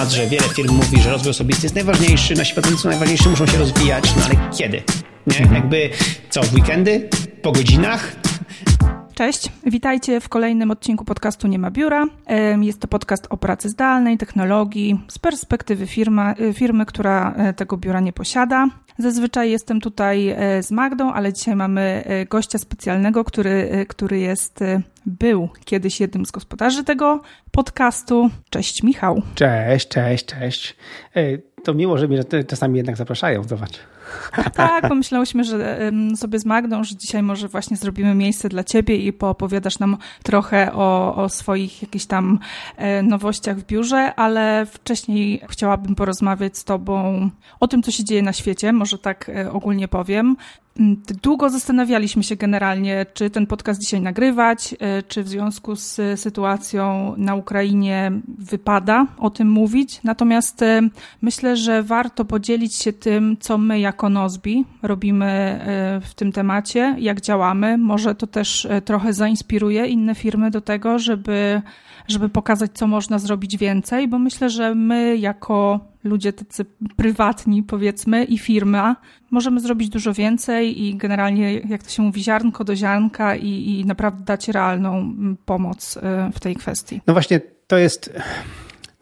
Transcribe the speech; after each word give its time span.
temat, 0.00 0.12
że 0.12 0.26
wiele 0.26 0.48
firm 0.48 0.74
mówi, 0.74 1.00
że 1.00 1.10
rozwój 1.10 1.30
osobisty 1.30 1.62
jest 1.62 1.74
najważniejszy, 1.74 2.34
nasi 2.34 2.54
pracownicy 2.54 2.82
są 2.82 2.88
najważniejsi, 2.88 3.28
muszą 3.28 3.46
się 3.46 3.58
rozwijać, 3.58 4.16
no 4.16 4.22
ale 4.24 4.50
kiedy? 4.50 4.82
Nie? 5.26 5.38
Mhm. 5.38 5.54
Jakby 5.54 5.90
co, 6.30 6.42
w 6.42 6.54
weekendy? 6.54 7.08
Po 7.42 7.52
godzinach? 7.52 8.12
Cześć, 9.14 9.48
witajcie 9.66 10.20
w 10.20 10.28
kolejnym 10.28 10.70
odcinku 10.70 11.04
podcastu 11.04 11.48
Nie 11.48 11.58
ma 11.58 11.70
biura. 11.70 12.06
Jest 12.60 12.80
to 12.80 12.88
podcast 12.88 13.26
o 13.30 13.36
pracy 13.36 13.68
zdalnej, 13.68 14.18
technologii 14.18 15.00
z 15.08 15.18
perspektywy 15.18 15.86
firma, 15.86 16.34
y, 16.40 16.52
firmy, 16.52 16.86
która 16.86 17.34
e, 17.36 17.54
tego 17.54 17.76
biura 17.76 18.00
nie 18.00 18.12
posiada. 18.12 18.66
Zazwyczaj 18.98 19.50
jestem 19.50 19.80
tutaj 19.80 20.28
e, 20.28 20.62
z 20.62 20.70
Magdą, 20.70 21.12
ale 21.12 21.32
dzisiaj 21.32 21.56
mamy 21.56 22.02
e, 22.06 22.26
gościa 22.26 22.58
specjalnego, 22.58 23.24
który, 23.24 23.86
który 23.88 24.18
jest, 24.18 24.64
był 25.06 25.48
kiedyś 25.64 26.00
jednym 26.00 26.26
z 26.26 26.30
gospodarzy 26.30 26.84
tego 26.84 27.20
podcastu. 27.50 28.30
Cześć 28.50 28.82
Michał. 28.82 29.22
Cześć, 29.34 29.88
cześć, 29.88 30.24
cześć. 30.24 30.76
To 31.64 31.74
miło, 31.74 31.98
że 31.98 32.08
mnie 32.08 32.24
czasami 32.46 32.76
jednak 32.76 32.96
zapraszają, 32.96 33.42
zobacz. 33.42 33.78
Tak, 34.54 34.88
pomyślałyśmy 34.88 35.44
że 35.44 35.90
sobie 36.16 36.38
z 36.38 36.44
Magdą, 36.44 36.84
że 36.84 36.96
dzisiaj 36.96 37.22
może 37.22 37.48
właśnie 37.48 37.76
zrobimy 37.76 38.14
miejsce 38.14 38.48
dla 38.48 38.64
ciebie 38.64 38.96
i 38.96 39.12
poopowiadasz 39.12 39.78
nam 39.78 39.96
trochę 40.22 40.72
o, 40.72 41.14
o 41.14 41.28
swoich 41.28 41.82
jakichś 41.82 42.06
tam 42.06 42.38
e, 42.76 43.02
nowościach 43.02 43.58
w 43.58 43.66
biurze, 43.66 44.14
ale 44.14 44.66
wcześniej 44.66 45.42
chciałabym 45.48 45.94
porozmawiać 45.94 46.58
z 46.58 46.64
tobą 46.64 47.30
o 47.60 47.68
tym, 47.68 47.82
co 47.82 47.90
się 47.90 48.04
dzieje 48.04 48.22
na 48.22 48.32
świecie, 48.32 48.72
może 48.72 48.98
tak 48.98 49.28
e, 49.28 49.52
ogólnie 49.52 49.88
powiem. 49.88 50.36
Mm, 50.78 51.02
długo 51.22 51.50
zastanawialiśmy 51.50 52.22
się 52.22 52.36
generalnie, 52.36 53.06
czy 53.14 53.30
ten 53.30 53.46
podcast 53.46 53.80
dzisiaj 53.80 54.00
nagrywać, 54.00 54.74
e, 54.80 55.02
czy 55.02 55.22
w 55.22 55.28
związku 55.28 55.76
z 55.76 56.00
sytuacją 56.20 57.14
na 57.16 57.34
Ukrainie 57.34 58.12
wypada 58.38 59.06
o 59.18 59.30
tym 59.30 59.50
mówić. 59.50 60.00
Natomiast 60.04 60.62
e, 60.62 60.80
myślę, 61.22 61.56
że 61.56 61.82
warto 61.82 62.24
podzielić 62.24 62.74
się 62.74 62.92
tym, 62.92 63.36
co 63.40 63.58
my 63.58 63.80
jako 63.80 64.08
Nozbi 64.08 64.64
robimy 64.82 65.26
e, 65.26 66.00
w 66.00 66.14
tym 66.14 66.32
temacie, 66.32 66.96
jak 66.98 67.20
działamy. 67.20 67.78
Może 67.78 68.14
to 68.14 68.26
też 68.26 68.68
trochę 68.84 69.12
zainspiruje 69.12 69.86
inne 69.86 70.14
firmy 70.14 70.50
do 70.50 70.60
tego, 70.60 70.98
żeby, 70.98 71.62
żeby 72.10 72.28
pokazać, 72.28 72.70
co 72.74 72.86
można 72.86 73.18
zrobić 73.18 73.56
więcej, 73.56 74.08
bo 74.08 74.18
myślę, 74.18 74.50
że 74.50 74.74
my 74.74 75.16
jako 75.16 75.80
ludzie 76.04 76.32
tacy 76.32 76.64
prywatni, 76.96 77.62
powiedzmy, 77.62 78.24
i 78.24 78.38
firma, 78.38 78.96
możemy 79.30 79.60
zrobić 79.60 79.88
dużo 79.88 80.12
więcej 80.12 80.82
i 80.82 80.96
generalnie, 80.96 81.54
jak 81.54 81.82
to 81.82 81.90
się 81.90 82.02
mówi, 82.02 82.22
ziarnko 82.22 82.64
do 82.64 82.76
ziarnka 82.76 83.36
i, 83.36 83.80
i 83.80 83.84
naprawdę 83.84 84.24
dać 84.24 84.48
realną 84.48 84.98
mm, 84.98 85.36
pomoc 85.44 85.96
y, 85.96 86.00
w 86.32 86.40
tej 86.40 86.56
kwestii. 86.56 87.00
No 87.06 87.12
właśnie, 87.12 87.40
to 87.66 87.78
jest, 87.78 88.12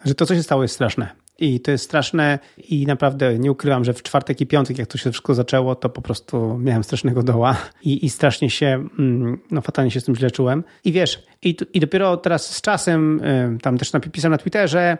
że 0.05 0.15
to, 0.15 0.27
co 0.27 0.35
się 0.35 0.43
stało, 0.43 0.63
jest 0.63 0.75
straszne. 0.75 1.09
I 1.39 1.61
to 1.61 1.71
jest 1.71 1.85
straszne 1.85 2.39
i 2.69 2.87
naprawdę 2.87 3.39
nie 3.39 3.53
ukrywam, 3.53 3.85
że 3.85 3.95
w 3.95 4.03
czwartek 4.03 4.41
i 4.41 4.47
piątek, 4.47 4.79
jak 4.79 4.89
to 4.89 4.99
się 4.99 5.11
wszystko 5.13 5.35
zaczęło, 5.35 5.75
to 5.75 5.89
po 5.89 6.03
prostu 6.03 6.59
miałem 6.59 6.85
strasznego 6.85 7.23
doła 7.23 7.57
i, 7.83 8.07
i 8.07 8.11
strasznie 8.11 8.51
się, 8.51 8.89
mm, 8.99 9.39
no 9.51 9.61
fatalnie 9.61 9.91
się 9.91 10.01
z 10.01 10.05
tym 10.05 10.17
źle 10.17 10.31
czułem. 10.31 10.65
I 10.85 10.93
wiesz, 10.93 11.23
i, 11.43 11.57
i 11.75 11.81
dopiero 11.81 12.17
teraz 12.17 12.57
z 12.57 12.61
czasem, 12.61 13.25
y, 13.25 13.59
tam 13.63 13.79
też 13.79 13.93
napisałem 13.93 14.33
na 14.33 14.39
Twitterze, 14.39 14.99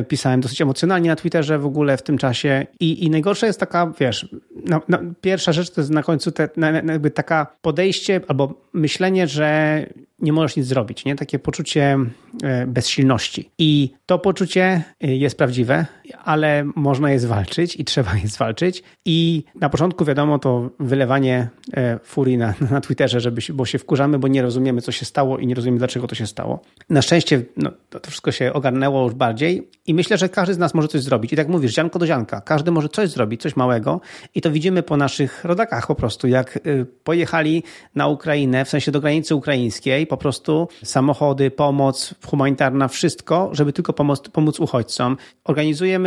y, 0.00 0.04
pisałem 0.04 0.40
dosyć 0.40 0.60
emocjonalnie 0.60 1.10
na 1.10 1.16
Twitterze 1.16 1.58
w 1.58 1.66
ogóle 1.66 1.96
w 1.96 2.02
tym 2.02 2.18
czasie 2.18 2.66
i, 2.80 3.04
i 3.04 3.10
najgorsza 3.10 3.46
jest 3.46 3.60
taka, 3.60 3.92
wiesz, 4.00 4.28
no, 4.64 4.82
no, 4.88 4.98
pierwsza 5.20 5.52
rzecz 5.52 5.70
to 5.70 5.80
jest 5.80 5.90
na 5.90 6.02
końcu 6.02 6.32
te, 6.32 6.48
jakby 6.86 7.10
taka 7.10 7.46
podejście 7.62 8.20
albo 8.28 8.54
myślenie, 8.72 9.26
że 9.26 9.86
nie 10.18 10.32
możesz 10.32 10.56
nic 10.56 10.66
zrobić, 10.66 11.04
nie? 11.04 11.16
Takie 11.16 11.38
poczucie 11.38 11.98
e, 12.42 12.66
bezsilności. 12.66 13.50
I 13.58 13.90
to 14.06 14.18
poczucie 14.18 14.82
e, 15.00 15.16
jest 15.16 15.38
prawdziwe, 15.38 15.86
ale 16.24 16.64
można 16.76 17.10
je 17.10 17.18
zwalczyć 17.18 17.76
i 17.76 17.84
trzeba 17.84 18.14
je 18.14 18.28
zwalczyć. 18.28 18.82
I 19.04 19.44
na 19.60 19.68
początku 19.68 20.04
wiadomo 20.04 20.38
to 20.38 20.70
wylewanie 20.80 21.48
e, 21.76 21.98
furii 21.98 22.38
na, 22.38 22.54
na 22.70 22.80
Twitterze, 22.80 23.20
żeby, 23.20 23.40
bo 23.54 23.66
się 23.66 23.78
wkurzamy, 23.78 24.18
bo 24.18 24.28
nie 24.28 24.42
rozumiemy, 24.42 24.82
co 24.82 24.92
się 24.92 25.04
stało 25.04 25.38
i 25.38 25.46
nie 25.46 25.54
rozumiemy, 25.54 25.78
dlaczego 25.78 26.06
to 26.06 26.14
się 26.14 26.26
stało. 26.26 26.60
Na 26.90 27.02
szczęście 27.02 27.42
no, 27.56 27.70
to, 27.90 28.10
wszystko 28.10 28.32
się 28.32 28.52
ogarnęło 28.52 29.04
już 29.04 29.14
bardziej 29.14 29.68
i 29.86 29.94
myślę, 29.94 30.18
że 30.18 30.28
każdy 30.28 30.54
z 30.54 30.58
nas 30.58 30.74
może 30.74 30.88
coś 30.88 31.02
zrobić. 31.02 31.32
I 31.32 31.36
tak 31.36 31.48
mówisz, 31.48 31.74
ziarnko 31.74 31.98
do 31.98 32.06
zianka. 32.06 32.40
Każdy 32.40 32.70
może 32.70 32.88
coś 32.88 33.08
zrobić, 33.08 33.42
coś 33.42 33.56
małego 33.56 34.00
i 34.34 34.40
to 34.40 34.50
widzimy 34.50 34.82
po 34.82 34.96
naszych 34.96 35.44
rodakach 35.44 35.86
po 35.86 35.94
prostu, 35.94 36.28
jak 36.28 36.58
pojechali 37.04 37.62
na 37.94 38.08
Ukrainę, 38.08 38.64
w 38.64 38.68
sensie 38.68 38.92
do 38.92 39.00
granicy 39.00 39.34
ukraińskiej, 39.34 40.06
po 40.06 40.16
prostu 40.16 40.68
samochody, 40.84 41.50
pomoc 41.50 42.14
humanitarna, 42.26 42.88
wszystko, 42.88 43.50
żeby 43.52 43.72
tylko 43.72 43.92
pomóc, 43.92 44.20
pomóc 44.20 44.60
uchodźcom. 44.60 45.16
Organizujemy 45.44 45.97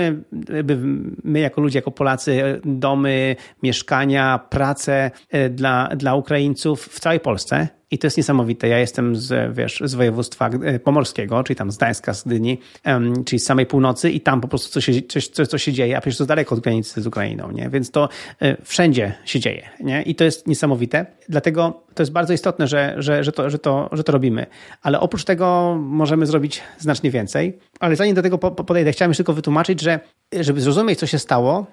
my 1.24 1.40
jako 1.40 1.62
ludzie, 1.62 1.80
jako 1.80 1.92
Polacy 1.92 2.62
domy, 2.66 3.36
mieszkania, 3.64 4.40
pracę 4.50 5.12
e, 5.30 5.50
dla, 5.50 5.90
dla 5.96 6.16
Ukraińców 6.16 6.86
w 6.86 7.00
całej 7.00 7.20
Polsce. 7.20 7.81
I 7.92 7.98
to 7.98 8.08
jest 8.08 8.18
niesamowite. 8.18 8.68
Ja 8.68 8.80
jestem 8.80 9.16
z, 9.16 9.56
wiesz, 9.58 9.82
z 9.86 9.94
województwa 9.94 10.50
e, 10.50 10.80
pomorskiego, 10.80 11.44
czyli 11.44 11.58
tam 11.58 11.72
z 11.72 11.78
Gdańska, 11.78 12.14
z 12.14 12.24
Gdyni, 12.24 12.60
um, 12.86 13.24
czyli 13.24 13.40
z 13.40 13.46
samej 13.46 13.66
północy 13.66 14.12
i 14.12 14.22
tam 14.22 14.42
po 14.42 14.48
prostu 14.48 14.70
coś 14.70 14.90
coś, 15.10 15.28
coś, 15.28 15.48
co 15.48 15.58
się 15.58 15.74
dzieje, 15.74 15.98
a 15.98 16.02
przecież 16.02 16.18
to 16.18 16.26
daleko 16.26 16.56
od 16.56 16.62
granicy 16.62 17.02
z 17.02 17.08
Ukrainą, 17.08 17.52
nie? 17.52 17.70
Więc 17.70 17.92
to 17.92 18.10
y, 18.42 18.58
wszędzie 18.64 19.14
się 19.26 19.40
dzieje, 19.40 19.70
nie? 19.80 20.02
I 20.02 20.16
to 20.16 20.24
jest 20.24 20.48
niesamowite. 20.48 21.06
Dlatego 21.30 21.84
to 21.94 22.04
jest 22.04 22.12
bardzo 22.12 22.34
istotne, 22.34 22.68
że, 22.68 22.96
że, 22.98 23.24
że, 23.24 23.32
to, 23.32 23.50
że, 23.50 23.60
to, 23.60 23.90
że 23.92 24.04
to 24.04 24.12
robimy. 24.12 24.46
Ale 24.82 25.00
oprócz 25.00 25.24
tego 25.24 25.78
możemy 25.80 26.26
zrobić 26.26 26.62
znacznie 26.80 27.12
więcej. 27.12 27.60
Ale 27.80 27.96
zanim 27.96 28.16
do 28.16 28.22
tego 28.22 28.38
podejdę, 28.38 28.92
chciałem 28.92 29.10
już 29.10 29.18
tylko 29.18 29.34
wytłumaczyć, 29.34 29.82
że 29.82 30.00
żeby 30.40 30.62
zrozumieć, 30.62 31.00
co 31.00 31.08
się 31.08 31.20
stało, 31.20 31.66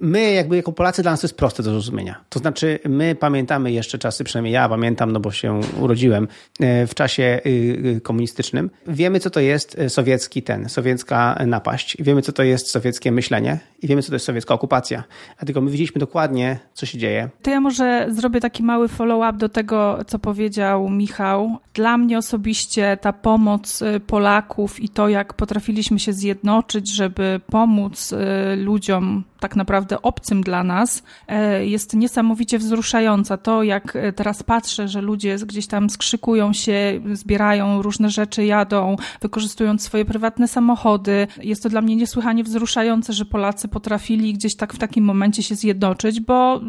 my 0.00 0.32
jakby 0.32 0.56
jako 0.56 0.72
Polacy 0.72 1.02
dla 1.02 1.10
nas 1.10 1.20
to 1.20 1.24
jest 1.24 1.36
proste 1.36 1.62
do 1.62 1.70
zrozumienia. 1.70 2.24
To 2.28 2.38
znaczy 2.38 2.78
my 2.84 3.14
pamiętamy 3.14 3.72
jeszcze 3.72 3.98
czasy, 3.98 4.24
przynajmniej 4.24 4.54
ja 4.54 4.68
pamiętam, 4.68 5.12
no 5.12 5.20
bo 5.20 5.30
się 5.30 5.60
urodziłem 5.80 6.28
e, 6.60 6.86
w 6.86 6.94
czasie 6.94 7.40
y, 7.46 7.50
y, 7.96 8.00
komunistycznym. 8.00 8.70
Wiemy, 8.86 9.20
co 9.20 9.30
to 9.30 9.40
jest 9.40 9.78
e, 9.78 9.90
sowiecki 9.90 10.42
ten, 10.42 10.68
sowiecka 10.68 11.38
napaść. 11.46 11.96
Wiemy, 12.00 12.22
co 12.22 12.32
to 12.32 12.42
jest 12.42 12.70
sowieckie 12.70 13.12
myślenie 13.12 13.58
i 13.82 13.86
wiemy, 13.86 14.02
co 14.02 14.08
to 14.08 14.14
jest 14.14 14.26
sowiecka 14.26 14.54
okupacja. 14.54 15.04
Dlatego 15.38 15.60
my 15.60 15.70
widzieliśmy 15.70 15.98
dokładnie, 15.98 16.58
co 16.74 16.86
się 16.86 16.98
dzieje. 16.98 17.28
To 17.42 17.50
ja 17.50 17.60
może 17.60 18.06
zrobię 18.10 18.40
taki 18.40 18.62
mały 18.62 18.88
follow-up 18.88 19.38
do 19.38 19.48
tego, 19.48 19.98
co 20.06 20.18
powiedział 20.18 20.88
Michał. 20.90 21.56
Dla 21.74 21.98
mnie 21.98 22.18
osobiście 22.18 22.98
ta 23.00 23.12
pomoc 23.12 23.82
y, 23.82 24.00
Polaków 24.00 24.80
i 24.80 24.88
to, 24.88 25.08
jak 25.08 25.34
potrafiliśmy 25.34 25.98
się 25.98 26.12
zjednoczyć, 26.12 26.94
żeby 26.94 27.40
pomóc 27.50 28.14
ludziom, 28.56 28.87
ludziom 28.88 29.24
tak 29.40 29.56
naprawdę 29.56 30.02
obcym 30.02 30.42
dla 30.42 30.64
nas, 30.64 31.02
e, 31.28 31.66
jest 31.66 31.94
niesamowicie 31.94 32.58
wzruszająca. 32.58 33.36
To, 33.36 33.62
jak 33.62 33.96
e, 33.96 34.12
teraz 34.12 34.42
patrzę, 34.42 34.88
że 34.88 35.00
ludzie 35.00 35.36
gdzieś 35.46 35.66
tam 35.66 35.90
skrzykują 35.90 36.52
się, 36.52 37.00
zbierają 37.12 37.82
różne 37.82 38.10
rzeczy, 38.10 38.44
jadą, 38.44 38.96
wykorzystując 39.20 39.82
swoje 39.82 40.04
prywatne 40.04 40.48
samochody. 40.48 41.26
Jest 41.42 41.62
to 41.62 41.68
dla 41.68 41.80
mnie 41.80 41.96
niesłychanie 41.96 42.44
wzruszające, 42.44 43.12
że 43.12 43.24
Polacy 43.24 43.68
potrafili 43.68 44.32
gdzieś 44.32 44.56
tak 44.56 44.74
w 44.74 44.78
takim 44.78 45.04
momencie 45.04 45.42
się 45.42 45.54
zjednoczyć, 45.54 46.20
bo 46.20 46.60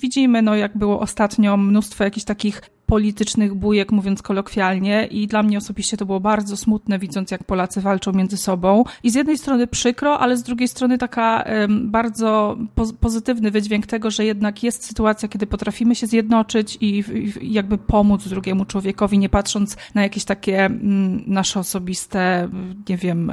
widzimy, 0.00 0.42
no 0.42 0.54
jak 0.54 0.78
było 0.78 1.00
ostatnio, 1.00 1.56
mnóstwo 1.56 2.04
jakichś 2.04 2.24
takich 2.24 2.62
politycznych 2.92 3.54
bujek, 3.54 3.92
mówiąc 3.92 4.22
kolokwialnie, 4.22 5.06
i 5.10 5.26
dla 5.26 5.42
mnie 5.42 5.58
osobiście 5.58 5.96
to 5.96 6.06
było 6.06 6.20
bardzo 6.20 6.56
smutne, 6.56 6.98
widząc 6.98 7.30
jak 7.30 7.44
Polacy 7.44 7.80
walczą 7.80 8.12
między 8.12 8.36
sobą. 8.36 8.84
I 9.02 9.10
z 9.10 9.14
jednej 9.14 9.38
strony 9.38 9.66
przykro, 9.66 10.18
ale 10.18 10.36
z 10.36 10.42
drugiej 10.42 10.68
strony 10.68 10.98
taka 10.98 11.44
bardzo 11.92 12.56
po 12.74 12.92
pozytywny 13.00 13.50
wydźwięk 13.50 13.86
tego, 13.86 14.10
że 14.10 14.24
jednak 14.24 14.62
jest 14.62 14.84
sytuacja, 14.84 15.28
kiedy 15.28 15.46
potrafimy 15.46 15.94
się 15.94 16.06
zjednoczyć 16.06 16.78
i, 16.80 17.04
jakby 17.42 17.78
pomóc 17.78 18.28
drugiemu 18.28 18.64
człowiekowi, 18.64 19.18
nie 19.18 19.28
patrząc 19.28 19.76
na 19.94 20.02
jakieś 20.02 20.24
takie 20.24 20.58
um, 20.62 21.22
nasze 21.26 21.60
osobiste, 21.60 22.48
nie 22.88 22.96
wiem, 22.96 23.32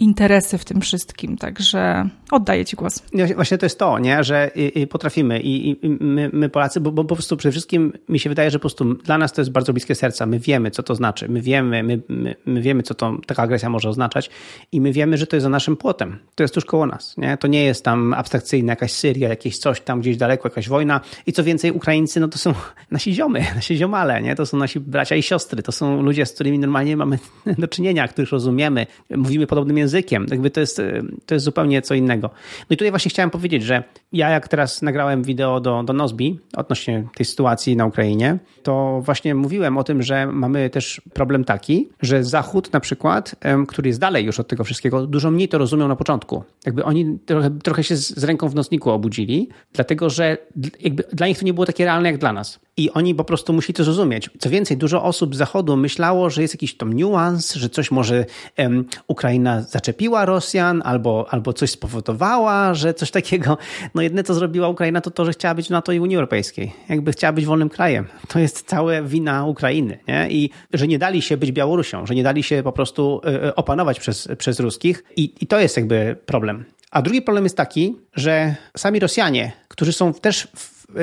interesy 0.00 0.58
w 0.58 0.64
tym 0.64 0.80
wszystkim. 0.80 1.36
Także 1.36 2.08
oddaję 2.30 2.64
Ci 2.64 2.76
głos. 2.76 3.02
Właśnie 3.34 3.58
to 3.58 3.66
jest 3.66 3.78
to, 3.78 3.98
nie? 3.98 4.24
że 4.24 4.50
potrafimy 4.90 5.40
i, 5.40 5.70
i 5.70 5.88
my, 6.00 6.30
my 6.32 6.48
Polacy, 6.48 6.80
bo, 6.80 6.92
bo 6.92 7.04
po 7.04 7.14
prostu 7.14 7.36
przede 7.36 7.50
wszystkim 7.52 7.92
mi 8.08 8.18
się 8.18 8.28
wydaje, 8.28 8.50
że 8.50 8.58
po 8.58 8.60
prostu 8.60 8.94
dla 8.94 9.18
nas 9.18 9.32
to 9.32 9.40
jest 9.40 9.50
bardzo 9.50 9.72
bliskie 9.72 9.94
serca. 9.94 10.26
My 10.26 10.38
wiemy, 10.38 10.70
co 10.70 10.82
to 10.82 10.94
znaczy. 10.94 11.28
My 11.28 11.40
wiemy, 11.40 11.82
my, 11.82 12.02
my, 12.08 12.34
my, 12.46 12.62
wiemy, 12.62 12.82
co 12.82 12.94
to 12.94 13.16
taka 13.26 13.42
agresja 13.42 13.70
może 13.70 13.88
oznaczać 13.88 14.30
i 14.72 14.80
my 14.80 14.92
wiemy, 14.92 15.16
że 15.16 15.26
to 15.26 15.36
jest 15.36 15.42
za 15.42 15.48
naszym 15.48 15.76
płotem. 15.76 16.18
To 16.34 16.44
jest 16.44 16.54
tuż 16.54 16.64
koło 16.64 16.86
nas. 16.86 17.16
Nie? 17.16 17.36
To 17.36 17.46
nie 17.46 17.64
jest 17.64 17.84
tam 17.84 17.91
tam 17.92 18.14
abstrakcyjne, 18.14 18.72
jakaś 18.72 18.92
Syria, 18.92 19.28
jakieś 19.28 19.58
coś 19.58 19.80
tam 19.80 20.00
gdzieś 20.00 20.16
daleko, 20.16 20.48
jakaś 20.48 20.68
wojna 20.68 21.00
i 21.26 21.32
co 21.32 21.44
więcej 21.44 21.72
Ukraińcy, 21.72 22.20
no 22.20 22.28
to 22.28 22.38
są 22.38 22.54
nasi 22.90 23.14
ziomy, 23.14 23.40
nasi 23.54 23.76
ziomale, 23.76 24.22
nie? 24.22 24.34
To 24.34 24.46
są 24.46 24.56
nasi 24.56 24.80
bracia 24.80 25.16
i 25.16 25.22
siostry, 25.22 25.62
to 25.62 25.72
są 25.72 26.02
ludzie, 26.02 26.26
z 26.26 26.32
którymi 26.32 26.58
normalnie 26.58 26.96
mamy 26.96 27.18
do 27.58 27.68
czynienia, 27.68 28.08
których 28.08 28.30
rozumiemy, 28.30 28.86
mówimy 29.10 29.46
podobnym 29.46 29.78
językiem, 29.78 30.26
jakby 30.30 30.50
to 30.50 30.60
jest, 30.60 30.82
to 31.26 31.34
jest 31.34 31.44
zupełnie 31.44 31.82
co 31.82 31.94
innego. 31.94 32.30
No 32.70 32.74
i 32.74 32.76
tutaj 32.76 32.90
właśnie 32.90 33.08
chciałem 33.10 33.30
powiedzieć, 33.30 33.62
że 33.62 33.82
ja 34.12 34.30
jak 34.30 34.48
teraz 34.48 34.82
nagrałem 34.82 35.22
wideo 35.22 35.60
do, 35.60 35.82
do 35.82 35.92
Nozbi 35.92 36.40
odnośnie 36.56 37.04
tej 37.14 37.26
sytuacji 37.26 37.76
na 37.76 37.86
Ukrainie, 37.86 38.38
to 38.62 39.00
właśnie 39.04 39.34
mówiłem 39.34 39.78
o 39.78 39.84
tym, 39.84 40.02
że 40.02 40.26
mamy 40.26 40.70
też 40.70 41.00
problem 41.14 41.44
taki, 41.44 41.88
że 42.02 42.24
Zachód 42.24 42.72
na 42.72 42.80
przykład, 42.80 43.34
który 43.68 43.88
jest 43.88 44.00
dalej 44.00 44.24
już 44.24 44.40
od 44.40 44.48
tego 44.48 44.64
wszystkiego, 44.64 45.06
dużo 45.06 45.30
mniej 45.30 45.48
to 45.48 45.58
rozumiał 45.58 45.88
na 45.88 45.96
początku. 45.96 46.44
Jakby 46.66 46.84
oni 46.84 47.18
trochę, 47.26 47.50
trochę 47.50 47.81
się 47.84 47.96
z 47.96 48.24
ręką 48.24 48.48
w 48.48 48.54
nocniku 48.54 48.90
obudzili, 48.90 49.48
dlatego 49.72 50.10
że 50.10 50.36
jakby 50.80 51.04
dla 51.12 51.26
nich 51.26 51.38
to 51.38 51.44
nie 51.44 51.54
było 51.54 51.66
takie 51.66 51.84
realne 51.84 52.08
jak 52.10 52.18
dla 52.18 52.32
nas. 52.32 52.60
I 52.76 52.90
oni 52.90 53.14
po 53.14 53.24
prostu 53.24 53.52
musieli 53.52 53.74
to 53.74 53.84
zrozumieć. 53.84 54.30
Co 54.38 54.50
więcej, 54.50 54.76
dużo 54.76 55.02
osób 55.02 55.34
z 55.34 55.38
Zachodu 55.38 55.76
myślało, 55.76 56.30
że 56.30 56.42
jest 56.42 56.54
jakiś 56.54 56.76
tam 56.76 56.92
niuans, 56.92 57.54
że 57.54 57.68
coś 57.68 57.90
może 57.90 58.24
um, 58.58 58.84
Ukraina 59.06 59.62
zaczepiła 59.62 60.24
Rosjan 60.24 60.82
albo, 60.84 61.26
albo 61.30 61.52
coś 61.52 61.70
spowodowała, 61.70 62.74
że 62.74 62.94
coś 62.94 63.10
takiego. 63.10 63.58
No 63.94 64.02
jedne, 64.02 64.24
co 64.24 64.34
zrobiła 64.34 64.68
Ukraina, 64.68 65.00
to 65.00 65.10
to, 65.10 65.24
że 65.24 65.32
chciała 65.32 65.54
być 65.54 65.66
w 65.66 65.70
NATO 65.70 65.92
i 65.92 66.00
Unii 66.00 66.16
Europejskiej. 66.16 66.72
Jakby 66.88 67.12
chciała 67.12 67.32
być 67.32 67.46
wolnym 67.46 67.68
krajem. 67.68 68.06
To 68.28 68.38
jest 68.38 68.66
całe 68.66 69.02
wina 69.02 69.46
Ukrainy. 69.46 69.98
Nie? 70.08 70.30
I 70.30 70.50
że 70.72 70.88
nie 70.88 70.98
dali 70.98 71.22
się 71.22 71.36
być 71.36 71.52
Białorusią, 71.52 72.06
że 72.06 72.14
nie 72.14 72.22
dali 72.22 72.42
się 72.42 72.62
po 72.62 72.72
prostu 72.72 73.20
y, 73.46 73.54
opanować 73.54 74.00
przez, 74.00 74.28
przez 74.38 74.60
ruskich. 74.60 75.04
I, 75.16 75.34
I 75.40 75.46
to 75.46 75.60
jest 75.60 75.76
jakby 75.76 76.16
problem. 76.26 76.64
A 76.92 77.02
drugi 77.02 77.22
problem 77.22 77.44
jest 77.44 77.56
taki, 77.56 77.96
że 78.14 78.54
sami 78.76 79.00
Rosjanie, 79.00 79.52
którzy 79.68 79.92
są 79.92 80.14
też 80.14 80.48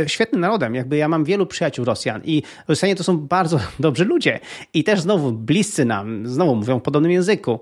świetnym 0.07 0.41
narodem. 0.41 0.75
Jakby 0.75 0.97
ja 0.97 1.07
mam 1.07 1.23
wielu 1.23 1.45
przyjaciół 1.45 1.85
Rosjan 1.85 2.21
i 2.25 2.43
Rosjanie 2.67 2.95
to 2.95 3.03
są 3.03 3.17
bardzo 3.17 3.59
dobrzy 3.79 4.05
ludzie 4.05 4.39
i 4.73 4.83
też 4.83 5.01
znowu 5.01 5.31
bliscy 5.31 5.85
nam, 5.85 6.27
znowu 6.27 6.55
mówią 6.55 6.79
w 6.79 6.81
podobnym 6.81 7.11
języku. 7.11 7.59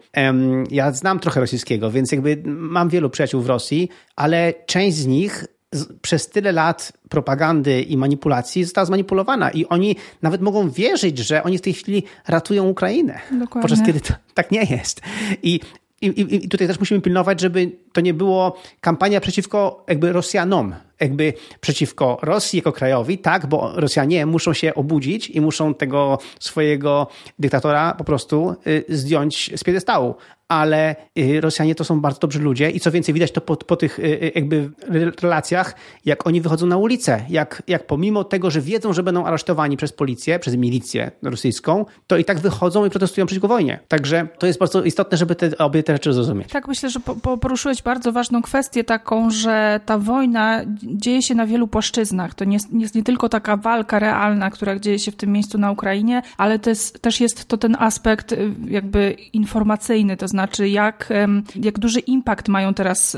Ja 0.71 0.91
znam 0.91 1.19
trochę 1.19 1.39
rosyjskiego, 1.39 1.91
więc 1.91 2.11
jakby 2.11 2.43
mam 2.45 2.89
wielu 2.89 3.09
przyjaciół 3.09 3.41
w 3.41 3.47
Rosji, 3.47 3.89
ale 4.15 4.53
część 4.65 4.97
z 4.97 5.05
nich 5.05 5.45
przez 6.01 6.29
tyle 6.29 6.51
lat 6.51 6.93
propagandy 7.09 7.81
i 7.81 7.97
manipulacji 7.97 8.63
została 8.63 8.85
zmanipulowana 8.85 9.51
i 9.51 9.65
oni 9.65 9.95
nawet 10.21 10.41
mogą 10.41 10.69
wierzyć, 10.69 11.17
że 11.17 11.43
oni 11.43 11.57
w 11.57 11.61
tej 11.61 11.73
chwili 11.73 12.03
ratują 12.27 12.67
Ukrainę. 12.67 13.19
Dokładnie. 13.31 13.61
Podczas 13.61 13.85
kiedy 13.85 14.01
to 14.01 14.13
tak 14.33 14.51
nie 14.51 14.63
jest. 14.63 15.01
I 15.43 15.59
i, 16.01 16.07
i, 16.07 16.35
I, 16.45 16.49
tutaj 16.49 16.67
też 16.67 16.79
musimy 16.79 17.01
pilnować, 17.01 17.41
żeby 17.41 17.71
to 17.97 18.01
nie 18.01 18.13
było 18.13 18.55
kampania 18.81 19.19
przeciwko 19.21 19.85
jakby 19.87 20.13
Rosjanom, 20.13 20.75
jakby 20.99 21.33
przeciwko 21.61 22.17
Rosji 22.21 22.57
jako 22.57 22.71
krajowi, 22.71 23.17
tak, 23.17 23.47
bo 23.47 23.71
Rosjanie 23.75 24.25
muszą 24.25 24.53
się 24.53 24.75
obudzić 24.75 25.29
i 25.29 25.41
muszą 25.41 25.73
tego 25.73 26.19
swojego 26.39 27.07
dyktatora 27.39 27.93
po 27.97 28.03
prostu 28.03 28.55
y, 28.67 28.85
zdjąć 28.89 29.51
z 29.55 29.63
piedestału 29.63 30.15
ale 30.47 30.95
y, 31.17 31.41
Rosjanie 31.41 31.75
to 31.75 31.83
są 31.83 32.01
bardzo 32.01 32.19
dobrzy 32.19 32.39
ludzie 32.39 32.69
i 32.69 32.79
co 32.79 32.91
więcej 32.91 33.13
widać 33.13 33.31
to 33.31 33.41
po, 33.41 33.55
po 33.55 33.75
tych 33.75 33.99
y, 33.99 34.31
jakby 34.35 34.69
relacjach, 35.21 35.75
jak 36.05 36.27
oni 36.27 36.41
wychodzą 36.41 36.67
na 36.67 36.77
ulicę, 36.77 37.25
jak, 37.29 37.63
jak 37.67 37.87
pomimo 37.87 38.23
tego, 38.23 38.51
że 38.51 38.61
wiedzą, 38.61 38.93
że 38.93 39.03
będą 39.03 39.25
aresztowani 39.25 39.77
przez 39.77 39.93
policję, 39.93 40.39
przez 40.39 40.55
milicję 40.55 41.11
rosyjską, 41.23 41.85
to 42.07 42.17
i 42.17 42.25
tak 42.25 42.39
wychodzą 42.39 42.85
i 42.85 42.89
protestują 42.89 43.25
przeciwko 43.25 43.47
wojnie. 43.47 43.79
Także 43.87 44.27
to 44.39 44.47
jest 44.47 44.59
bardzo 44.59 44.83
istotne, 44.83 45.17
żeby 45.17 45.35
te, 45.35 45.57
obie 45.57 45.83
te 45.83 45.93
rzeczy 45.93 46.13
zrozumieć. 46.13 46.49
Tak, 46.49 46.67
myślę, 46.67 46.89
że 46.89 46.99
po, 46.99 47.37
poruszyłeś 47.37 47.81
bardzo 47.87 48.11
ważną 48.11 48.41
kwestię 48.41 48.83
taką, 48.83 49.29
że 49.29 49.79
ta 49.85 49.97
wojna 49.97 50.61
dzieje 50.83 51.21
się 51.21 51.35
na 51.35 51.45
wielu 51.47 51.67
płaszczyznach. 51.67 52.33
To 52.33 52.45
nie 52.45 52.57
jest 52.73 52.95
nie 52.95 53.03
tylko 53.03 53.29
taka 53.29 53.57
walka 53.57 53.99
realna, 53.99 54.49
która 54.49 54.79
dzieje 54.79 54.99
się 54.99 55.11
w 55.11 55.15
tym 55.15 55.31
miejscu 55.31 55.57
na 55.57 55.71
Ukrainie, 55.71 56.21
ale 56.37 56.59
to 56.59 56.69
jest, 56.69 57.01
też 57.01 57.21
jest 57.21 57.45
to 57.45 57.57
ten 57.57 57.77
aspekt 57.79 58.35
jakby 58.67 59.15
informacyjny, 59.33 60.17
to 60.17 60.27
znaczy 60.27 60.69
jak, 60.69 61.09
jak 61.55 61.79
duży 61.79 61.99
impact 61.99 62.47
mają 62.47 62.73
teraz 62.73 63.17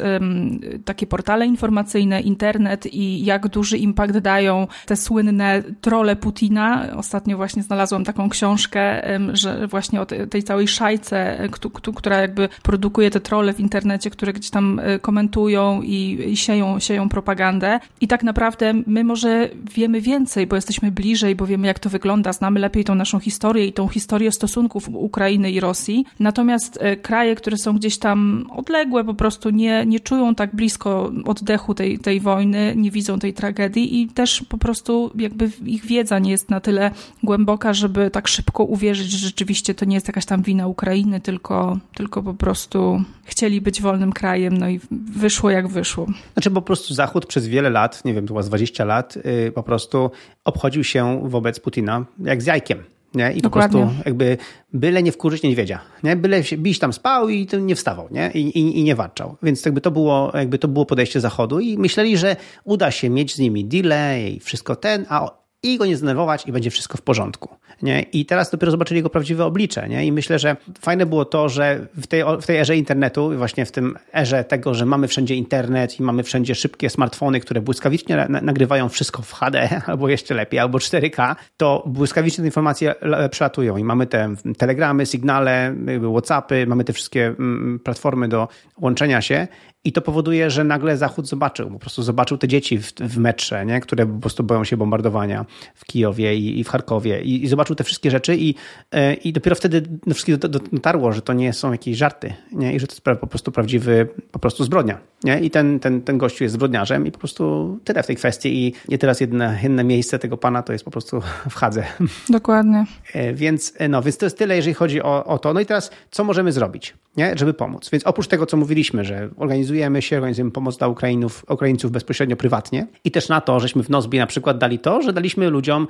takie 0.85 1.07
portale 1.07 1.45
informacyjne, 1.45 2.21
internet 2.21 2.93
i 2.93 3.25
jak 3.25 3.47
duży 3.47 3.77
impact 3.77 4.17
dają 4.17 4.67
te 4.85 4.95
słynne 4.95 5.63
trole 5.81 6.15
Putina. 6.15 6.85
Ostatnio 6.95 7.37
właśnie 7.37 7.63
znalazłam 7.63 8.03
taką 8.03 8.29
książkę, 8.29 9.01
że 9.33 9.67
właśnie 9.67 10.01
o 10.01 10.05
tej 10.05 10.43
całej 10.43 10.67
szajce, 10.67 11.49
która 11.95 12.17
jakby 12.17 12.49
produkuje 12.63 13.11
te 13.11 13.19
trole 13.19 13.53
w 13.53 13.59
internecie, 13.59 14.09
które 14.09 14.33
gdzieś 14.33 14.49
tam 14.49 14.58
e, 14.79 14.99
komentują 14.99 15.81
i, 15.81 16.31
sieją, 16.35 16.79
sieją 16.79 17.09
propagandę. 17.09 17.79
I 18.01 18.07
tak 18.07 18.23
naprawdę 18.23 18.73
my 18.87 19.03
może 19.03 19.49
wiemy 19.75 20.01
więcej, 20.01 20.47
bo 20.47 20.55
jesteśmy 20.55 20.91
bliżej, 20.91 21.35
bo 21.35 21.45
wiemy 21.45 21.67
jak 21.67 21.79
to 21.79 21.89
wygląda, 21.89 22.33
znamy 22.33 22.59
lepiej 22.59 22.83
tą 22.83 22.95
naszą 22.95 23.19
historię 23.19 23.65
i 23.65 23.73
tą 23.73 23.87
historię 23.87 24.31
stosunków 24.31 24.89
Ukrainy 24.93 25.51
i 25.51 25.59
Rosji. 25.59 26.05
Natomiast 26.19 26.77
e, 26.81 26.95
kraje, 26.95 27.35
które 27.35 27.57
są 27.57 27.75
gdzieś 27.75 27.97
tam 27.97 28.45
odległe, 28.55 29.03
po 29.03 29.13
prostu 29.13 29.49
nie, 29.49 29.85
nie 29.85 29.99
czują 29.99 30.35
tak 30.35 30.55
blisko 30.55 31.11
oddechu 31.25 31.73
tej, 31.73 31.99
tej 31.99 32.19
wojny, 32.19 32.73
nie 32.75 32.91
widzą 32.91 33.19
tej 33.19 33.33
tragedii 33.33 34.01
i 34.01 34.07
też 34.07 34.43
po 34.49 34.57
prostu 34.57 35.11
jakby 35.15 35.51
ich 35.65 35.85
wiedza 35.85 36.19
nie 36.19 36.31
jest 36.31 36.49
na 36.49 36.59
tyle 36.59 36.91
głęboka, 37.23 37.73
żeby 37.73 38.09
tak 38.09 38.27
szybko 38.27 38.63
uwierzyć, 38.63 39.11
że 39.11 39.17
rzeczywiście 39.17 39.75
to 39.75 39.85
nie 39.85 39.95
jest 39.95 40.07
jakaś 40.07 40.25
tam 40.25 40.41
wina 40.41 40.67
Ukrainy, 40.67 41.21
tylko, 41.21 41.77
tylko 41.93 42.23
po 42.23 42.33
prostu 42.33 43.03
chcieli 43.23 43.61
być 43.61 43.81
wolnym 43.81 44.13
krajem, 44.13 44.38
no 44.51 44.69
i 44.69 44.79
wyszło 45.17 45.49
jak 45.49 45.67
wyszło. 45.67 46.07
Znaczy 46.33 46.51
po 46.51 46.61
prostu 46.61 46.93
Zachód 46.93 47.25
przez 47.25 47.47
wiele 47.47 47.69
lat, 47.69 48.05
nie 48.05 48.13
wiem, 48.13 48.27
to 48.27 48.33
było 48.33 48.43
20 48.43 48.85
lat, 48.85 49.15
yy, 49.15 49.51
po 49.51 49.63
prostu 49.63 50.11
obchodził 50.45 50.83
się 50.83 51.21
wobec 51.29 51.59
Putina 51.59 52.05
jak 52.19 52.41
z 52.41 52.45
jajkiem. 52.45 52.83
Nie? 53.13 53.31
I 53.31 53.41
Dokładnie. 53.41 53.81
po 53.81 53.87
prostu 53.87 54.03
jakby 54.05 54.37
byle 54.73 55.03
nie 55.03 55.11
wkurzyć 55.11 55.43
niedźwiedzia. 55.43 55.79
Nie? 56.03 56.15
Byle 56.15 56.41
biś 56.57 56.79
tam 56.79 56.93
spał 56.93 57.29
i 57.29 57.47
nie 57.61 57.75
wstawał 57.75 58.07
nie? 58.11 58.31
I, 58.33 58.39
i, 58.39 58.79
i 58.79 58.83
nie 58.83 58.95
warczał. 58.95 59.35
Więc 59.43 59.65
jakby 59.65 59.81
to, 59.81 59.91
było, 59.91 60.31
jakby 60.33 60.57
to 60.57 60.67
było 60.67 60.85
podejście 60.85 61.19
Zachodu 61.21 61.59
i 61.59 61.77
myśleli, 61.77 62.17
że 62.17 62.35
uda 62.63 62.91
się 62.91 63.09
mieć 63.09 63.35
z 63.35 63.39
nimi 63.39 63.65
delay 63.65 64.35
i 64.35 64.39
wszystko 64.39 64.75
ten, 64.75 65.05
a 65.09 65.31
i 65.63 65.77
go 65.77 65.85
nie 65.85 65.97
zdenerwować 65.97 66.47
i 66.47 66.51
będzie 66.51 66.69
wszystko 66.69 66.97
w 66.97 67.01
porządku. 67.01 67.49
Nie? 67.81 68.01
I 68.01 68.25
teraz 68.25 68.51
dopiero 68.51 68.71
zobaczyli 68.71 68.97
jego 68.97 69.09
prawdziwe 69.09 69.45
oblicze. 69.45 69.89
Nie? 69.89 70.05
I 70.05 70.11
myślę, 70.11 70.39
że 70.39 70.57
fajne 70.79 71.05
było 71.05 71.25
to, 71.25 71.49
że 71.49 71.87
w 71.97 72.07
tej, 72.07 72.23
w 72.41 72.45
tej 72.45 72.57
erze 72.57 72.77
internetu, 72.77 73.37
właśnie 73.37 73.65
w 73.65 73.71
tym 73.71 73.97
erze 74.13 74.43
tego, 74.43 74.73
że 74.73 74.85
mamy 74.85 75.07
wszędzie 75.07 75.35
internet 75.35 75.99
i 75.99 76.03
mamy 76.03 76.23
wszędzie 76.23 76.55
szybkie 76.55 76.89
smartfony, 76.89 77.39
które 77.39 77.61
błyskawicznie 77.61 78.27
na, 78.29 78.41
nagrywają 78.41 78.89
wszystko 78.89 79.21
w 79.21 79.33
HD, 79.33 79.69
albo 79.87 80.09
jeszcze 80.09 80.33
lepiej, 80.33 80.59
albo 80.59 80.77
4K, 80.77 81.35
to 81.57 81.83
błyskawicznie 81.87 82.41
te 82.41 82.47
informacje 82.47 82.95
przelatują 83.31 83.77
i 83.77 83.83
mamy 83.83 84.07
te 84.07 84.35
telegramy, 84.57 85.05
sygnale, 85.05 85.75
Whatsappy, 86.11 86.67
mamy 86.67 86.83
te 86.83 86.93
wszystkie 86.93 87.27
mm, 87.27 87.79
platformy 87.83 88.27
do 88.27 88.47
łączenia 88.77 89.21
się 89.21 89.47
i 89.83 89.91
to 89.91 90.01
powoduje, 90.01 90.49
że 90.49 90.63
nagle 90.63 90.97
Zachód 90.97 91.27
zobaczył, 91.27 91.71
po 91.71 91.79
prostu 91.79 92.03
zobaczył 92.03 92.37
te 92.37 92.47
dzieci 92.47 92.77
w, 92.77 92.93
w 92.93 93.17
metrze, 93.17 93.65
nie? 93.65 93.79
które 93.79 94.05
po 94.05 94.19
prostu 94.19 94.43
boją 94.43 94.63
się 94.63 94.77
bombardowania 94.77 95.45
w 95.75 95.85
Kijowie 95.85 96.35
i, 96.35 96.59
i 96.59 96.63
w 96.63 96.69
Charkowie 96.69 97.21
i, 97.21 97.43
i, 97.43 97.47
zobaczył 97.47 97.75
te 97.75 97.83
wszystkie 97.83 98.11
rzeczy 98.11 98.35
i, 98.35 98.55
e, 98.91 99.13
i 99.13 99.33
dopiero 99.33 99.55
wtedy 99.55 99.81
do 99.81 100.13
wszystkich 100.13 100.37
dotarło, 100.71 101.13
że 101.13 101.21
to 101.21 101.33
nie 101.33 101.53
są 101.53 101.71
jakieś 101.71 101.97
żarty 101.97 102.33
nie? 102.51 102.73
i 102.73 102.79
że 102.79 102.87
to 102.87 102.93
jest 102.93 103.21
po 103.21 103.27
prostu 103.27 103.51
prawdziwy, 103.51 104.07
po 104.31 104.39
prostu 104.39 104.63
zbrodnia. 104.63 104.97
Nie? 105.23 105.39
I 105.39 105.49
ten, 105.49 105.79
ten, 105.79 106.01
ten 106.01 106.17
gościu 106.17 106.43
jest 106.43 106.53
zbrodniarzem 106.53 107.07
i 107.07 107.11
po 107.11 107.19
prostu 107.19 107.79
tyle 107.83 108.03
w 108.03 108.07
tej 108.07 108.15
kwestii 108.15 108.67
i 108.67 108.73
nie 108.87 108.97
teraz 108.97 109.21
jedne, 109.21 109.59
jedne 109.63 109.83
miejsce 109.83 110.19
tego 110.19 110.37
pana 110.37 110.63
to 110.63 110.73
jest 110.73 110.85
po 110.85 110.91
prostu 110.91 111.21
w 111.49 111.55
Hadze. 111.55 111.83
Dokładnie. 112.29 112.85
E, 113.13 113.33
więc, 113.33 113.73
e, 113.77 113.87
no, 113.87 114.01
więc 114.01 114.17
to 114.17 114.25
jest 114.25 114.37
tyle, 114.37 114.55
jeżeli 114.55 114.73
chodzi 114.73 115.01
o, 115.01 115.25
o 115.25 115.37
to. 115.37 115.53
No 115.53 115.59
i 115.59 115.65
teraz 115.65 115.91
co 116.11 116.23
możemy 116.23 116.51
zrobić, 116.51 116.93
nie? 117.17 117.33
żeby 117.35 117.53
pomóc? 117.53 117.89
Więc 117.91 118.07
oprócz 118.07 118.27
tego, 118.27 118.45
co 118.45 118.57
mówiliśmy, 118.57 119.05
że 119.05 119.29
organizujemy 119.37 119.68
organizujemy 119.69 120.01
się, 120.01 120.15
organizujemy 120.15 120.51
pomoc 120.51 120.77
dla 120.77 120.87
Ukrainów, 120.87 121.45
Ukraińców 121.49 121.91
bezpośrednio 121.91 122.35
prywatnie 122.35 122.87
i 123.03 123.11
też 123.11 123.29
na 123.29 123.41
to, 123.41 123.59
żeśmy 123.59 123.83
w 123.83 123.89
Nozbi 123.89 124.17
na 124.17 124.27
przykład 124.27 124.57
dali 124.57 124.79
to, 124.79 125.01
że 125.01 125.13
daliśmy 125.13 125.49
ludziom 125.49 125.87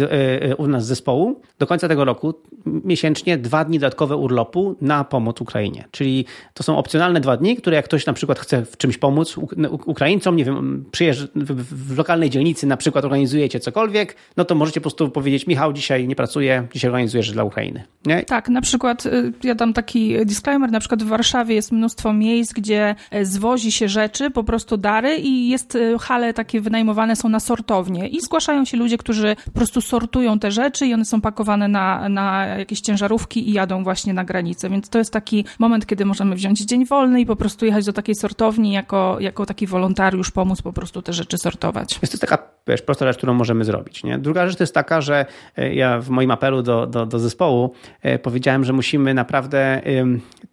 e, 0.00 0.12
e, 0.42 0.56
u 0.56 0.66
nas 0.66 0.84
z 0.84 0.88
zespołu 0.88 1.40
do 1.58 1.66
końca 1.66 1.88
tego 1.88 2.04
roku 2.04 2.34
miesięcznie 2.66 3.38
dwa 3.38 3.64
dni 3.64 3.78
dodatkowe 3.78 4.16
urlopu 4.16 4.76
na 4.80 5.04
pomoc 5.04 5.40
Ukrainie. 5.40 5.84
Czyli 5.90 6.24
to 6.54 6.62
są 6.62 6.78
opcjonalne 6.78 7.20
dwa 7.20 7.36
dni, 7.36 7.56
które 7.56 7.76
jak 7.76 7.84
ktoś 7.84 8.06
na 8.06 8.12
przykład 8.12 8.38
chce 8.38 8.64
w 8.64 8.76
czymś 8.76 8.98
pomóc 8.98 9.38
Ukraińcom, 9.86 10.36
nie 10.36 10.44
wiem, 10.44 10.84
przyjeżdża 10.90 11.26
w 11.34 11.96
lokalnej 11.96 12.30
dzielnicy 12.30 12.66
na 12.66 12.76
przykład 12.76 13.04
organizujecie 13.04 13.60
cokolwiek, 13.60 14.16
no 14.36 14.44
to 14.44 14.54
możecie 14.54 14.80
po 14.80 14.82
prostu 14.82 15.10
powiedzieć 15.10 15.46
Michał, 15.46 15.72
dzisiaj 15.72 16.08
nie 16.08 16.16
pracuję, 16.16 16.66
dzisiaj 16.72 16.88
organizujesz 16.88 17.30
dla 17.30 17.44
Ukrainy. 17.44 17.84
Nie? 18.06 18.22
Tak, 18.22 18.48
na 18.48 18.60
przykład 18.60 19.06
y, 19.06 19.32
ja 19.42 19.54
dam 19.54 19.72
taki 19.72 20.26
disclaimer, 20.26 20.70
na 20.70 20.80
przykład 20.80 21.02
w 21.02 21.06
Warszawie 21.06 21.54
jest 21.54 21.72
mnóstwo 21.72 22.12
miejsc, 22.12 22.52
gdzie 22.52 22.94
zwozi 23.26 23.72
się 23.72 23.88
rzeczy, 23.88 24.30
po 24.30 24.44
prostu 24.44 24.76
dary 24.76 25.16
i 25.16 25.48
jest 25.48 25.78
hale 26.00 26.34
takie 26.34 26.60
wynajmowane 26.60 27.16
są 27.16 27.28
na 27.28 27.40
sortownie 27.40 28.08
i 28.08 28.20
zgłaszają 28.20 28.64
się 28.64 28.76
ludzie, 28.76 28.98
którzy 28.98 29.36
po 29.44 29.50
prostu 29.50 29.80
sortują 29.80 30.38
te 30.38 30.50
rzeczy 30.50 30.86
i 30.86 30.94
one 30.94 31.04
są 31.04 31.20
pakowane 31.20 31.68
na, 31.68 32.08
na 32.08 32.46
jakieś 32.46 32.80
ciężarówki 32.80 33.48
i 33.48 33.52
jadą 33.52 33.84
właśnie 33.84 34.14
na 34.14 34.24
granicę, 34.24 34.70
więc 34.70 34.88
to 34.88 34.98
jest 34.98 35.12
taki 35.12 35.44
moment, 35.58 35.86
kiedy 35.86 36.04
możemy 36.04 36.34
wziąć 36.34 36.60
dzień 36.60 36.86
wolny 36.86 37.20
i 37.20 37.26
po 37.26 37.36
prostu 37.36 37.66
jechać 37.66 37.84
do 37.84 37.92
takiej 37.92 38.14
sortowni 38.14 38.72
jako, 38.72 39.16
jako 39.20 39.46
taki 39.46 39.66
wolontariusz, 39.66 40.30
pomóc 40.30 40.62
po 40.62 40.72
prostu 40.72 41.02
te 41.02 41.12
rzeczy 41.12 41.38
sortować. 41.38 41.98
Jest 42.02 42.12
to 42.12 42.18
taka 42.18 42.38
wiesz, 42.66 42.82
prosta 42.82 43.06
rzecz, 43.06 43.16
którą 43.16 43.34
możemy 43.34 43.64
zrobić. 43.64 44.04
Nie? 44.04 44.18
Druga 44.18 44.46
rzecz 44.46 44.56
to 44.56 44.62
jest 44.62 44.74
taka, 44.74 45.00
że 45.00 45.26
e, 45.56 45.74
ja 45.74 46.00
w 46.00 46.08
moim 46.08 46.30
apelu 46.30 46.62
do, 46.62 46.86
do, 46.86 47.06
do 47.06 47.18
zespołu 47.18 47.74
e, 48.02 48.18
powiedziałem, 48.18 48.64
że 48.64 48.72
musimy 48.72 49.14
naprawdę 49.14 49.82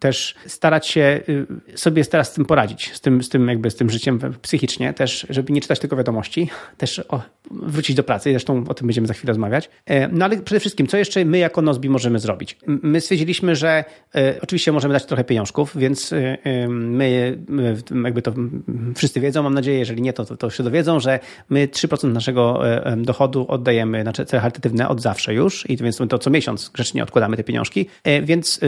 też 0.00 0.34
starać 0.46 0.86
się 0.86 1.20
y, 1.28 1.78
sobie 1.78 2.04
teraz 2.04 2.30
z 2.30 2.34
tym 2.34 2.44
poradzić, 2.44 2.59
z 2.92 3.00
tym, 3.00 3.22
z 3.22 3.28
tym 3.28 3.48
jakby 3.48 3.70
z 3.70 3.76
tym 3.76 3.90
życiem 3.90 4.20
psychicznie, 4.42 4.92
też, 4.92 5.26
żeby 5.30 5.52
nie 5.52 5.60
czytać 5.60 5.78
tylko 5.78 5.96
wiadomości, 5.96 6.50
też 6.76 6.98
o, 7.08 7.22
wrócić 7.50 7.96
do 7.96 8.02
pracy, 8.02 8.30
zresztą 8.30 8.64
o 8.68 8.74
tym 8.74 8.86
będziemy 8.86 9.06
za 9.06 9.14
chwilę 9.14 9.30
rozmawiać. 9.30 9.70
E, 9.86 10.08
no 10.08 10.24
ale 10.24 10.36
przede 10.36 10.60
wszystkim, 10.60 10.86
co 10.86 10.96
jeszcze 10.96 11.24
my 11.24 11.38
jako 11.38 11.62
Nozbi 11.62 11.88
możemy 11.88 12.18
zrobić? 12.18 12.58
My 12.66 13.00
stwierdziliśmy, 13.00 13.56
że 13.56 13.84
oczywiście 14.42 14.72
możemy 14.72 14.94
dać 14.94 15.06
trochę 15.06 15.24
pieniążków, 15.24 15.76
więc 15.76 16.14
my, 16.68 17.38
jakby 18.04 18.22
to 18.22 18.32
wszyscy 18.96 19.20
wiedzą, 19.20 19.42
mam 19.42 19.54
nadzieję, 19.54 19.78
jeżeli 19.78 20.02
nie, 20.02 20.12
to, 20.12 20.24
to, 20.24 20.36
to 20.36 20.50
się 20.50 20.62
dowiedzą, 20.62 21.00
że 21.00 21.20
my 21.50 21.68
3% 21.68 22.12
naszego 22.12 22.68
e, 22.68 22.96
dochodu 22.96 23.46
oddajemy 23.48 24.04
na 24.04 24.12
cele 24.12 24.40
charytatywne 24.40 24.88
od 24.88 25.00
zawsze 25.00 25.34
już 25.34 25.70
i 25.70 25.76
więc 25.76 25.98
to 26.08 26.18
co 26.18 26.30
miesiąc 26.30 26.68
grzecznie 26.68 27.02
odkładamy 27.02 27.36
te 27.36 27.44
pieniążki, 27.44 27.86
e, 28.04 28.22
więc 28.22 28.60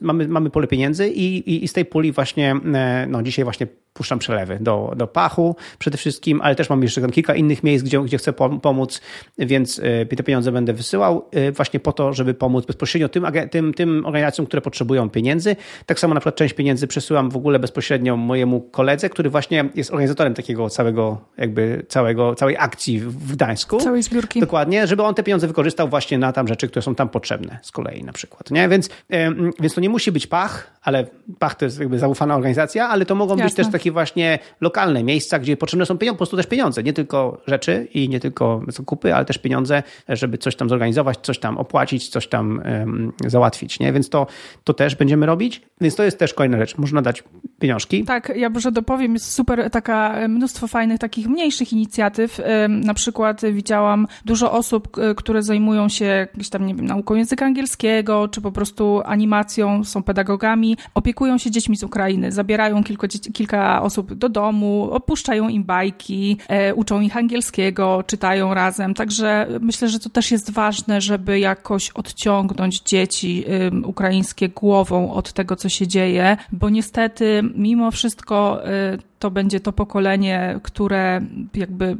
mamy, 0.00 0.28
mamy 0.28 0.50
pole 0.50 0.66
pieniędzy 0.66 1.08
i, 1.08 1.50
i, 1.50 1.64
i 1.64 1.68
z 1.68 1.72
tej 1.72 1.84
puli 1.84 2.12
właśnie, 2.12 2.54
e, 2.74 2.99
no 3.06 3.22
dzisiaj 3.22 3.44
właśnie 3.44 3.66
puszczam 4.00 4.18
przelewy 4.18 4.58
do, 4.60 4.92
do 4.96 5.06
Pachu 5.06 5.56
przede 5.78 5.98
wszystkim, 5.98 6.40
ale 6.40 6.54
też 6.54 6.70
mam 6.70 6.82
jeszcze 6.82 7.00
tam 7.00 7.10
kilka 7.10 7.34
innych 7.34 7.64
miejsc, 7.64 7.84
gdzie, 7.84 8.00
gdzie 8.00 8.18
chcę 8.18 8.32
pomóc, 8.62 9.00
więc 9.38 9.80
te 10.16 10.22
pieniądze 10.22 10.52
będę 10.52 10.72
wysyłał 10.72 11.28
właśnie 11.56 11.80
po 11.80 11.92
to, 11.92 12.12
żeby 12.12 12.34
pomóc 12.34 12.66
bezpośrednio 12.66 13.08
tym, 13.08 13.26
tym, 13.50 13.74
tym 13.74 14.06
organizacjom, 14.06 14.46
które 14.46 14.62
potrzebują 14.62 15.10
pieniędzy. 15.10 15.56
Tak 15.86 16.00
samo 16.00 16.14
na 16.14 16.20
przykład 16.20 16.36
część 16.36 16.54
pieniędzy 16.54 16.86
przesyłam 16.86 17.30
w 17.30 17.36
ogóle 17.36 17.58
bezpośrednio 17.58 18.16
mojemu 18.16 18.60
koledze, 18.60 19.08
który 19.08 19.30
właśnie 19.30 19.64
jest 19.74 19.90
organizatorem 19.90 20.34
takiego 20.34 20.70
całego, 20.70 21.20
jakby 21.38 21.86
całego, 21.88 22.34
całej 22.34 22.56
akcji 22.58 23.00
w 23.00 23.32
Gdańsku. 23.32 23.78
Całej 23.78 24.02
zbiórki. 24.02 24.40
Dokładnie, 24.40 24.86
żeby 24.86 25.02
on 25.02 25.14
te 25.14 25.22
pieniądze 25.22 25.46
wykorzystał 25.46 25.88
właśnie 25.88 26.18
na 26.18 26.32
tam 26.32 26.48
rzeczy, 26.48 26.68
które 26.68 26.82
są 26.82 26.94
tam 26.94 27.08
potrzebne 27.08 27.58
z 27.62 27.70
kolei 27.70 28.04
na 28.04 28.12
przykład. 28.12 28.50
Nie? 28.50 28.68
Więc, 28.68 28.88
więc 29.60 29.74
to 29.74 29.80
nie 29.80 29.90
musi 29.90 30.12
być 30.12 30.26
Pach, 30.26 30.70
ale 30.82 31.06
Pach 31.38 31.54
to 31.54 31.64
jest 31.64 31.80
jakby 31.80 31.98
zaufana 31.98 32.36
organizacja, 32.36 32.88
ale 32.88 33.06
to 33.06 33.14
mogą 33.14 33.34
Jasne. 33.34 33.44
być 33.44 33.54
też 33.54 33.72
takie 33.72 33.89
właśnie 33.92 34.38
lokalne 34.60 35.04
miejsca, 35.04 35.38
gdzie 35.38 35.56
potrzebne 35.56 35.86
są 35.86 35.98
pieniądze, 35.98 36.14
po 36.14 36.18
prostu 36.18 36.36
też 36.36 36.46
pieniądze, 36.46 36.82
nie 36.82 36.92
tylko 36.92 37.42
rzeczy 37.46 37.88
i 37.94 38.08
nie 38.08 38.20
tylko 38.20 38.62
zakupy, 38.68 39.14
ale 39.14 39.24
też 39.24 39.38
pieniądze, 39.38 39.82
żeby 40.08 40.38
coś 40.38 40.56
tam 40.56 40.68
zorganizować, 40.68 41.18
coś 41.22 41.38
tam 41.38 41.58
opłacić, 41.58 42.08
coś 42.08 42.28
tam 42.28 42.62
um, 42.64 43.12
załatwić. 43.26 43.80
Nie? 43.80 43.92
Więc 43.92 44.10
to, 44.10 44.26
to 44.64 44.74
też 44.74 44.94
będziemy 44.94 45.26
robić. 45.26 45.62
Więc 45.80 45.96
to 45.96 46.02
jest 46.02 46.18
też 46.18 46.34
kolejna 46.34 46.58
rzecz. 46.58 46.78
Można 46.78 47.02
dać 47.02 47.24
pieniążki. 47.58 48.04
Tak, 48.04 48.32
ja 48.36 48.50
może 48.50 48.72
dopowiem, 48.72 49.12
jest 49.12 49.32
super 49.32 49.70
taka 49.70 50.14
e, 50.14 50.28
mnóstwo 50.28 50.68
fajnych 50.68 50.98
takich 50.98 51.28
mniejszych 51.28 51.72
inicjatyw. 51.72 52.40
Na 52.68 52.94
przykład 52.94 53.40
widziałam 53.52 54.06
dużo 54.24 54.52
osób, 54.52 54.96
które 55.16 55.42
zajmują 55.42 55.88
się 55.88 56.28
gdzieś 56.34 56.48
tam, 56.50 56.66
nie 56.66 56.74
wiem, 56.74 56.86
nauką 56.86 57.14
języka 57.14 57.46
angielskiego, 57.46 58.28
czy 58.28 58.40
po 58.40 58.52
prostu 58.52 59.02
animacją, 59.04 59.84
są 59.84 60.02
pedagogami, 60.02 60.76
opiekują 60.94 61.38
się 61.38 61.50
dziećmi 61.50 61.76
z 61.76 61.82
Ukrainy, 61.82 62.32
zabierają 62.32 62.84
kilka, 62.84 63.08
osób 63.82 64.14
do 64.14 64.28
domu, 64.28 64.88
opuszczają 64.92 65.48
im 65.48 65.64
bajki, 65.64 66.36
e, 66.48 66.74
uczą 66.74 67.00
ich 67.00 67.16
angielskiego, 67.16 68.04
czytają 68.06 68.54
razem. 68.54 68.94
Także 68.94 69.46
myślę, 69.60 69.88
że 69.88 69.98
to 69.98 70.10
też 70.10 70.30
jest 70.30 70.50
ważne, 70.50 71.00
żeby 71.00 71.38
jakoś 71.38 71.90
odciągnąć 71.90 72.80
dzieci 72.80 73.44
ukraińskie 73.84 74.48
głową 74.48 75.12
od 75.12 75.32
tego, 75.32 75.56
co 75.56 75.68
się 75.68 75.86
dzieje, 75.86 76.36
bo 76.52 76.70
niestety 76.70 77.42
mimo 77.54 77.90
wszystko 77.90 78.60
y, 78.94 79.09
to 79.20 79.30
będzie 79.30 79.60
to 79.60 79.72
pokolenie, 79.72 80.60
które 80.62 81.20
jakby 81.54 81.96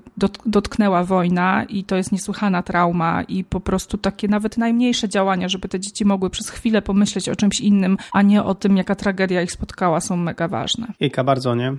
dotknęła 0.47 1.05
wojna 1.05 1.65
i 1.69 1.85
to 1.85 1.97
jest 1.97 2.13
niesłychana 2.13 2.63
trauma 2.63 3.23
i 3.23 3.45
po 3.45 3.61
prostu 3.61 3.99
takie 3.99 4.29
nawet 4.29 4.59
najmniejsze 4.59 5.09
działania, 5.09 5.49
żeby 5.49 5.69
te 5.69 5.81
dzieci 5.81 6.05
mogły 6.05 6.31
przez 6.31 6.51
chwilę 6.51 6.83
pomyśleć 6.83 7.29
o 7.29 7.37
czymś 7.37 7.61
innym, 7.61 7.97
a 8.13 8.23
nie 8.23 8.43
o 8.43 8.55
tym, 8.55 8.77
jaka 8.77 8.95
tragedia 8.95 9.43
ich 9.43 9.53
spotkała, 9.53 10.01
są 10.01 10.17
mega 10.17 10.49
ważne. 10.49 10.87
Ika, 11.01 11.25
bardzo, 11.25 11.55
nie? 11.55 11.77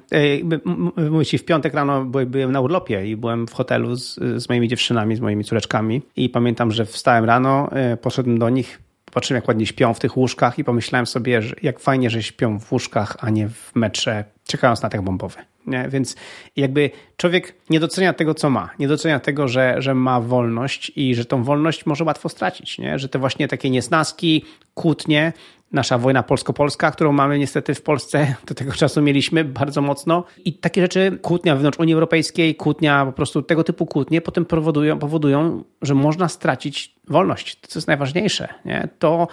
Ci, 1.26 1.38
w 1.38 1.46
piątek 1.46 1.74
rano 1.74 2.06
byłem 2.06 2.52
na 2.52 2.62
urlopie 2.62 3.08
i 3.08 3.18
byłem 3.18 3.48
w 3.48 3.54
hotelu 3.54 3.96
z, 3.96 4.16
z 4.16 4.50
moimi 4.50 4.68
dziewczynami, 4.68 5.16
z 5.16 5.20
moimi 5.20 5.44
córeczkami 5.44 6.02
i 6.16 6.30
pamiętam, 6.30 6.72
że 6.72 6.86
wstałem 6.86 7.26
rano, 7.26 7.72
e, 7.72 7.98
poszedłem 7.98 8.40
do 8.40 8.50
nich, 8.50 8.80
Patrzyłem, 9.12 9.38
jak 9.38 9.48
ładnie 9.48 9.66
śpią 9.66 9.94
w 9.94 10.00
tych 10.00 10.18
łóżkach 10.18 10.60
i 10.60 10.64
pomyślałem 10.64 11.06
sobie, 11.06 11.42
że 11.42 11.56
jak 11.64 11.80
fajnie, 11.80 12.10
że 12.10 12.24
śpią 12.24 12.60
w 12.60 12.72
łóżkach, 12.72 13.18
a 13.20 13.30
nie 13.30 13.50
w 13.50 13.72
metrze, 13.76 14.24
czekając 14.46 14.82
na 14.82 14.88
atak 14.88 15.02
bombowy. 15.02 15.36
Nie? 15.68 15.90
Więc 15.90 16.16
jakby 16.56 16.92
człowiek 17.18 17.56
nie 17.70 17.80
docenia 17.80 18.14
tego, 18.14 18.34
co 18.34 18.50
ma. 18.50 18.70
Nie 18.80 18.88
docenia 18.88 19.20
tego, 19.20 19.48
że, 19.48 19.76
że 19.78 19.96
ma 19.96 20.22
wolność 20.22 20.92
i 20.96 21.16
że 21.16 21.26
tą 21.26 21.44
wolność 21.44 21.86
może 21.86 22.04
łatwo 22.04 22.30
stracić. 22.30 22.78
Nie? 22.78 23.00
Że 23.00 23.10
te 23.10 23.20
właśnie 23.20 23.48
takie 23.48 23.70
niesnaski, 23.70 24.46
kłótnie, 24.74 25.34
nasza 25.74 25.98
wojna 25.98 26.24
polsko-polska, 26.24 26.92
którą 26.92 27.12
mamy 27.12 27.40
niestety 27.40 27.76
w 27.76 27.82
Polsce, 27.82 28.36
do 28.48 28.56
tego 28.56 28.72
czasu 28.72 29.02
mieliśmy 29.02 29.44
bardzo 29.44 29.82
mocno. 29.82 30.24
I 30.46 30.54
takie 30.54 30.82
rzeczy, 30.82 31.20
kłótnia 31.22 31.56
wewnątrz 31.56 31.80
Unii 31.80 31.94
Europejskiej, 31.94 32.56
kłótnia, 32.56 33.06
po 33.06 33.12
prostu 33.12 33.42
tego 33.42 33.64
typu 33.64 33.86
kłótnie 33.86 34.22
potem 34.22 34.46
powodują, 34.46 35.00
powodują 35.00 35.64
że 35.82 35.96
można 35.96 36.28
stracić 36.28 36.96
wolność. 37.08 37.60
To, 37.60 37.68
co 37.68 37.80
jest 37.80 37.88
najważniejsze. 37.88 38.48
Nie? 38.66 38.88
To 39.00 39.28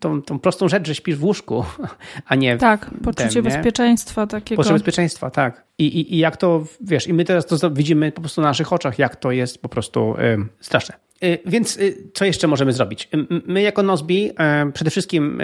tą, 0.00 0.22
tą 0.22 0.38
prostą 0.38 0.68
rzecz, 0.68 0.86
że 0.86 0.94
śpisz 0.94 1.16
w 1.16 1.24
łóżku, 1.24 1.64
a 2.28 2.34
nie 2.34 2.56
Tak, 2.56 2.90
poczucie 3.04 3.42
tem, 3.42 3.44
bezpieczeństwa 3.44 4.26
takiego. 4.26 4.62
Poczucie 4.62 4.74
bezpieczeństwa, 4.74 5.30
tak. 5.30 5.64
I, 5.78 5.86
i, 5.86 6.14
I 6.14 6.18
jak 6.18 6.36
to, 6.36 6.64
wiesz, 6.80 7.06
i 7.06 7.12
my 7.12 7.24
teraz 7.24 7.46
to 7.46 7.70
widzimy 7.70 8.12
po 8.12 8.20
prostu 8.20 8.40
na 8.40 8.48
naszych 8.48 8.72
oczach, 8.72 8.98
jak 8.98 9.16
to 9.16 9.32
jest 9.32 9.62
po 9.62 9.68
prostu 9.68 10.14
y, 10.18 10.46
straszne. 10.60 10.94
Y, 11.24 11.38
więc 11.46 11.76
y, 11.76 12.10
co 12.14 12.24
jeszcze 12.24 12.46
możemy 12.46 12.72
zrobić? 12.72 13.08
My 13.46 13.62
jako 13.62 13.82
Nozbi 13.82 14.30
przede 14.74 14.90
wszystkim 14.90 15.40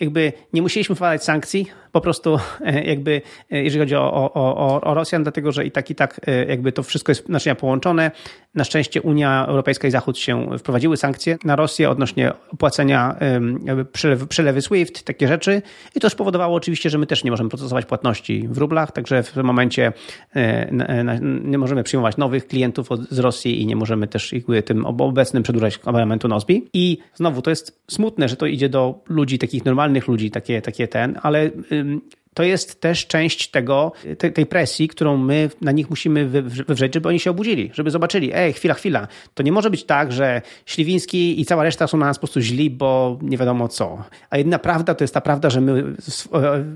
jakby 0.00 0.32
nie 0.52 0.62
musieliśmy 0.62 0.94
wprowadzać 0.94 1.24
sankcji, 1.24 1.66
po 1.92 2.00
prostu 2.00 2.38
jakby 2.84 3.22
jeżeli 3.50 3.78
chodzi 3.78 3.94
o, 3.94 4.12
o, 4.12 4.34
o, 4.34 4.80
o 4.80 4.94
Rosjan, 4.94 5.22
dlatego 5.22 5.52
że 5.52 5.66
i 5.66 5.70
tak 5.70 5.90
i 5.90 5.94
tak 5.94 6.20
jakby 6.48 6.72
to 6.72 6.82
wszystko 6.82 7.10
jest 7.10 7.28
naczynia 7.28 7.54
połączone. 7.54 8.10
Na 8.54 8.64
szczęście 8.64 9.02
Unia 9.02 9.46
Europejska 9.46 9.88
i 9.88 9.90
Zachód 9.90 10.18
się 10.18 10.58
wprowadziły 10.58 10.96
sankcje 10.96 11.38
na 11.44 11.56
Rosję 11.56 11.90
odnośnie 11.90 12.32
opłacenia 12.52 13.16
przelewy, 13.92 14.26
przelewy 14.26 14.62
SWIFT, 14.62 15.02
takie 15.02 15.28
rzeczy 15.28 15.62
i 15.94 16.00
to 16.00 16.10
spowodowało 16.10 16.56
oczywiście, 16.56 16.90
że 16.90 16.98
my 16.98 17.06
też 17.06 17.24
nie 17.24 17.30
możemy 17.30 17.50
procesować 17.50 17.86
płatności 17.86 18.48
w 18.48 18.58
rublach, 18.58 18.92
także 18.92 19.22
w 19.22 19.32
tym 19.32 19.46
momencie 19.46 19.92
nie 21.44 21.58
możemy 21.58 21.82
przyjmować 21.82 22.16
nowych 22.16 22.46
klientów 22.46 22.88
z 23.10 23.18
Rosji 23.18 23.62
i 23.62 23.66
nie 23.66 23.76
możemy 23.76 24.08
też 24.08 24.32
jakby 24.32 24.62
tym 24.62 24.86
obecnym 25.10 25.42
przedłużać 25.42 25.80
abonamentu 25.84 26.28
Nozbi. 26.28 26.68
I 26.72 26.98
znowu 27.14 27.42
to 27.42 27.50
jest 27.50 27.82
smutne, 27.90 28.28
że 28.28 28.36
to 28.36 28.46
idzie 28.46 28.68
do 28.68 29.04
ludzi, 29.08 29.38
takich 29.38 29.64
normalnych 29.64 30.08
ludzi, 30.08 30.30
takie, 30.30 30.62
takie 30.62 30.88
ten, 30.88 31.18
ale 31.22 31.50
to 32.34 32.42
jest 32.42 32.80
też 32.80 33.06
część 33.06 33.50
tego, 33.50 33.92
tej, 34.34 34.46
presji, 34.46 34.88
którą 34.88 35.16
my 35.16 35.50
na 35.60 35.72
nich 35.72 35.90
musimy 35.90 36.26
wywrzeć, 36.26 36.94
żeby 36.94 37.08
oni 37.08 37.20
się 37.20 37.30
obudzili, 37.30 37.70
żeby 37.74 37.90
zobaczyli, 37.90 38.30
ej, 38.34 38.52
chwila, 38.52 38.74
chwila, 38.74 39.08
to 39.34 39.42
nie 39.42 39.52
może 39.52 39.70
być 39.70 39.84
tak, 39.84 40.12
że 40.12 40.42
Śliwiński 40.66 41.40
i 41.40 41.44
cała 41.44 41.62
reszta 41.62 41.86
są 41.86 41.98
na 41.98 42.06
nas 42.06 42.18
po 42.18 42.20
prostu 42.20 42.40
źli, 42.40 42.70
bo 42.70 43.18
nie 43.22 43.38
wiadomo 43.38 43.68
co. 43.68 44.04
A 44.30 44.38
jedna 44.38 44.58
prawda 44.58 44.94
to 44.94 45.04
jest 45.04 45.14
ta 45.14 45.20
prawda, 45.20 45.50
że 45.50 45.60
my 45.60 45.84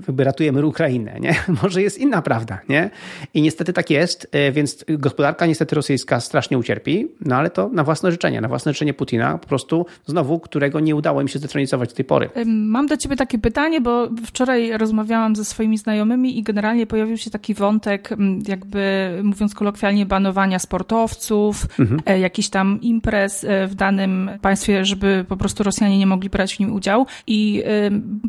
jakby 0.07 0.23
ratujemy 0.23 0.65
Ukrainę, 0.65 1.19
nie? 1.19 1.35
Może 1.63 1.81
jest 1.81 1.97
inna 1.97 2.21
prawda, 2.21 2.59
nie? 2.69 2.89
I 3.33 3.41
niestety 3.41 3.73
tak 3.73 3.89
jest, 3.89 4.27
e, 4.31 4.51
więc 4.51 4.85
gospodarka 4.89 5.45
niestety 5.45 5.75
rosyjska 5.75 6.19
strasznie 6.19 6.57
ucierpi, 6.57 7.07
no 7.21 7.35
ale 7.35 7.49
to 7.49 7.69
na 7.69 7.83
własne 7.83 8.11
życzenie, 8.11 8.41
na 8.41 8.47
własne 8.47 8.73
życzenie 8.73 8.93
Putina, 8.93 9.37
po 9.37 9.47
prostu 9.47 9.85
znowu, 10.05 10.39
którego 10.39 10.79
nie 10.79 10.95
udało 10.95 11.21
im 11.21 11.27
się 11.27 11.39
zdetronizować 11.39 11.89
do 11.89 11.95
tej 11.95 12.05
pory. 12.05 12.29
Mam 12.45 12.87
do 12.87 12.97
ciebie 12.97 13.15
takie 13.15 13.37
pytanie, 13.37 13.81
bo 13.81 14.09
wczoraj 14.25 14.77
rozmawiałam 14.77 15.35
ze 15.35 15.44
swoimi 15.45 15.77
znajomymi 15.77 16.37
i 16.37 16.43
generalnie 16.43 16.87
pojawił 16.87 17.17
się 17.17 17.31
taki 17.31 17.53
wątek, 17.53 18.09
jakby 18.47 19.11
mówiąc 19.23 19.55
kolokwialnie, 19.55 20.05
banowania 20.05 20.59
sportowców, 20.59 21.67
mhm. 21.79 22.01
E, 22.05 22.19
jakichś 22.19 22.49
tam 22.49 22.81
imprez 22.81 23.43
e, 23.43 23.67
w 23.67 23.75
danym 23.75 24.29
państwie, 24.41 24.85
żeby 24.85 25.25
po 25.27 25.37
prostu 25.37 25.63
Rosjanie 25.63 25.97
nie 25.97 26.07
mogli 26.07 26.29
brać 26.29 26.55
w 26.55 26.59
nim 26.59 26.73
udziału. 26.73 27.05
I 27.27 27.63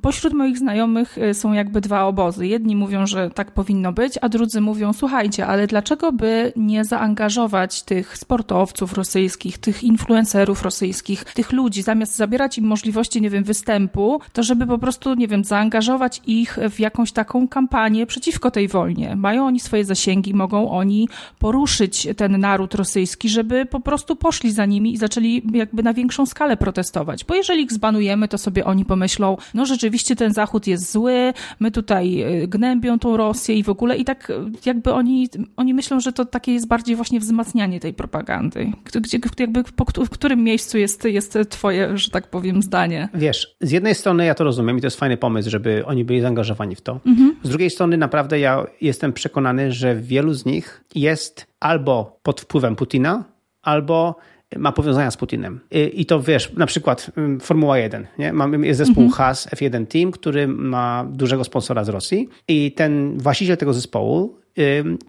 pośród 0.02 0.32
moich 0.32 0.58
znajomych 0.58 1.18
e, 1.18 1.34
są 1.34 1.52
jakby 1.52 1.80
dwa 1.80 2.04
obozy. 2.04 2.46
Jedni 2.46 2.76
mówią, 2.76 3.06
że 3.06 3.30
tak 3.30 3.50
powinno 3.50 3.92
być, 3.92 4.18
a 4.20 4.28
drudzy 4.28 4.60
mówią, 4.60 4.92
słuchajcie, 4.92 5.46
ale 5.46 5.66
dlaczego 5.66 6.12
by 6.12 6.52
nie 6.56 6.84
zaangażować 6.84 7.82
tych 7.82 8.18
sportowców 8.18 8.92
rosyjskich, 8.92 9.58
tych 9.58 9.84
influencerów 9.84 10.62
rosyjskich, 10.62 11.24
tych 11.24 11.52
ludzi, 11.52 11.82
zamiast 11.82 12.16
zabierać 12.16 12.58
im 12.58 12.64
możliwości, 12.64 13.20
nie 13.20 13.30
wiem, 13.30 13.44
występu, 13.44 14.20
to 14.32 14.42
żeby 14.42 14.66
po 14.66 14.78
prostu, 14.78 15.14
nie 15.14 15.28
wiem, 15.28 15.44
zaangażować 15.44 16.22
ich 16.26 16.58
w 16.70 16.80
jakąś 16.80 17.05
jakąś 17.06 17.12
taką 17.12 17.48
kampanię 17.48 18.06
przeciwko 18.06 18.50
tej 18.50 18.68
wojnie. 18.68 19.16
Mają 19.16 19.46
oni 19.46 19.60
swoje 19.60 19.84
zasięgi, 19.84 20.34
mogą 20.34 20.70
oni 20.70 21.08
poruszyć 21.38 22.08
ten 22.16 22.40
naród 22.40 22.74
rosyjski, 22.74 23.28
żeby 23.28 23.66
po 23.66 23.80
prostu 23.80 24.16
poszli 24.16 24.52
za 24.52 24.66
nimi 24.66 24.92
i 24.92 24.96
zaczęli 24.96 25.42
jakby 25.52 25.82
na 25.82 25.94
większą 25.94 26.26
skalę 26.26 26.56
protestować. 26.56 27.24
Bo 27.24 27.34
jeżeli 27.34 27.62
ich 27.62 27.72
zbanujemy, 27.72 28.28
to 28.28 28.38
sobie 28.38 28.64
oni 28.64 28.84
pomyślą, 28.84 29.36
no 29.54 29.66
rzeczywiście 29.66 30.16
ten 30.16 30.32
Zachód 30.32 30.66
jest 30.66 30.92
zły, 30.92 31.32
my 31.60 31.70
tutaj 31.70 32.20
e, 32.20 32.48
gnębią 32.48 32.98
tą 32.98 33.16
Rosję 33.16 33.54
i 33.54 33.62
w 33.62 33.68
ogóle 33.68 33.96
i 33.96 34.04
tak 34.04 34.30
e, 34.30 34.50
jakby 34.66 34.92
oni, 34.92 35.28
oni 35.56 35.74
myślą, 35.74 36.00
że 36.00 36.12
to 36.12 36.24
takie 36.24 36.52
jest 36.52 36.68
bardziej 36.68 36.96
właśnie 36.96 37.20
wzmacnianie 37.20 37.80
tej 37.80 37.94
propagandy. 37.94 38.72
Gdzie, 39.00 39.18
jakby 39.38 39.62
w 40.04 40.10
którym 40.10 40.44
miejscu 40.44 40.78
jest, 40.78 41.04
jest 41.04 41.38
twoje, 41.48 41.98
że 41.98 42.10
tak 42.10 42.30
powiem, 42.30 42.62
zdanie? 42.62 43.08
Wiesz, 43.14 43.56
z 43.60 43.70
jednej 43.70 43.94
strony 43.94 44.24
ja 44.24 44.34
to 44.34 44.44
rozumiem 44.44 44.78
i 44.78 44.80
to 44.80 44.86
jest 44.86 44.98
fajny 44.98 45.16
pomysł, 45.16 45.50
żeby 45.50 45.86
oni 45.86 46.04
byli 46.04 46.20
zaangażowani 46.20 46.74
w 46.74 46.80
to. 46.80 46.95
Mhm. 47.06 47.36
Z 47.42 47.48
drugiej 47.48 47.70
strony 47.70 47.96
naprawdę 47.96 48.38
ja 48.38 48.66
jestem 48.80 49.12
przekonany, 49.12 49.72
że 49.72 49.96
wielu 49.96 50.34
z 50.34 50.46
nich 50.46 50.84
jest 50.94 51.46
albo 51.60 52.18
pod 52.22 52.40
wpływem 52.40 52.76
Putina, 52.76 53.24
albo 53.62 54.16
ma 54.56 54.72
powiązania 54.72 55.10
z 55.10 55.16
Putinem. 55.16 55.60
I, 55.70 56.06
to 56.06 56.20
wiesz, 56.20 56.52
na 56.52 56.66
przykład 56.66 57.10
Formuła 57.40 57.78
1. 57.78 58.06
Nie? 58.18 58.32
Mamy, 58.32 58.66
jest 58.66 58.78
zespół 58.78 59.02
mhm. 59.02 59.12
Haas 59.12 59.48
F1 59.48 59.86
Team, 59.86 60.10
który 60.10 60.48
ma 60.48 61.06
dużego 61.10 61.44
sponsora 61.44 61.84
z 61.84 61.88
Rosji 61.88 62.28
i 62.48 62.72
ten 62.72 63.18
właściciel 63.18 63.56
tego 63.56 63.72
zespołu 63.72 64.38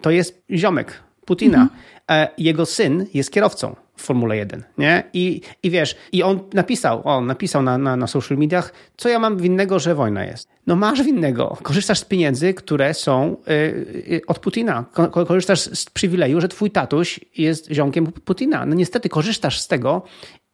to 0.00 0.10
jest 0.10 0.44
ziomek 0.50 1.02
Putina. 1.24 1.62
Mhm. 1.62 1.80
E, 2.10 2.28
jego 2.38 2.66
syn 2.66 3.06
jest 3.14 3.32
kierowcą 3.32 3.76
w 3.98 4.02
Formule 4.02 4.36
1, 4.36 4.62
nie? 4.78 5.02
I, 5.12 5.40
i 5.62 5.70
wiesz, 5.70 5.96
i 6.12 6.22
on 6.22 6.40
napisał, 6.54 7.00
on 7.04 7.26
napisał 7.26 7.62
na, 7.62 7.78
na, 7.78 7.96
na 7.96 8.06
social 8.06 8.38
mediach, 8.38 8.72
co 8.96 9.08
ja 9.08 9.18
mam 9.18 9.36
winnego, 9.36 9.78
że 9.78 9.94
wojna 9.94 10.24
jest. 10.24 10.48
No 10.66 10.76
masz 10.76 11.02
winnego. 11.02 11.56
Korzystasz 11.62 11.98
z 11.98 12.04
pieniędzy, 12.04 12.54
które 12.54 12.94
są 12.94 13.36
yy, 14.08 14.20
od 14.26 14.38
Putina. 14.38 14.84
Korzystasz 15.26 15.60
z 15.60 15.90
przywileju, 15.90 16.40
że 16.40 16.48
twój 16.48 16.70
tatuś 16.70 17.20
jest 17.38 17.72
ziomkiem 17.72 18.06
Putina. 18.06 18.66
No 18.66 18.74
niestety 18.74 19.08
korzystasz 19.08 19.60
z 19.60 19.68
tego 19.68 20.02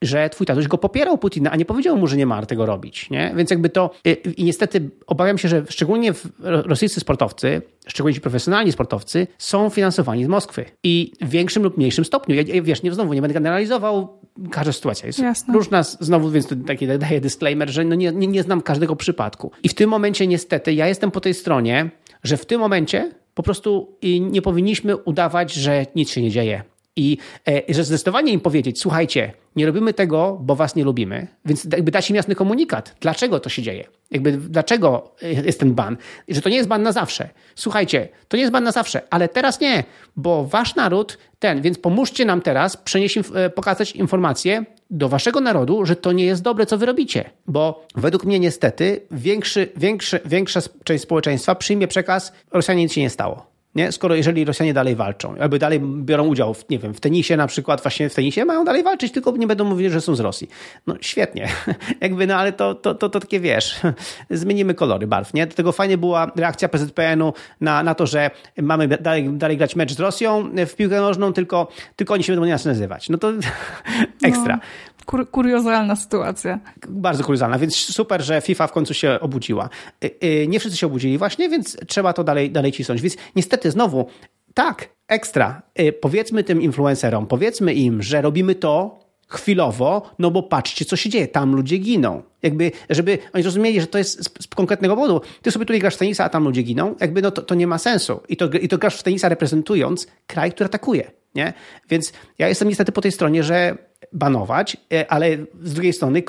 że 0.06 0.30
twój 0.30 0.46
tatuś 0.46 0.68
go 0.68 0.78
popierał 0.78 1.18
Putina, 1.18 1.50
a 1.50 1.56
nie 1.56 1.64
powiedział 1.64 1.96
mu, 1.96 2.06
że 2.06 2.16
nie 2.16 2.26
ma 2.26 2.46
tego 2.46 2.66
robić. 2.66 3.11
Nie? 3.11 3.32
Więc 3.37 3.50
jakby 3.50 3.68
to 3.68 3.90
y, 4.06 4.12
i 4.37 4.44
niestety 4.44 4.90
obawiam 5.06 5.38
się, 5.38 5.49
że 5.49 5.64
szczególnie 5.68 6.12
rosyjscy 6.40 7.00
sportowcy, 7.00 7.62
szczególnie 7.87 8.14
ci 8.14 8.20
profesjonalni 8.20 8.73
sportowcy, 8.73 9.26
są 9.38 9.70
finansowani 9.70 10.25
z 10.25 10.28
Moskwy 10.28 10.64
i 10.84 11.12
w 11.20 11.28
większym 11.28 11.62
lub 11.62 11.76
mniejszym 11.76 12.04
stopniu. 12.04 12.37
Ja, 12.37 12.62
wiesz, 12.62 12.82
nie, 12.82 12.92
znowu 12.92 13.14
nie 13.14 13.20
będę 13.20 13.34
generalizował, 13.34 14.18
każda 14.50 14.73
sytuacja 14.73 15.06
jest 15.06 15.18
Jasne. 15.18 15.54
różna, 15.54 15.82
znowu, 15.82 16.30
więc 16.30 16.46
to 16.46 16.56
taki 16.66 16.87
daję 16.87 17.20
disclaimer, 17.20 17.70
że 17.70 17.84
no 17.84 17.94
nie, 17.94 18.12
nie, 18.12 18.26
nie 18.26 18.42
znam 18.42 18.62
każdego 18.62 18.96
przypadku. 18.96 19.50
I 19.62 19.68
w 19.68 19.75
tym 19.75 19.90
momencie 19.90 20.26
niestety 20.26 20.75
ja 20.75 20.88
jestem 20.88 21.11
po 21.11 21.20
tej 21.20 21.34
stronie, 21.34 21.90
że 22.23 22.37
w 22.37 22.46
tym 22.46 22.61
momencie 22.61 23.11
po 23.34 23.42
prostu 23.42 23.99
nie 24.20 24.42
powinniśmy 24.42 24.96
udawać, 24.96 25.52
że 25.52 25.87
nic 25.94 26.11
się 26.11 26.23
nie 26.23 26.30
dzieje 26.30 26.62
i 26.96 27.18
e, 27.48 27.74
że 27.74 27.84
zdecydowanie 27.84 28.32
im 28.32 28.40
powiedzieć, 28.40 28.80
słuchajcie, 28.80 29.32
nie 29.56 29.66
robimy 29.66 29.94
tego, 29.94 30.38
bo 30.42 30.56
was 30.56 30.76
nie 30.76 30.84
lubimy, 30.84 31.26
więc 31.44 31.64
jakby 31.64 31.90
dać 31.90 32.10
im 32.10 32.16
jasny 32.16 32.34
komunikat, 32.34 32.96
dlaczego 33.00 33.40
to 33.40 33.48
się 33.48 33.62
dzieje, 33.62 33.84
jakby 34.10 34.32
dlaczego 34.32 35.14
e, 35.22 35.32
jest 35.32 35.60
ten 35.60 35.74
ban, 35.74 35.96
że 36.28 36.40
to 36.40 36.48
nie 36.48 36.56
jest 36.56 36.68
ban 36.68 36.82
na 36.82 36.92
zawsze. 36.92 37.28
Słuchajcie, 37.54 38.08
to 38.28 38.36
nie 38.36 38.40
jest 38.40 38.52
ban 38.52 38.64
na 38.64 38.72
zawsze, 38.72 39.02
ale 39.10 39.28
teraz 39.28 39.60
nie, 39.60 39.84
bo 40.16 40.44
wasz 40.44 40.74
naród 40.74 41.18
ten, 41.38 41.62
więc 41.62 41.78
pomóżcie 41.78 42.24
nam 42.24 42.40
teraz 42.40 42.76
przenieść, 42.76 43.18
e, 43.18 43.50
pokazać 43.50 43.92
informację 43.92 44.64
do 44.90 45.08
waszego 45.08 45.40
narodu, 45.40 45.86
że 45.86 45.96
to 45.96 46.12
nie 46.12 46.24
jest 46.24 46.42
dobre, 46.42 46.66
co 46.66 46.78
wy 46.78 46.86
robicie, 46.86 47.30
bo 47.46 47.86
według 47.94 48.24
mnie 48.24 48.40
niestety 48.40 49.00
większy, 49.10 49.68
większy, 49.76 50.20
większa 50.24 50.60
część 50.84 51.04
społeczeństwa 51.04 51.54
przyjmie 51.54 51.88
przekaz, 51.88 52.32
Rosjanie 52.52 52.82
nic 52.82 52.92
się 52.92 53.00
nie 53.00 53.10
stało. 53.10 53.53
Nie? 53.75 53.93
Skoro 53.93 54.14
jeżeli 54.14 54.45
Rosjanie 54.45 54.75
dalej 54.75 54.97
walczą, 54.97 55.35
albo 55.40 55.59
dalej 55.59 55.81
biorą 55.81 56.26
udział 56.26 56.54
w, 56.54 56.71
nie 56.71 56.78
wiem, 56.78 56.95
w 56.95 57.00
tenisie 57.00 57.37
na 57.37 57.47
przykład, 57.47 57.83
właśnie 57.83 58.09
w 58.09 58.14
tenisie 58.14 58.45
mają 58.45 58.64
dalej 58.64 58.83
walczyć, 58.83 59.12
tylko 59.12 59.31
nie 59.31 59.47
będą 59.47 59.64
mówić, 59.64 59.93
że 59.93 60.00
są 60.00 60.14
z 60.14 60.21
Rosji. 60.21 60.49
No 60.87 60.95
świetnie. 61.00 61.49
Jakby, 62.00 62.26
no 62.26 62.37
ale 62.37 62.52
to, 62.52 62.75
to, 62.75 62.95
to, 62.95 63.09
to 63.09 63.21
takie 63.21 63.40
wiesz, 63.40 63.81
zmienimy 64.31 64.75
kolory 64.75 65.07
barw, 65.07 65.35
nie? 65.35 65.47
Do 65.47 65.54
tego 65.54 65.73
fajnie 65.73 65.99
była 65.99 66.33
reakcja 66.37 66.69
PZPN-u 66.69 67.33
na, 67.61 67.83
na 67.83 67.95
to, 67.95 68.07
że 68.07 68.31
mamy 68.62 68.88
dalej, 68.88 69.31
dalej 69.33 69.57
grać 69.57 69.76
mecz 69.76 69.93
z 69.93 70.00
Rosją 70.00 70.50
w 70.66 70.75
piłkę 70.75 71.00
nożną, 71.00 71.33
tylko, 71.33 71.69
tylko 71.97 72.14
oni 72.14 72.25
się 72.25 72.33
będą 72.33 72.49
nas 72.49 72.64
nazywać. 72.64 73.09
No 73.09 73.19
to 73.19 73.33
ekstra. 74.23 74.57
No. 74.57 74.62
Kur 75.04 75.30
kuriozalna 75.30 75.96
sytuacja. 75.96 76.58
Bardzo 76.88 77.25
kuriozalna, 77.25 77.58
więc 77.58 77.76
super, 77.76 78.23
że 78.23 78.40
FIFA 78.40 78.66
w 78.66 78.73
końcu 78.73 78.94
się 78.94 79.18
obudziła. 79.20 79.68
Y, 80.04 80.11
y, 80.25 80.46
nie 80.49 80.61
wszyscy 80.61 80.78
się 80.78 80.87
obudzili 80.87 81.18
właśnie, 81.18 81.49
więc 81.49 81.76
trzeba 81.87 82.12
to 82.12 82.25
dalej, 82.25 82.50
dalej 82.50 82.73
cisnąć. 82.73 83.02
Więc 83.02 83.16
niestety 83.37 83.70
znowu, 83.70 84.06
tak, 84.54 84.88
ekstra. 85.08 85.62
Y, 85.80 85.92
powiedzmy 85.92 86.44
tym 86.44 86.62
influencerom, 86.62 87.26
powiedzmy 87.26 87.75
im, 87.75 88.02
że 88.02 88.23
robimy 88.23 88.54
to 88.54 89.04
chwilowo, 89.28 90.11
no 90.18 90.30
bo 90.30 90.42
patrzcie, 90.42 90.84
co 90.84 90.96
się 90.96 91.11
dzieje. 91.11 91.28
Tam 91.28 91.54
ludzie 91.54 91.78
giną. 91.78 92.23
Jakby, 92.42 92.73
żeby 92.90 93.18
oni 93.32 93.42
zrozumieli, 93.42 93.80
że 93.80 93.87
to 93.87 93.99
jest 93.99 94.25
z, 94.25 94.44
z 94.44 94.46
konkretnego 94.46 94.96
powodu. 94.96 95.20
Ty 95.42 95.50
sobie 95.50 95.66
tutaj 95.66 95.80
grasz 95.80 95.94
w 95.94 95.99
tenisa, 95.99 96.25
a 96.25 96.28
tam 96.28 96.44
ludzie 96.44 96.62
giną. 96.62 96.94
Jakby, 97.00 97.23
no 97.23 97.30
to, 97.30 97.42
to 97.42 97.54
nie 97.54 97.66
ma 97.66 97.78
sensu. 97.78 98.20
I 98.28 98.37
to, 98.37 98.46
I 98.46 98.68
to 98.68 98.78
grasz 98.78 98.96
w 98.96 99.02
tenisa 99.02 99.28
reprezentując 99.28 100.06
kraj, 100.26 100.52
który 100.52 100.67
atakuje. 100.67 101.10
Nie? 101.34 101.52
Więc 101.90 102.12
ja 102.38 102.49
jestem 102.49 102.69
niestety 102.69 102.93
po 102.93 103.00
tej 103.00 103.12
stronie, 103.12 103.43
że 103.43 103.78
banować, 104.14 104.76
e, 104.92 105.12
ale 105.12 105.36
z 105.62 105.74
drugiej 105.74 105.92
strony 105.92 106.22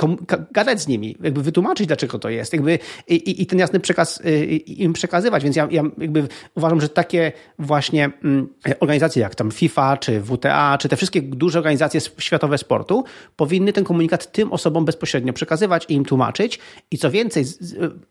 gadać 0.52 0.82
z 0.82 0.88
nimi, 0.88 1.18
jakby 1.24 1.42
wytłumaczyć, 1.42 1.88
dlaczego 1.88 2.20
to 2.20 2.30
jest, 2.30 2.54
jakby 2.54 2.80
i, 3.08 3.42
i 3.42 3.46
ten 3.46 3.60
jasny 3.60 3.80
przekaz 3.80 4.22
e, 4.26 4.46
im 4.56 4.94
przekazywać. 4.94 5.44
Więc 5.44 5.56
ja, 5.56 5.68
ja 5.72 5.84
jakby 5.98 6.28
uważam, 6.56 6.82
że 6.82 6.90
takie 6.90 7.32
właśnie 7.60 8.12
mm, 8.24 8.48
organizacje 8.80 9.22
jak 9.22 9.36
tam 9.36 9.52
FIFA, 9.52 9.98
czy 9.98 10.22
WTA, 10.22 10.78
czy 10.78 10.90
te 10.90 10.96
wszystkie 10.96 11.22
duże 11.22 11.60
organizacje 11.60 12.02
światowe 12.18 12.58
sportu 12.58 13.04
powinny 13.36 13.74
ten 13.74 13.84
komunikat 13.84 14.32
tym 14.32 14.54
osobom 14.54 14.86
bezpośrednio 14.86 15.34
przekazywać 15.34 15.86
i 15.90 15.94
im 15.94 16.06
tłumaczyć. 16.06 16.60
I 16.92 16.98
co 16.98 17.12
więcej, 17.12 17.46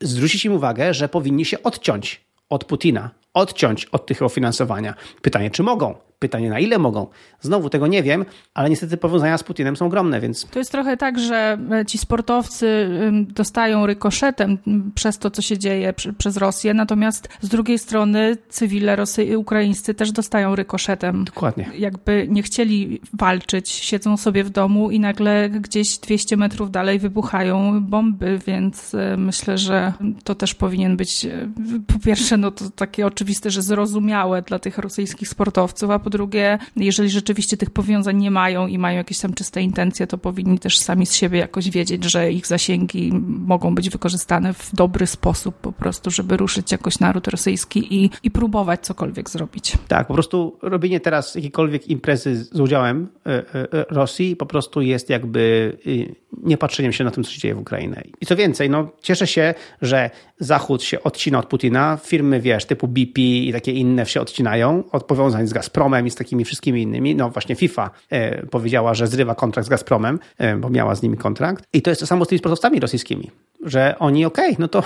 zwrócić 0.00 0.44
im 0.44 0.52
uwagę, 0.52 0.94
że 0.94 1.08
powinni 1.08 1.44
się 1.44 1.62
odciąć 1.62 2.24
od 2.48 2.64
Putina, 2.64 3.10
odciąć 3.35 3.85
od 3.85 4.07
tych 4.07 4.20
finansowania. 4.31 4.94
Pytanie, 5.23 5.51
czy 5.51 5.62
mogą? 5.62 5.94
Pytanie, 6.18 6.51
na 6.51 6.59
ile 6.59 6.79
mogą? 6.79 7.07
Znowu 7.40 7.70
tego 7.70 7.87
nie 7.87 8.03
wiem, 8.03 8.25
ale 8.55 8.70
niestety 8.70 8.97
powiązania 8.97 9.38
z 9.38 9.42
Putinem 9.42 9.77
są 9.77 9.87
ogromne, 9.87 10.20
więc. 10.20 10.47
To 10.47 10.59
jest 10.59 10.73
trochę 10.73 10.97
tak, 10.97 11.18
że 11.18 11.59
e, 11.70 11.87
ci 11.87 11.99
sportowcy 11.99 12.88
dostają 13.29 13.87
rykoszetem 13.87 14.59
przez 14.94 15.18
to, 15.18 15.31
co 15.31 15.42
się 15.42 15.59
dzieje 15.59 15.94
przez 16.18 16.37
Rosję, 16.37 16.75
natomiast 16.75 17.29
z 17.40 17.49
drugiej 17.49 17.79
strony 17.79 18.37
cywile 18.49 18.97
Rosy, 18.97 19.38
ukraińscy 19.38 19.94
też 19.94 20.12
dostają 20.12 20.57
rykoszetem. 20.57 21.25
Dokładnie. 21.25 21.70
Jakby 21.79 22.27
nie 22.31 22.42
chcieli 22.42 23.01
walczyć, 23.12 23.70
siedzą 23.70 24.16
sobie 24.16 24.44
w 24.44 24.51
domu 24.51 24.90
i 24.90 25.01
nagle 25.01 25.51
gdzieś 25.51 25.99
200 25.99 26.37
metrów 26.37 26.70
dalej 26.70 26.99
wybuchają 26.99 27.81
bomby, 27.81 28.40
więc 28.47 28.94
e, 28.94 29.16
myślę, 29.16 29.59
że 29.59 29.92
to 30.25 30.35
też 30.35 30.55
powinien 30.55 30.97
być 30.97 31.25
e, 31.25 31.49
po 31.87 31.99
pierwsze, 31.99 32.37
no 32.37 32.51
to 32.51 32.70
takie 32.70 33.07
oczywiste, 33.07 33.23
że 33.46 33.62
zrozumiałe 33.62 34.42
dla 34.42 34.58
tych 34.58 34.78
rosyjskich 34.78 35.28
sportowców, 35.28 35.90
a 35.90 35.98
po 35.98 36.10
drugie, 36.10 36.58
jeżeli 36.76 37.10
rzeczywiście 37.10 37.56
tych 37.56 37.70
powiązań 37.70 38.16
nie 38.16 38.30
mają 38.30 38.66
i 38.66 38.78
mają 38.78 38.96
jakieś 38.96 39.18
tam 39.18 39.34
czyste 39.34 39.62
intencje, 39.62 40.06
to 40.06 40.18
powinni 40.18 40.58
też 40.58 40.78
sami 40.78 41.06
z 41.06 41.14
siebie 41.14 41.38
jakoś 41.38 41.70
wiedzieć, 41.70 42.04
że 42.04 42.32
ich 42.32 42.46
zasięgi 42.46 43.12
mogą 43.46 43.74
być 43.74 43.90
wykorzystane 43.90 44.54
w 44.54 44.74
dobry 44.74 45.06
sposób 45.06 45.54
po 45.54 45.72
prostu, 45.72 46.10
żeby 46.10 46.37
ruszyć 46.37 46.72
jakoś 46.72 46.98
naród 46.98 47.28
rosyjski 47.28 48.04
i, 48.04 48.10
i 48.22 48.30
próbować 48.30 48.80
cokolwiek 48.80 49.30
zrobić. 49.30 49.72
Tak, 49.88 50.06
po 50.06 50.14
prostu 50.14 50.58
robienie 50.62 51.00
teraz 51.00 51.34
jakiejkolwiek 51.34 51.88
imprezy 51.88 52.44
z 52.44 52.60
udziałem 52.60 53.08
e, 53.26 53.30
e, 53.54 53.84
Rosji 53.90 54.37
po 54.37 54.46
prostu 54.46 54.80
jest 54.80 55.10
jakby 55.10 55.72
y, 55.87 56.14
nie 56.42 56.58
patrzeniem 56.58 56.92
się 56.92 57.04
na 57.04 57.10
tym, 57.10 57.24
co 57.24 57.30
się 57.30 57.40
dzieje 57.40 57.54
w 57.54 57.58
Ukrainie. 57.58 58.02
I 58.20 58.26
co 58.26 58.37
więcej, 58.37 58.70
no, 58.70 58.88
cieszę 59.02 59.26
się, 59.26 59.54
że 59.82 60.10
Zachód 60.38 60.82
się 60.82 61.02
odcina 61.02 61.38
od 61.38 61.46
Putina, 61.46 61.98
firmy, 62.04 62.40
wiesz, 62.40 62.64
typu 62.64 62.88
BP 63.14 63.20
i 63.20 63.53
takie 63.53 63.72
inne 63.72 64.07
się 64.07 64.20
odcinają 64.20 64.85
od 64.92 65.05
powiązań 65.05 65.46
z 65.46 65.53
Gazpromem, 65.53 66.07
i 66.07 66.11
z 66.11 66.14
takimi 66.14 66.44
wszystkimi 66.44 66.83
innymi. 66.83 67.14
No 67.14 67.31
właśnie 67.31 67.55
FIFA 67.55 67.90
e, 68.11 68.46
powiedziała, 68.46 68.94
że 68.94 69.07
zrywa 69.07 69.35
kontrakt 69.35 69.66
z 69.66 69.68
Gazpromem, 69.68 70.18
e, 70.38 70.57
bo 70.57 70.70
miała 70.70 70.94
z 70.94 71.03
nimi 71.03 71.16
kontrakt. 71.16 71.64
I 71.72 71.83
to 71.83 71.90
jest 71.90 72.00
to 72.00 72.07
samo 72.07 72.24
z 72.24 72.29
tymi 72.29 72.38
sportowcami 72.38 72.81
rosyjskimi, 72.81 73.31
że 73.64 73.94
oni 73.98 74.24
okej, 74.24 74.44
okay, 74.44 74.57
no 74.59 74.68
to, 74.68 74.83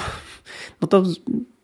no 0.80 0.88
to 0.88 1.02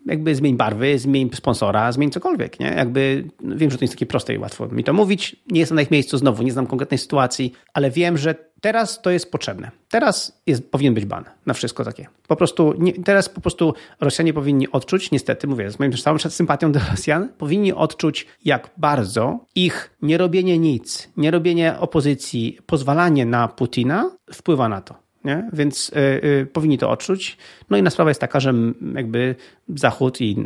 jakby 0.06 0.34
zmień 0.34 0.56
barwy, 0.56 0.98
zmień 0.98 1.30
sponsora, 1.34 1.92
zmień 1.92 2.10
cokolwiek, 2.10 2.60
nie? 2.60 2.66
Jakby 2.66 3.24
wiem, 3.40 3.70
że 3.70 3.78
to 3.78 3.84
jest 3.84 3.94
takie 3.94 4.06
proste 4.06 4.34
i 4.34 4.38
łatwo 4.38 4.68
mi 4.68 4.84
to 4.84 4.92
mówić. 4.92 5.36
Nie 5.50 5.60
jestem 5.60 5.76
na 5.76 5.82
ich 5.82 5.90
miejscu 5.90 6.18
znowu, 6.18 6.42
nie 6.42 6.52
znam 6.52 6.66
konkretnej 6.66 6.98
sytuacji, 6.98 7.52
ale 7.74 7.90
wiem, 7.90 8.18
że 8.18 8.34
teraz 8.60 9.02
to 9.02 9.10
jest 9.10 9.32
potrzebne. 9.32 9.70
Teraz 9.90 10.40
jest, 10.46 10.70
powinien 10.70 10.94
być 10.94 11.04
ban 11.04 11.24
na 11.46 11.54
wszystko 11.54 11.84
takie. 11.84 12.06
Po 12.28 12.36
prostu, 12.36 12.74
nie, 12.78 12.92
teraz 12.92 13.28
po 13.28 13.40
prostu 13.40 13.74
Rosjanie 14.00 14.32
powinni 14.32 14.70
odczuć, 14.70 15.10
niestety, 15.10 15.46
mówię, 15.46 15.70
z 15.70 15.78
moją 15.78 15.92
całą 15.92 16.18
sympatią 16.40 16.72
do 16.72 16.80
Rosjan, 16.90 17.28
powinni 17.38 17.72
odczuć, 17.72 18.26
jak 18.44 18.70
bardzo 18.76 19.38
ich 19.54 19.96
nierobienie 20.02 20.58
nic, 20.58 21.08
nierobienie 21.16 21.78
opozycji, 21.78 22.58
pozwalanie 22.66 23.26
na 23.26 23.48
Putina 23.48 24.10
wpływa 24.32 24.68
na 24.68 24.80
to. 24.80 25.03
Nie? 25.24 25.50
więc 25.52 25.88
y, 25.88 26.26
y, 26.26 26.46
powinni 26.52 26.78
to 26.78 26.90
odczuć. 26.90 27.36
No 27.70 27.76
i 27.76 27.82
na 27.82 27.90
sprawa 27.90 28.10
jest 28.10 28.20
taka, 28.20 28.40
że 28.40 28.54
jakby 28.94 29.34
Zachód 29.68 30.20
i 30.20 30.36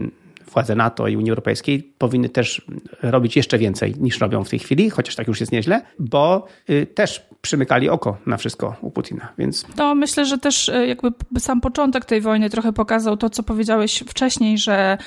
władze 0.53 0.75
NATO 0.75 1.09
i 1.09 1.17
Unii 1.17 1.31
Europejskiej 1.31 1.93
powinny 1.99 2.29
też 2.29 2.63
robić 3.03 3.37
jeszcze 3.37 3.59
więcej 3.59 3.95
niż 3.99 4.21
robią 4.21 4.45
w 4.45 4.51
tej 4.51 4.59
chwili, 4.59 4.91
chociaż 4.91 5.17
tak 5.17 5.29
już 5.29 5.41
jest 5.41 5.53
nieźle, 5.53 5.83
bo 5.99 6.47
y, 6.71 6.87
też 6.87 7.28
przymykali 7.41 7.89
oko 7.89 8.17
na 8.27 8.37
wszystko 8.37 8.77
u 8.81 8.91
Putina, 8.91 9.29
więc... 9.39 9.65
To 9.77 9.95
myślę, 9.95 10.27
że 10.27 10.39
też 10.39 10.69
y, 10.69 10.87
jakby 10.87 11.11
sam 11.39 11.61
początek 11.61 12.05
tej 12.05 12.21
wojny 12.21 12.51
trochę 12.51 12.73
pokazał 12.73 13.17
to, 13.17 13.31
co 13.31 13.43
powiedziałeś 13.43 14.05
wcześniej, 14.09 14.59
że 14.59 14.99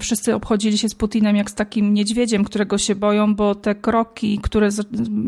wszyscy 0.00 0.34
obchodzili 0.34 0.78
się 0.78 0.88
z 0.88 0.94
Putinem 0.94 1.36
jak 1.36 1.50
z 1.50 1.54
takim 1.54 1.94
niedźwiedziem, 1.94 2.44
którego 2.44 2.78
się 2.78 2.94
boją, 2.94 3.34
bo 3.34 3.54
te 3.54 3.74
kroki, 3.74 4.38
które 4.42 4.68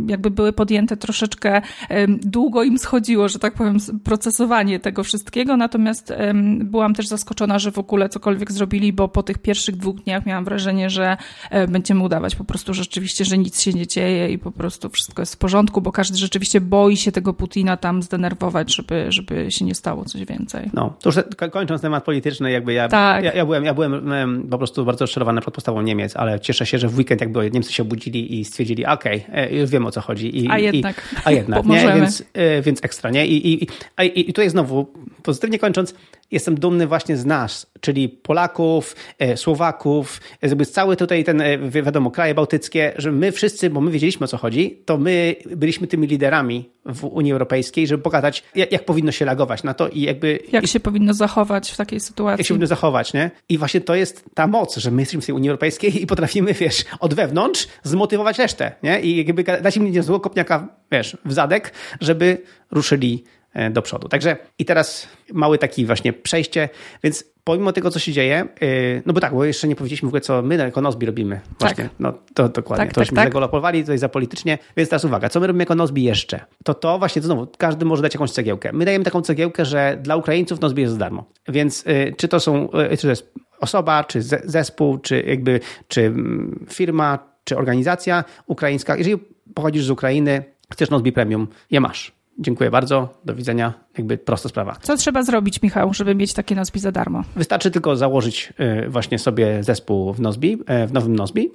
jakby 0.06 0.30
były 0.30 0.52
podjęte 0.52 0.96
troszeczkę 0.96 1.62
długo 2.08 2.62
im 2.62 2.78
schodziło, 2.78 3.28
że 3.28 3.38
tak 3.38 3.54
powiem, 3.54 3.76
procesowanie 4.04 4.80
tego 4.80 5.04
wszystkiego, 5.04 5.56
natomiast 5.56 6.12
byłam 6.58 6.94
też 6.94 7.06
zaskoczona, 7.06 7.58
że 7.58 7.70
w 7.70 7.78
ogóle 7.78 8.08
cokolwiek 8.08 8.52
zrobili, 8.52 8.92
bo 8.92 9.08
po 9.08 9.22
tych 9.22 9.38
pierwszych 9.38 9.56
pierwszych 9.56 9.76
dwóch 9.76 10.04
dniach 10.04 10.26
miałam 10.26 10.44
wrażenie, 10.44 10.90
że 10.90 11.16
e, 11.50 11.68
będziemy 11.68 12.02
udawać 12.02 12.36
po 12.36 12.44
prostu 12.44 12.74
rzeczywiście, 12.74 13.24
że 13.24 13.38
nic 13.38 13.62
się 13.62 13.72
nie 13.72 13.86
dzieje 13.86 14.30
i 14.32 14.38
po 14.38 14.52
prostu 14.52 14.90
wszystko 14.90 15.22
jest 15.22 15.34
w 15.34 15.38
porządku, 15.38 15.80
bo 15.80 15.92
każdy 15.92 16.18
rzeczywiście 16.18 16.45
boi 16.60 16.96
się 16.96 17.12
tego 17.12 17.34
Putina 17.34 17.76
tam 17.76 18.02
zdenerwować, 18.02 18.74
żeby, 18.74 19.06
żeby 19.08 19.50
się 19.50 19.64
nie 19.64 19.74
stało 19.74 20.04
coś 20.04 20.24
więcej. 20.24 20.70
No, 20.74 20.96
to 21.00 21.08
już 21.08 21.50
kończąc 21.50 21.82
temat 21.82 22.04
polityczny, 22.04 22.50
jakby 22.50 22.72
ja, 22.72 22.88
tak. 22.88 23.24
ja, 23.24 23.32
ja, 23.32 23.44
byłem, 23.44 23.64
ja 23.64 23.74
byłem 23.74 24.48
po 24.50 24.58
prostu 24.58 24.84
bardzo 24.84 25.04
rozczarowany 25.04 25.40
pod 25.40 25.54
postawą 25.54 25.82
Niemiec, 25.82 26.16
ale 26.16 26.40
cieszę 26.40 26.66
się, 26.66 26.78
że 26.78 26.88
w 26.88 26.98
weekend 26.98 27.20
jakby 27.20 27.50
Niemcy 27.50 27.72
się 27.72 27.82
obudzili 27.82 28.40
i 28.40 28.44
stwierdzili, 28.44 28.86
okej, 28.86 29.24
okay, 29.28 29.36
e, 29.36 29.54
już 29.54 29.70
wiem 29.70 29.86
o 29.86 29.90
co 29.90 30.00
chodzi. 30.00 30.38
I, 30.44 30.48
a 30.50 30.58
jednak. 30.58 30.96
I, 30.96 31.16
a 31.24 31.30
jednak, 31.32 31.66
nie? 31.66 31.94
Więc, 31.94 32.24
e, 32.34 32.62
więc 32.62 32.84
ekstra, 32.84 33.10
nie? 33.10 33.26
I, 33.26 33.52
i, 33.52 33.68
i, 34.02 34.20
I 34.20 34.24
tutaj 34.24 34.50
znowu, 34.50 34.86
pozytywnie 35.22 35.58
kończąc, 35.58 35.94
jestem 36.30 36.54
dumny 36.54 36.86
właśnie 36.86 37.16
z 37.16 37.26
nas, 37.26 37.66
czyli 37.80 38.08
Polaków, 38.08 38.96
e, 39.18 39.36
Słowaków, 39.36 40.20
jakby 40.42 40.66
cały 40.66 40.96
tutaj 40.96 41.24
ten, 41.24 41.42
wiadomo, 41.70 42.10
kraje 42.10 42.34
bałtyckie, 42.34 42.92
że 42.96 43.12
my 43.12 43.32
wszyscy, 43.32 43.70
bo 43.70 43.80
my 43.80 43.90
wiedzieliśmy 43.90 44.24
o 44.24 44.28
co 44.28 44.36
chodzi, 44.36 44.82
to 44.84 44.98
my 44.98 45.36
byliśmy 45.56 45.86
tymi 45.86 46.06
liderami 46.06 46.35
w 46.84 47.04
Unii 47.04 47.32
Europejskiej, 47.32 47.86
żeby 47.86 48.02
pokazać, 48.02 48.44
jak, 48.54 48.72
jak 48.72 48.84
powinno 48.84 49.12
się 49.12 49.24
reagować 49.24 49.62
na 49.62 49.74
to 49.74 49.88
i 49.88 50.00
jakby... 50.00 50.38
Jak 50.52 50.66
się 50.66 50.80
powinno 50.80 51.14
zachować 51.14 51.70
w 51.70 51.76
takiej 51.76 52.00
sytuacji. 52.00 52.40
Jak 52.40 52.46
się 52.46 52.54
powinno 52.54 52.66
zachować, 52.66 53.12
nie? 53.12 53.30
I 53.48 53.58
właśnie 53.58 53.80
to 53.80 53.94
jest 53.94 54.24
ta 54.34 54.46
moc, 54.46 54.76
że 54.76 54.90
my 54.90 55.02
jesteśmy 55.02 55.22
w 55.22 55.26
tej 55.26 55.34
Unii 55.34 55.50
Europejskiej 55.50 56.02
i 56.02 56.06
potrafimy, 56.06 56.54
wiesz, 56.54 56.84
od 57.00 57.14
wewnątrz 57.14 57.68
zmotywować 57.82 58.38
resztę, 58.38 58.72
nie? 58.82 59.00
I 59.00 59.16
jakby 59.26 59.44
dać 59.44 59.76
im 59.76 59.92
niezłego 59.92 60.20
kopniaka, 60.20 60.68
wiesz, 60.92 61.16
w 61.24 61.32
zadek, 61.32 61.72
żeby 62.00 62.42
ruszyli 62.70 63.24
do 63.70 63.82
przodu. 63.82 64.08
Także 64.08 64.36
i 64.58 64.64
teraz 64.64 65.08
mały 65.32 65.58
taki 65.58 65.86
właśnie 65.86 66.12
przejście, 66.12 66.68
więc 67.02 67.24
pomimo 67.44 67.72
tego, 67.72 67.90
co 67.90 67.98
się 67.98 68.12
dzieje, 68.12 68.36
e, 68.38 68.66
no 69.06 69.12
bo 69.12 69.20
tak, 69.20 69.34
bo 69.34 69.44
jeszcze 69.44 69.68
nie 69.68 69.76
powiedzieliśmy 69.76 70.06
w 70.06 70.10
ogóle, 70.10 70.20
co 70.20 70.42
my 70.42 70.56
jako 70.56 70.80
Nozbi 70.80 71.06
robimy. 71.06 71.40
Właśnie, 71.60 71.84
tak. 71.84 71.92
no 71.98 72.12
to 72.34 72.48
dokładnie. 72.48 72.86
Tak, 72.86 72.94
to 72.94 73.00
żeśmy 73.00 73.16
tak, 73.16 73.28
zagolopowali 73.28 73.80
tutaj 73.80 73.98
za 73.98 74.08
politycznie, 74.08 74.58
więc 74.76 74.90
teraz 74.90 75.04
uwaga, 75.04 75.28
co 75.28 75.40
my 75.40 75.46
robimy 75.46 75.62
jako 75.62 75.74
Nozbi 75.74 76.04
jeszcze? 76.04 76.40
To 76.64 76.74
to 76.74 76.98
właśnie, 76.98 77.22
to 77.22 77.26
znowu, 77.26 77.46
każdy 77.58 77.84
może 77.84 78.02
dać 78.02 78.14
jakąś 78.14 78.30
cegiełkę. 78.30 78.72
My 78.72 78.84
dajemy 78.84 79.04
taką 79.04 79.22
cegiełkę, 79.22 79.64
że 79.64 79.98
dla 80.02 80.16
Ukraińców 80.16 80.60
Nozbi 80.60 80.82
jest 80.82 80.94
za 80.94 80.98
darmo. 80.98 81.24
Więc 81.48 81.84
e, 81.86 82.12
czy 82.12 82.28
to 82.28 82.40
są, 82.40 82.68
czy 82.90 83.02
to 83.02 83.08
jest 83.08 83.32
osoba, 83.60 84.04
czy 84.04 84.22
zespół, 84.44 84.98
czy 84.98 85.22
jakby, 85.26 85.60
czy 85.88 86.00
mm, 86.00 86.66
firma, 86.70 87.18
czy 87.44 87.56
organizacja 87.56 88.24
ukraińska, 88.46 88.96
jeżeli 88.96 89.18
pochodzisz 89.54 89.84
z 89.84 89.90
Ukrainy, 89.90 90.44
chcesz 90.72 90.90
Nozbi 90.90 91.12
Premium, 91.12 91.48
je 91.70 91.80
masz. 91.80 92.15
Dziękuję 92.38 92.70
bardzo, 92.70 93.08
do 93.24 93.34
widzenia. 93.34 93.72
Jakby 93.98 94.18
prosta 94.18 94.48
sprawa. 94.48 94.76
Co 94.82 94.96
trzeba 94.96 95.22
zrobić, 95.22 95.62
Michał, 95.62 95.94
żeby 95.94 96.14
mieć 96.14 96.34
takie 96.34 96.54
Nozbi 96.54 96.80
za 96.80 96.92
darmo? 96.92 97.22
Wystarczy 97.36 97.70
tylko 97.70 97.96
założyć 97.96 98.52
y, 98.84 98.88
właśnie 98.88 99.18
sobie 99.18 99.62
zespół 99.62 100.12
w 100.12 100.20
Nozbi, 100.20 100.58
y, 100.84 100.86
w 100.86 100.92
nowym 100.92 101.16
Nozbi 101.16 101.50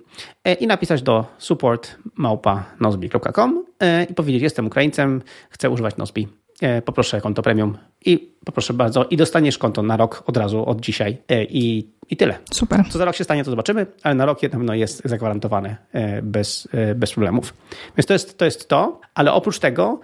y, 0.47 0.53
i 0.53 0.67
napisać 0.67 1.01
do 1.01 1.25
support 1.37 1.95
małpa 2.15 2.65
nozbi.com 2.79 3.65
i 4.09 4.13
powiedzieć, 4.13 4.41
jestem 4.41 4.67
Ukraińcem, 4.67 5.21
chcę 5.49 5.69
używać 5.69 5.97
Nozbi. 5.97 6.27
Poproszę 6.85 7.21
konto 7.21 7.41
premium 7.41 7.77
i 8.05 8.33
poproszę 8.45 8.73
bardzo 8.73 9.05
i 9.05 9.17
dostaniesz 9.17 9.57
konto 9.57 9.83
na 9.83 9.97
rok 9.97 10.23
od 10.25 10.37
razu, 10.37 10.65
od 10.65 10.81
dzisiaj 10.81 11.17
i, 11.49 11.87
i 12.09 12.17
tyle. 12.17 12.37
Super. 12.51 12.83
Co 12.89 12.97
za 12.97 13.05
rok 13.05 13.15
się 13.15 13.23
stanie, 13.23 13.43
to 13.43 13.49
zobaczymy, 13.49 13.85
ale 14.03 14.15
na 14.15 14.25
rok 14.25 14.43
na 14.43 14.49
pewno 14.49 14.73
jest 14.73 15.01
zagwarantowane 15.05 15.75
bez, 16.23 16.67
bez 16.95 17.11
problemów. 17.11 17.53
Więc 17.97 18.05
to 18.05 18.13
jest, 18.13 18.37
to 18.37 18.45
jest 18.45 18.67
to, 18.69 19.01
ale 19.13 19.33
oprócz 19.33 19.59
tego 19.59 19.99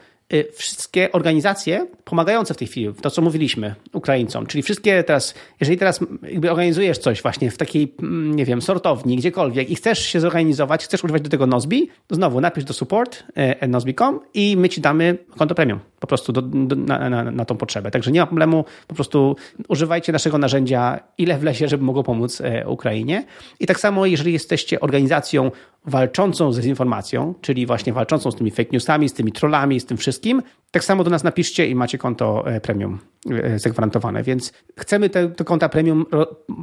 wszystkie 0.54 1.12
organizacje 1.12 1.88
pomagające 2.04 2.54
w 2.54 2.58
tej 2.58 2.68
chwili, 2.68 2.94
to 3.02 3.12
co 3.12 3.22
mówiliśmy 3.22 3.76
Ukraińcom, 3.94 4.46
czyli 4.46 4.64
wszystkie 4.64 5.04
teraz, 5.04 5.34
jeżeli 5.60 5.78
teraz 5.78 6.00
jakby 6.24 6.52
organizujesz 6.52 6.98
coś 6.98 7.22
właśnie 7.22 7.52
w 7.52 7.58
takiej, 7.58 7.94
mm, 8.00 8.36
nie 8.36 8.46
wiem, 8.46 8.62
sortowni, 8.62 9.18
gdziekolwiek 9.18 9.70
i 9.70 9.76
chcesz 9.76 10.00
się 10.00 10.20
zorganizować, 10.20 10.84
chcesz 10.84 11.04
używać 11.04 11.22
do 11.22 11.30
tego 11.30 11.48
Nozbi, 11.48 11.90
to 12.08 12.16
znowu 12.16 12.42
napisz 12.42 12.64
do 12.64 12.74
support 12.74 13.24
e, 13.36 13.68
nozbi.com 13.68 14.20
i 14.34 14.58
my 14.58 14.70
ci 14.70 14.82
damy 14.82 15.18
konto 15.38 15.56
premium 15.56 15.80
po 16.00 16.08
prostu 16.08 16.34
do, 16.34 16.42
do, 16.42 16.76
na, 16.76 17.10
na, 17.10 17.24
na, 17.32 17.46
tą 17.46 17.58
potrzebę. 17.58 17.92
Także 17.92 18.12
nie 18.12 18.20
ma 18.20 18.26
problemu, 18.26 18.66
po 18.88 18.96
prostu 18.96 19.36
używajcie 19.68 20.12
naszego 20.12 20.38
narzędzia 20.38 21.00
ile 21.18 21.38
wlezie, 21.38 21.68
żeby 21.68 21.84
mogło 21.84 22.04
pomóc 22.04 22.42
e, 22.42 22.68
Ukrainie. 22.68 23.26
I 23.60 23.68
tak 23.68 23.80
samo, 23.80 24.06
jeżeli 24.06 24.34
jesteście 24.34 24.80
organizacją 24.80 25.52
walczącą 25.88 26.52
z 26.52 26.56
dezinformacją, 26.56 27.34
czyli 27.42 27.66
właśnie 27.66 27.94
walczącą 27.94 28.32
z 28.32 28.36
tymi 28.36 28.52
fake 28.52 28.70
newsami, 28.72 29.10
z 29.10 29.14
tymi 29.14 29.32
trollami, 29.32 29.80
z 29.80 29.86
tym 29.86 29.98
wszystkim, 29.98 30.44
tak 30.72 30.84
samo 30.84 31.04
do 31.04 31.10
nas 31.10 31.24
napiszcie 31.24 31.68
i 31.68 31.76
macie 31.76 31.98
konto 31.98 32.44
e, 32.48 32.62
premium 32.62 33.00
e, 33.32 33.60
zagwarantowane. 33.60 34.24
Więc 34.24 34.54
chcemy 34.78 35.10
te, 35.10 35.30
te 35.30 35.44
konta 35.44 35.70
premium 35.70 36.06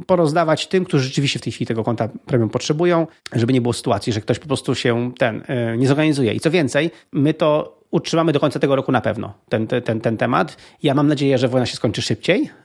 porozdawać 0.07 0.67
tym, 0.67 0.85
którzy 0.85 1.05
rzeczywiście 1.05 1.39
w 1.39 1.41
tej 1.41 1.53
chwili 1.53 1.67
tego 1.67 1.83
konta 1.83 2.09
premium 2.25 2.49
potrzebują, 2.49 3.07
żeby 3.33 3.53
nie 3.53 3.61
było 3.61 3.73
sytuacji, 3.73 4.13
że 4.13 4.21
ktoś 4.21 4.39
po 4.39 4.47
prostu 4.47 4.75
się 4.75 5.11
ten 5.17 5.43
nie 5.77 5.87
zorganizuje. 5.87 6.33
I 6.33 6.39
co 6.39 6.51
więcej, 6.51 6.91
my 7.11 7.33
to 7.33 7.79
utrzymamy 7.91 8.31
do 8.31 8.39
końca 8.39 8.59
tego 8.59 8.75
roku 8.75 8.91
na 8.91 9.01
pewno 9.01 9.33
ten, 9.49 9.67
ten, 9.67 10.01
ten 10.01 10.17
temat. 10.17 10.57
Ja 10.83 10.93
mam 10.93 11.07
nadzieję, 11.07 11.37
że 11.37 11.47
wojna 11.47 11.65
się 11.65 11.75
skończy 11.75 12.01
szybciej, 12.01 12.49
E, 12.49 12.64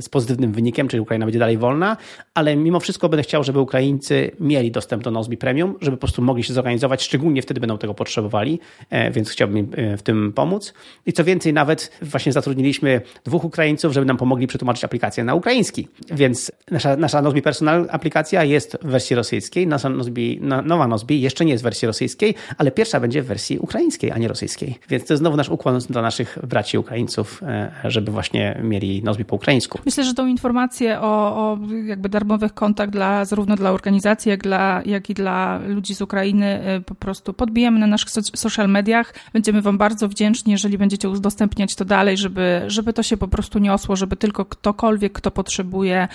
z 0.00 0.08
pozytywnym 0.08 0.52
wynikiem, 0.52 0.88
czyli 0.88 1.00
Ukraina 1.00 1.26
będzie 1.26 1.38
dalej 1.38 1.58
wolna, 1.58 1.96
ale 2.34 2.56
mimo 2.56 2.80
wszystko 2.80 3.08
będę 3.08 3.22
chciał, 3.22 3.44
żeby 3.44 3.60
Ukraińcy 3.60 4.30
mieli 4.40 4.70
dostęp 4.70 5.02
do 5.02 5.10
Nozbi 5.10 5.36
Premium, 5.36 5.74
żeby 5.80 5.96
po 5.96 6.00
prostu 6.00 6.22
mogli 6.22 6.44
się 6.44 6.52
zorganizować, 6.52 7.02
szczególnie 7.02 7.42
wtedy 7.42 7.60
będą 7.60 7.78
tego 7.78 7.94
potrzebowali, 7.94 8.60
e, 8.90 9.10
więc 9.10 9.30
chciałbym 9.30 9.70
w 9.98 10.02
tym 10.02 10.32
pomóc. 10.32 10.74
I 11.06 11.12
co 11.12 11.24
więcej, 11.24 11.52
nawet 11.52 11.90
właśnie 12.02 12.32
zatrudniliśmy 12.32 13.00
dwóch 13.24 13.44
Ukraińców, 13.44 13.92
żeby 13.92 14.06
nam 14.06 14.16
pomogli 14.16 14.46
przetłumaczyć 14.46 14.84
aplikację 14.84 15.24
na 15.24 15.34
ukraiński. 15.34 15.88
Więc 16.10 16.52
nasza, 16.70 16.96
nasza 16.96 17.22
Nozbi 17.22 17.42
Personal 17.42 17.88
aplikacja 17.90 18.44
jest 18.44 18.78
w 18.82 18.86
wersji 18.86 19.16
rosyjskiej, 19.16 19.66
nasza 19.66 19.88
Nozbi, 19.88 20.40
nowa 20.64 20.88
Nozbi 20.88 21.20
jeszcze 21.20 21.44
nie 21.44 21.52
jest 21.52 21.62
w 21.62 21.64
wersji 21.64 21.86
rosyjskiej, 21.86 22.34
ale 22.58 22.70
pierwsza 22.70 23.00
będzie 23.00 23.22
w 23.22 23.26
wersji 23.26 23.58
ukraińskiej, 23.58 24.10
a 24.10 24.18
nie 24.18 24.28
rosyjskiej. 24.28 24.78
Więc 24.88 25.04
to 25.04 25.14
jest 25.14 25.20
znowu 25.20 25.36
nasz 25.36 25.48
ukłon 25.48 25.78
dla 25.78 26.02
naszych 26.02 26.38
braci 26.42 26.78
Ukraińców, 26.78 27.42
żeby 27.84 28.12
właśnie 28.12 28.60
mieli 28.62 29.02
Nozbi 29.02 29.24
po 29.24 29.37
ukraińsku. 29.38 29.78
Myślę, 29.86 30.04
że 30.04 30.14
tą 30.14 30.26
informację 30.26 31.00
o, 31.00 31.36
o 31.36 31.58
jakby 31.84 32.08
darmowych 32.08 32.54
kontach 32.54 32.90
dla, 32.90 33.24
zarówno 33.24 33.56
dla 33.56 33.70
organizacji, 33.70 34.30
jak, 34.30 34.42
dla, 34.42 34.82
jak 34.86 35.10
i 35.10 35.14
dla 35.14 35.58
ludzi 35.66 35.94
z 35.94 36.02
Ukrainy 36.02 36.76
y, 36.76 36.80
po 36.80 36.94
prostu 36.94 37.32
podbijemy 37.32 37.78
na 37.78 37.86
naszych 37.86 38.10
social 38.36 38.68
mediach. 38.68 39.14
Będziemy 39.32 39.62
Wam 39.62 39.78
bardzo 39.78 40.08
wdzięczni, 40.08 40.52
jeżeli 40.52 40.78
będziecie 40.78 41.08
udostępniać 41.08 41.74
to 41.74 41.84
dalej, 41.84 42.16
żeby, 42.16 42.62
żeby 42.66 42.92
to 42.92 43.02
się 43.02 43.16
po 43.16 43.28
prostu 43.28 43.58
niosło, 43.58 43.96
żeby 43.96 44.16
tylko 44.16 44.44
ktokolwiek, 44.44 45.12
kto 45.12 45.30
potrzebuje 45.30 46.08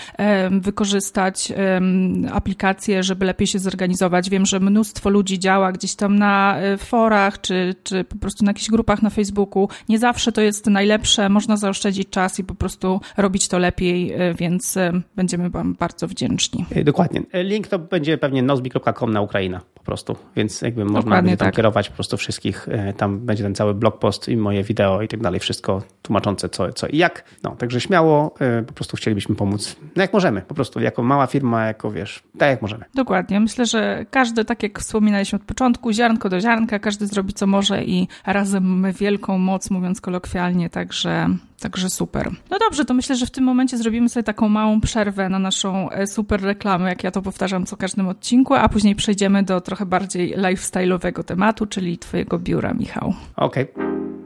wykorzystać 0.52 1.54
aplikację, 2.34 3.04
żeby 3.04 3.26
lepiej 3.26 3.48
się 3.48 3.60
zorganizować. 3.60 4.30
Wiem, 4.30 4.46
że 4.46 4.60
mnóstwo 4.60 5.10
ludzi 5.10 5.40
działa 5.40 5.72
gdzieś 5.72 5.96
tam 5.96 6.20
na 6.20 6.58
y, 6.74 6.78
forach, 6.78 7.42
czy, 7.42 7.76
czy 7.84 8.04
po 8.04 8.16
prostu 8.16 8.46
na 8.46 8.50
jakichś 8.50 8.70
grupach 8.70 9.02
na 9.02 9.10
Facebooku. 9.10 9.70
Nie 9.90 10.00
zawsze 10.00 10.32
to 10.32 10.42
jest 10.42 10.68
najlepsze, 10.68 11.30
można 11.30 11.58
zaoszczędzić 11.58 12.10
czas 12.10 12.40
i 12.40 12.44
po 12.44 12.56
prostu 12.56 13.02
robić 13.18 13.48
to 13.48 13.60
lepiej, 13.60 14.14
e, 14.14 14.34
więc 14.34 14.78
e, 14.78 14.92
będziemy 15.16 15.50
Wam 15.50 15.76
bardzo 15.80 16.08
wdzięczni. 16.08 16.66
E, 16.72 16.84
dokładnie. 16.84 17.22
Link 17.34 17.68
to 17.68 17.80
będzie 17.80 18.18
pewnie 18.18 18.44
nozbi.com 18.44 19.14
na 19.14 19.22
Ukraina 19.22 19.62
po 19.74 19.84
prostu, 19.84 20.16
więc 20.36 20.62
jakby 20.62 20.86
można 20.86 21.02
Dokładnie 21.02 21.22
będzie 21.22 21.38
tam 21.38 21.48
tak. 21.48 21.56
kierować 21.56 21.90
po 21.90 21.96
prostu 21.96 22.18
wszystkich. 22.18 22.68
Tam 22.98 23.20
będzie 23.20 23.44
ten 23.44 23.56
cały 23.56 23.74
blog 23.74 24.00
post 24.00 24.30
i 24.30 24.38
moje 24.38 24.64
wideo 24.64 25.02
i 25.02 25.08
tak 25.08 25.20
dalej, 25.20 25.40
wszystko 25.40 25.82
tłumaczące 26.02 26.50
co, 26.50 26.74
co 26.74 26.88
i 26.88 26.98
jak. 26.98 27.24
No, 27.44 27.56
także 27.56 27.82
śmiało 27.82 28.36
po 28.68 28.74
prostu 28.74 28.98
chcielibyśmy 28.98 29.36
pomóc, 29.36 29.76
no 29.96 30.02
jak 30.02 30.14
możemy, 30.14 30.42
po 30.42 30.54
prostu 30.56 30.80
jako 30.80 31.04
mała 31.04 31.28
firma, 31.28 31.66
jako 31.66 31.92
wiesz, 31.92 32.24
tak 32.38 32.50
jak 32.50 32.62
możemy. 32.62 32.86
Dokładnie. 32.96 33.40
Myślę, 33.40 33.66
że 33.66 34.06
każdy, 34.10 34.46
tak 34.46 34.64
jak 34.64 34.80
wspominaliśmy 34.80 35.36
od 35.36 35.46
początku, 35.46 35.92
ziarnko 35.92 36.30
do 36.30 36.42
ziarnka, 36.42 36.80
każdy 36.80 37.08
zrobi 37.08 37.34
co 37.34 37.48
może 37.48 37.84
i 37.84 38.08
razem 38.26 38.64
mamy 38.64 38.94
wielką 38.94 39.38
moc, 39.38 39.70
mówiąc 39.70 40.02
kolokwialnie, 40.02 40.70
także 40.70 41.30
Także 41.64 41.90
super. 41.90 42.32
No 42.50 42.58
dobrze, 42.60 42.86
to 42.86 42.94
myślę, 42.94 43.03
że 43.08 43.26
w 43.26 43.32
tym 43.32 43.44
momencie 43.44 43.78
zrobimy 43.78 44.10
sobie 44.10 44.24
taką 44.24 44.50
małą 44.50 44.82
przerwę 44.82 45.30
na 45.30 45.40
naszą 45.40 45.90
e, 45.90 46.08
super 46.08 46.42
reklamę, 46.42 46.90
jak 46.90 47.04
ja 47.04 47.12
to 47.12 47.22
powtarzam 47.22 47.66
co 47.66 47.78
każdym 47.78 48.08
odcinku, 48.08 48.54
a 48.54 48.70
później 48.70 48.96
przejdziemy 48.96 49.44
do 49.44 49.62
trochę 49.62 49.86
bardziej 49.86 50.38
lifestyle'owego 50.38 51.24
tematu, 51.24 51.66
czyli 51.66 51.98
twojego 51.98 52.40
biura, 52.40 52.74
Michał. 52.74 53.14
Okej. 53.36 53.72
Okay. 53.74 54.23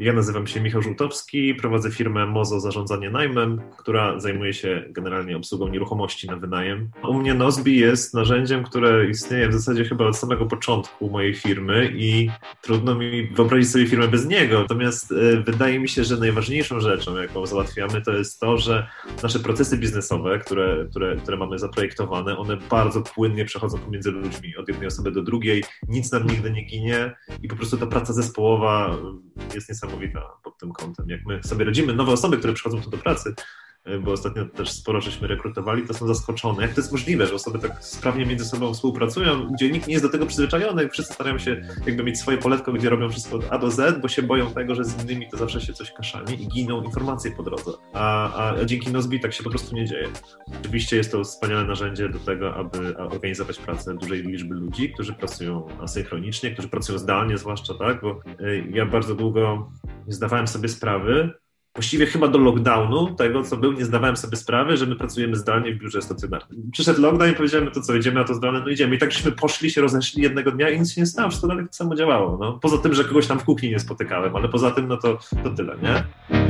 Ja 0.00 0.12
nazywam 0.12 0.46
się 0.46 0.60
Michał 0.60 0.82
Żółtowski, 0.82 1.54
prowadzę 1.54 1.90
firmę 1.90 2.26
Mozo 2.26 2.60
Zarządzanie 2.60 3.10
Najmem, 3.10 3.60
która 3.78 4.20
zajmuje 4.20 4.54
się 4.54 4.84
generalnie 4.88 5.36
obsługą 5.36 5.68
nieruchomości 5.68 6.26
na 6.26 6.36
wynajem. 6.36 6.90
U 7.08 7.14
mnie 7.14 7.34
Nozbi 7.34 7.78
jest 7.78 8.14
narzędziem, 8.14 8.64
które 8.64 9.10
istnieje 9.10 9.48
w 9.48 9.52
zasadzie 9.52 9.84
chyba 9.84 10.06
od 10.06 10.16
samego 10.16 10.46
początku 10.46 11.10
mojej 11.10 11.34
firmy 11.34 11.92
i 11.94 12.30
trudno 12.62 12.94
mi 12.94 13.26
wyobrazić 13.26 13.70
sobie 13.70 13.86
firmę 13.86 14.08
bez 14.08 14.26
niego. 14.26 14.60
Natomiast 14.60 15.12
e, 15.12 15.36
wydaje 15.36 15.80
mi 15.80 15.88
się, 15.88 16.04
że 16.04 16.16
najważniejszą 16.16 16.80
rzeczą, 16.80 17.16
jaką 17.16 17.46
załatwiamy, 17.46 18.02
to 18.02 18.12
jest 18.12 18.40
to, 18.40 18.58
że 18.58 18.86
nasze 19.22 19.38
procesy 19.38 19.76
biznesowe, 19.76 20.38
które, 20.38 20.86
które, 20.90 21.16
które 21.16 21.36
mamy 21.36 21.58
zaprojektowane, 21.58 22.38
one 22.38 22.56
bardzo 22.56 23.00
płynnie 23.00 23.44
przechodzą 23.44 23.78
pomiędzy 23.78 24.10
ludźmi, 24.10 24.56
od 24.56 24.68
jednej 24.68 24.86
osoby 24.86 25.10
do 25.10 25.22
drugiej, 25.22 25.64
nic 25.88 26.12
nam 26.12 26.26
nigdy 26.26 26.50
nie 26.50 26.62
ginie 26.62 27.16
i 27.42 27.48
po 27.48 27.56
prostu 27.56 27.76
ta 27.76 27.86
praca 27.86 28.12
zespołowa 28.12 28.96
jest 29.54 29.68
niesamowita 29.68 29.89
pod 30.42 30.58
tym 30.58 30.72
kątem. 30.72 31.08
Jak 31.08 31.26
my 31.26 31.42
sobie 31.42 31.64
radzimy, 31.64 31.92
nowe 31.94 32.12
osoby, 32.12 32.38
które 32.38 32.52
przychodzą 32.52 32.82
tu 32.82 32.90
do 32.90 32.98
pracy, 32.98 33.34
bo 34.02 34.12
ostatnio 34.12 34.46
też 34.46 34.70
sporo 34.70 35.00
żeśmy 35.00 35.28
rekrutowali, 35.28 35.86
to 35.86 35.94
są 35.94 36.06
zaskoczone. 36.06 36.62
Jak 36.62 36.74
to 36.74 36.80
jest 36.80 36.92
możliwe, 36.92 37.26
że 37.26 37.34
osoby 37.34 37.58
tak 37.58 37.84
sprawnie 37.84 38.26
między 38.26 38.44
sobą 38.44 38.74
współpracują, 38.74 39.46
gdzie 39.46 39.70
nikt 39.70 39.86
nie 39.86 39.92
jest 39.92 40.04
do 40.04 40.10
tego 40.10 40.26
przyzwyczajony, 40.26 40.88
wszyscy 40.88 41.14
starają 41.14 41.38
się 41.38 41.62
jakby 41.86 42.02
mieć 42.02 42.18
swoje 42.18 42.38
poletko, 42.38 42.72
gdzie 42.72 42.90
robią 42.90 43.10
wszystko 43.10 43.36
od 43.36 43.44
A 43.50 43.58
do 43.58 43.70
Z, 43.70 44.00
bo 44.00 44.08
się 44.08 44.22
boją 44.22 44.52
tego, 44.52 44.74
że 44.74 44.84
z 44.84 45.02
innymi 45.02 45.28
to 45.30 45.36
zawsze 45.36 45.60
się 45.60 45.72
coś 45.72 45.92
kaszani 45.92 46.42
i 46.42 46.48
giną 46.48 46.82
informacje 46.82 47.30
po 47.30 47.42
drodze. 47.42 47.70
A, 47.92 48.34
a, 48.34 48.60
a 48.60 48.64
dzięki 48.64 48.90
Nozbi 48.90 49.20
tak 49.20 49.32
się 49.32 49.42
po 49.42 49.50
prostu 49.50 49.74
nie 49.76 49.86
dzieje. 49.86 50.08
Oczywiście 50.60 50.96
jest 50.96 51.12
to 51.12 51.24
wspaniałe 51.24 51.64
narzędzie 51.64 52.08
do 52.08 52.18
tego, 52.18 52.54
aby 52.54 52.96
organizować 52.96 53.58
pracę 53.58 53.94
dużej 53.94 54.22
liczby 54.22 54.54
ludzi, 54.54 54.92
którzy 54.92 55.12
pracują 55.12 55.66
asynchronicznie, 55.80 56.50
którzy 56.50 56.68
pracują 56.68 56.98
zdalnie 56.98 57.38
zwłaszcza, 57.38 57.74
tak, 57.74 58.00
bo 58.00 58.10
e, 58.10 58.58
ja 58.70 58.86
bardzo 58.86 59.14
długo 59.14 59.70
nie 60.06 60.12
zdawałem 60.12 60.46
sobie 60.46 60.68
sprawy, 60.68 61.30
właściwie 61.74 62.06
chyba 62.06 62.28
do 62.28 62.38
lockdownu, 62.38 63.14
tego 63.14 63.42
co 63.42 63.56
był, 63.56 63.72
nie 63.72 63.84
zdawałem 63.84 64.16
sobie 64.16 64.36
sprawy, 64.36 64.76
że 64.76 64.86
my 64.86 64.96
pracujemy 64.96 65.36
zdalnie 65.36 65.74
w 65.74 65.78
biurze 65.78 66.02
stacjonarnym. 66.02 66.70
Przyszedł 66.72 67.02
lockdown 67.02 67.30
i 67.30 67.34
powiedziałem, 67.34 67.64
no 67.64 67.70
to 67.70 67.80
co, 67.80 67.94
idziemy 67.94 68.20
na 68.20 68.24
to 68.24 68.34
zdalne? 68.34 68.60
No 68.60 68.68
idziemy. 68.68 68.96
I 68.96 68.98
tak 68.98 69.12
żeśmy 69.12 69.32
poszli, 69.32 69.70
się 69.70 69.80
rozeszli 69.80 70.22
jednego 70.22 70.50
dnia 70.50 70.70
i 70.70 70.80
nic 70.80 70.92
się 70.92 71.00
nie 71.00 71.06
stało, 71.06 71.28
wszystko 71.28 71.48
dalej 71.48 71.64
tak 71.64 71.74
samo 71.74 71.94
działało. 71.94 72.38
No. 72.40 72.52
Poza 72.52 72.78
tym, 72.78 72.94
że 72.94 73.04
kogoś 73.04 73.26
tam 73.26 73.38
w 73.38 73.44
kuchni 73.44 73.70
nie 73.70 73.80
spotykałem, 73.80 74.36
ale 74.36 74.48
poza 74.48 74.70
tym, 74.70 74.88
no 74.88 74.96
to, 74.96 75.18
to 75.44 75.50
tyle, 75.50 75.76
nie? 75.82 76.49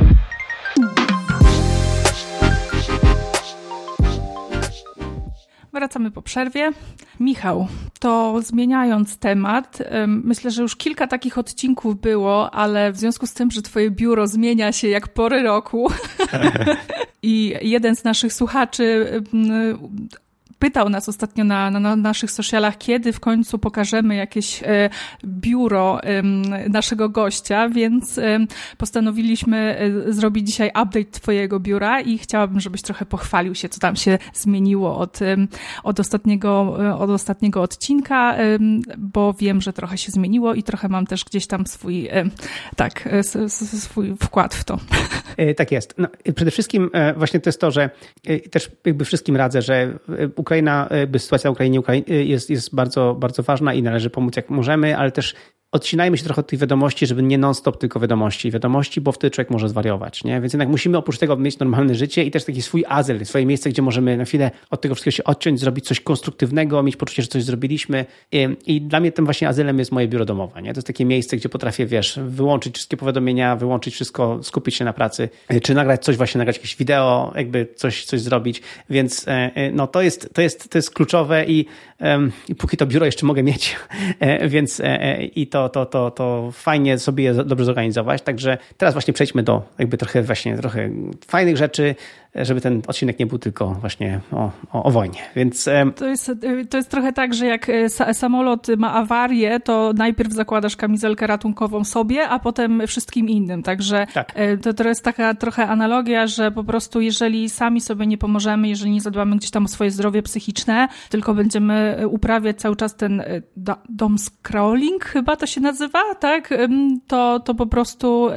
Wracamy 5.91 6.11
po 6.11 6.21
przerwie. 6.21 6.71
Michał, 7.19 7.67
to 7.99 8.41
zmieniając 8.41 9.17
temat, 9.17 9.77
myślę, 10.07 10.51
że 10.51 10.61
już 10.61 10.75
kilka 10.75 11.07
takich 11.07 11.37
odcinków 11.37 12.01
było, 12.01 12.51
ale 12.51 12.91
w 12.91 12.97
związku 12.97 13.27
z 13.27 13.33
tym, 13.33 13.51
że 13.51 13.61
Twoje 13.61 13.91
biuro 13.91 14.27
zmienia 14.27 14.71
się 14.71 14.87
jak 14.87 15.07
pory 15.07 15.43
roku 15.43 15.91
i 17.23 17.55
jeden 17.61 17.95
z 17.95 18.03
naszych 18.03 18.33
słuchaczy 18.33 19.05
pytał 20.61 20.89
nas 20.89 21.09
ostatnio 21.09 21.43
na, 21.43 21.71
na, 21.71 21.95
naszych 21.95 22.31
socialach, 22.31 22.77
kiedy 22.77 23.13
w 23.13 23.19
końcu 23.19 23.59
pokażemy 23.59 24.15
jakieś 24.15 24.63
e, 24.63 24.89
biuro 25.25 25.99
naszego 26.69 27.09
gościa, 27.09 27.69
więc 27.69 28.19
postanowiliśmy 28.77 29.77
e, 30.07 30.13
zrobić 30.13 30.47
dzisiaj 30.47 30.67
update 30.67 31.11
Twojego 31.11 31.59
biura 31.59 32.01
i 32.01 32.17
chciałabym, 32.17 32.59
żebyś 32.59 32.81
trochę 32.81 33.05
pochwalił 33.05 33.55
się, 33.55 33.69
co 33.69 33.79
tam 33.79 33.95
się 33.95 34.17
zmieniło 34.33 34.97
od, 34.97 35.19
od, 35.83 35.99
ostatniego, 35.99 36.77
e, 36.85 36.95
od 36.95 37.09
ostatniego 37.09 37.61
odcinka, 37.61 38.37
bo 38.97 39.33
wiem, 39.33 39.61
że 39.61 39.73
trochę 39.73 39.97
się 39.97 40.11
zmieniło 40.11 40.53
i 40.53 40.63
trochę 40.63 40.89
mam 40.89 41.05
też 41.05 41.25
gdzieś 41.25 41.47
tam 41.47 41.67
swój, 41.67 42.09
tak, 42.75 43.09
swój 43.57 44.15
wkład 44.23 44.55
w 44.55 44.63
to. 44.63 44.79
Tak 45.57 45.71
jest. 45.71 45.93
No, 45.97 46.07
przede 46.35 46.51
wszystkim 46.51 46.89
właśnie 47.17 47.39
to 47.39 47.49
jest 47.49 47.61
to, 47.61 47.71
że 47.71 47.89
też 48.51 48.71
jakby 48.85 49.05
wszystkim 49.05 49.35
radzę, 49.35 49.61
że 49.61 49.99
Ukraina, 50.51 50.87
jakby 50.91 51.19
sytuacja 51.19 51.49
na 51.49 51.51
Ukrainie 51.51 51.81
jest, 52.07 52.49
jest 52.49 52.75
bardzo, 52.75 53.15
bardzo 53.19 53.43
ważna 53.43 53.73
i 53.73 53.83
należy 53.83 54.09
pomóc 54.09 54.35
jak 54.35 54.49
możemy, 54.49 54.97
ale 54.97 55.11
też 55.11 55.35
odcinajmy 55.71 56.17
się 56.17 56.23
trochę 56.23 56.39
od 56.39 56.47
tych 56.47 56.59
wiadomości, 56.59 57.07
żeby 57.07 57.23
nie 57.23 57.37
non-stop 57.37 57.77
tylko 57.77 57.99
wiadomości 57.99 58.51
wiadomości, 58.51 59.01
bo 59.01 59.11
wtedy 59.11 59.31
człowiek 59.31 59.49
może 59.49 59.69
zwariować, 59.69 60.23
nie? 60.23 60.41
Więc 60.41 60.53
jednak 60.53 60.69
musimy 60.69 60.97
oprócz 60.97 61.17
tego 61.17 61.37
mieć 61.37 61.59
normalne 61.59 61.95
życie 61.95 62.23
i 62.23 62.31
też 62.31 62.43
taki 62.45 62.61
swój 62.61 62.85
azyl, 62.87 63.25
swoje 63.25 63.45
miejsce, 63.45 63.69
gdzie 63.69 63.81
możemy 63.81 64.17
na 64.17 64.25
chwilę 64.25 64.51
od 64.69 64.81
tego 64.81 64.95
wszystkiego 64.95 65.15
się 65.15 65.23
odciąć, 65.23 65.59
zrobić 65.59 65.85
coś 65.85 65.99
konstruktywnego, 65.99 66.83
mieć 66.83 66.95
poczucie, 66.95 67.21
że 67.21 67.27
coś 67.27 67.43
zrobiliśmy 67.43 68.05
i, 68.31 68.47
i 68.65 68.81
dla 68.81 68.99
mnie 68.99 69.11
tym 69.11 69.25
właśnie 69.25 69.47
azylem 69.47 69.79
jest 69.79 69.91
moje 69.91 70.07
biuro 70.07 70.25
domowe, 70.25 70.61
nie? 70.61 70.73
To 70.73 70.77
jest 70.77 70.87
takie 70.87 71.05
miejsce, 71.05 71.37
gdzie 71.37 71.49
potrafię, 71.49 71.85
wiesz, 71.85 72.19
wyłączyć 72.25 72.75
wszystkie 72.75 72.97
powiadomienia, 72.97 73.55
wyłączyć 73.55 73.93
wszystko, 73.93 74.39
skupić 74.43 74.75
się 74.75 74.85
na 74.85 74.93
pracy, 74.93 75.29
czy 75.63 75.73
nagrać 75.73 76.03
coś, 76.03 76.17
właśnie 76.17 76.39
nagrać 76.39 76.55
jakieś 76.55 76.75
wideo, 76.75 77.33
jakby 77.35 77.67
coś, 77.75 78.05
coś 78.05 78.21
zrobić, 78.21 78.61
więc 78.89 79.27
e, 79.27 79.31
e, 79.31 79.71
no 79.71 79.87
to 79.87 80.01
jest, 80.01 80.33
to 80.33 80.41
jest, 80.41 80.69
to 80.69 80.77
jest 80.77 80.91
kluczowe 80.91 81.45
i, 81.45 81.65
i 82.49 82.55
póki 82.55 82.77
to 82.77 82.85
biuro 82.85 83.05
jeszcze 83.05 83.25
mogę 83.25 83.43
mieć, 83.43 83.75
e, 84.19 84.49
więc 84.49 84.81
i 85.35 85.47
to 85.47 85.60
to, 85.69 85.85
to, 85.85 86.11
to, 86.11 86.49
fajnie 86.51 86.99
sobie 86.99 87.23
je 87.23 87.33
dobrze 87.33 87.65
zorganizować. 87.65 88.21
Także 88.21 88.57
teraz 88.77 88.93
właśnie 88.93 89.13
przejdźmy 89.13 89.43
do 89.43 89.61
jakby 89.79 89.97
trochę 89.97 90.23
właśnie 90.23 90.57
trochę 90.57 90.89
fajnych 91.27 91.57
rzeczy, 91.57 91.95
żeby 92.35 92.61
ten 92.61 92.81
odcinek 92.87 93.19
nie 93.19 93.25
był 93.25 93.39
tylko 93.39 93.67
właśnie 93.67 94.19
o, 94.31 94.51
o, 94.71 94.83
o 94.83 94.91
wojnie. 94.91 95.19
Więc 95.35 95.69
to 95.95 96.07
jest, 96.07 96.31
to 96.69 96.77
jest 96.77 96.89
trochę 96.89 97.13
tak, 97.13 97.33
że 97.33 97.45
jak 97.45 97.69
e, 97.69 97.89
samolot 98.13 98.67
ma 98.77 98.93
awarię, 98.93 99.59
to 99.59 99.93
najpierw 99.95 100.33
zakładasz 100.33 100.75
kamizelkę 100.75 101.27
ratunkową 101.27 101.83
sobie, 101.83 102.29
a 102.29 102.39
potem 102.39 102.87
wszystkim 102.87 103.29
innym. 103.29 103.63
Także 103.63 104.07
tak. 104.13 104.31
E, 104.35 104.57
to, 104.57 104.73
to 104.73 104.87
jest 104.87 105.03
taka 105.03 105.33
trochę 105.33 105.67
analogia, 105.67 106.27
że 106.27 106.51
po 106.51 106.63
prostu 106.63 107.01
jeżeli 107.01 107.49
sami 107.49 107.81
sobie 107.81 108.07
nie 108.07 108.17
pomożemy, 108.17 108.67
jeżeli 108.67 108.91
nie 108.91 109.01
zadbamy 109.01 109.37
gdzieś 109.37 109.51
tam 109.51 109.65
o 109.65 109.67
swoje 109.67 109.91
zdrowie 109.91 110.21
psychiczne, 110.23 110.87
tylko 111.09 111.33
będziemy 111.33 112.03
uprawiać 112.09 112.59
cały 112.59 112.75
czas 112.75 112.95
ten 112.95 113.21
e, 113.21 113.41
dom 113.89 114.17
scrolling, 114.17 115.05
chyba 115.05 115.35
to 115.35 115.47
się 115.47 115.61
nazywa, 115.61 116.15
tak? 116.19 116.53
To, 117.07 117.39
to 117.39 117.55
po 117.55 117.65
prostu 117.65 118.29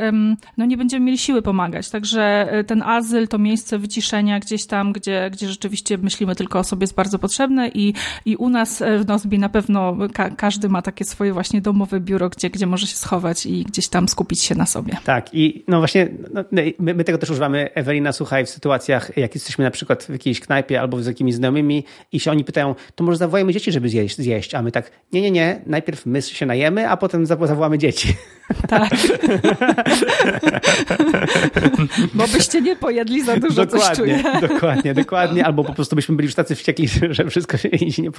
no 0.57 0.65
nie 0.65 0.77
będziemy 0.77 1.07
mieli 1.07 1.19
siły 1.19 1.43
pomagać. 1.43 1.91
Także 1.91 2.49
ten 2.67 2.83
azyl, 2.83 3.29
to 3.29 3.39
miejsce 3.39 3.79
wyciszenia 3.85 4.41
gdzieś 4.41 4.67
tam, 4.67 4.93
gdzie, 4.93 5.31
gdzie 5.33 5.49
rzeczywiście 5.49 5.99
myślimy 5.99 6.35
tylko 6.37 6.59
o 6.59 6.65
sobie 6.65 6.85
jest 6.85 6.95
bardzo 6.95 7.19
potrzebne 7.19 7.69
i, 7.69 7.95
i 8.25 8.37
u 8.37 8.49
nas 8.49 8.83
e, 8.83 8.99
w 8.99 9.07
Nozbi 9.07 9.39
na 9.39 9.49
pewno 9.49 9.97
ka 10.15 10.31
każdy 10.31 10.69
ma 10.69 10.83
takie 10.83 11.05
swoje 11.05 11.33
właśnie 11.33 11.61
domowe 11.61 12.01
biuro, 12.01 12.29
gdzie, 12.29 12.51
gdzie 12.51 12.67
może 12.67 12.87
się 12.87 12.97
schować 12.97 13.47
i 13.47 13.65
gdzieś 13.65 13.89
tam 13.89 14.09
skupić 14.09 14.43
się 14.43 14.55
na 14.55 14.67
sobie. 14.67 14.97
Tak 15.05 15.35
i 15.35 15.65
no 15.69 15.79
właśnie 15.79 16.09
no, 16.35 16.45
no 16.53 16.63
my, 16.79 16.95
my, 16.95 17.05
tego 17.05 17.19
też 17.19 17.31
używamy, 17.31 17.75
Ewelina, 17.75 18.13
słuchaj, 18.13 18.47
w 18.47 18.51
sytuacjach, 18.51 19.17
jak 19.17 19.35
jesteśmy 19.35 19.65
na 19.65 19.71
przykład 19.71 20.05
w 20.05 20.09
jakiejś 20.09 20.41
knajpie 20.41 20.81
albo 20.81 21.03
z 21.03 21.07
jakimiś 21.07 21.35
znajomymi 21.35 21.85
i 22.13 22.21
się 22.21 22.31
oni 22.31 22.45
pytają, 22.45 22.75
to 22.95 23.05
może 23.05 23.19
zawołajmy 23.19 23.53
dzieci, 23.53 23.73
żeby 23.73 23.89
zjeść, 23.89 24.17
zjeść, 24.17 24.55
a 24.55 24.63
my 24.63 24.73
tak, 24.73 24.91
nie, 25.13 25.21
nie, 25.21 25.31
nie, 25.31 25.61
najpierw 25.67 26.07
my 26.07 26.23
się 26.23 26.47
najemy, 26.47 26.89
a 26.89 26.97
potem 26.97 27.27
zawołamy 27.27 27.79
dzieci. 27.79 28.15
Tak. 28.69 28.91
Bo 32.15 32.29
byście 32.29 32.61
nie 32.61 32.77
pojedli 32.77 33.25
za 33.25 33.37
dużo, 33.37 33.67
dokładnie, 33.67 34.23
dokładnie, 34.41 34.95
dokładnie. 34.95 35.47
Albo 35.47 35.65
po 35.65 35.75
prostu 35.75 35.97
byśmy 35.97 36.17
byli 36.17 36.27
już 36.27 36.35
tacy 36.35 36.55
wściekli, 36.55 36.89
że 37.11 37.25
wszystko 37.25 37.57
się 37.57 37.69
nie 37.99 38.11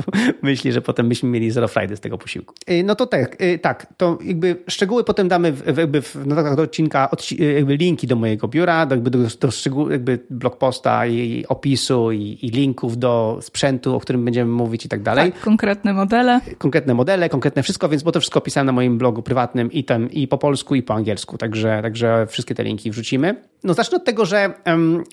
myśli, 0.41 0.71
że 0.71 0.81
potem 0.81 1.09
byśmy 1.09 1.29
mieli 1.29 1.51
zero 1.51 1.67
frajdy 1.67 1.97
z 1.97 1.99
tego 1.99 2.17
posiłku. 2.17 2.53
Y, 2.69 2.83
no 2.83 2.95
to 2.95 3.05
tak, 3.05 3.41
y, 3.41 3.59
tak, 3.59 3.87
to 3.97 4.17
jakby 4.23 4.55
szczegóły 4.67 5.03
potem 5.03 5.27
damy 5.27 5.51
w, 5.51 5.77
jakby 5.77 6.01
w 6.01 6.27
notatkach 6.27 6.55
do 6.55 6.61
odcinka, 6.61 7.09
y, 7.31 7.53
jakby 7.53 7.75
linki 7.75 8.07
do 8.07 8.15
mojego 8.15 8.47
biura, 8.47 8.85
do, 8.85 8.95
jakby 8.95 9.09
do, 9.09 9.19
do 9.39 9.51
szczegółów, 9.51 9.91
jakby 9.91 10.19
blog 10.29 10.57
posta 10.57 11.07
i 11.07 11.45
opisu 11.49 12.11
i, 12.11 12.37
i, 12.41 12.49
linków 12.49 12.97
do 12.97 13.39
sprzętu, 13.41 13.95
o 13.95 13.99
którym 13.99 14.25
będziemy 14.25 14.51
mówić 14.51 14.85
i 14.85 14.89
tak 14.89 15.03
dalej. 15.03 15.31
Tak, 15.31 15.41
konkretne 15.41 15.93
modele. 15.93 16.41
Konkretne 16.57 16.93
modele, 16.93 17.29
konkretne 17.29 17.63
wszystko, 17.63 17.89
więc 17.89 18.03
bo 18.03 18.11
to 18.11 18.19
wszystko 18.19 18.37
opisałem 18.37 18.65
na 18.65 18.71
moim 18.71 18.97
blogu 18.97 19.21
prywatnym 19.21 19.71
i 19.71 19.83
tam 19.83 20.09
i 20.15 20.27
po 20.27 20.37
polsku, 20.37 20.75
i 20.75 20.83
po 20.83 20.93
angielsku, 20.93 21.37
także, 21.37 21.79
także 21.81 22.27
wszystkie 22.29 22.55
te 22.55 22.63
linki 22.63 22.91
wrzucimy. 22.91 23.35
No 23.63 23.73
zacznę 23.73 23.97
od 23.97 24.05
tego, 24.05 24.25
że 24.25 24.53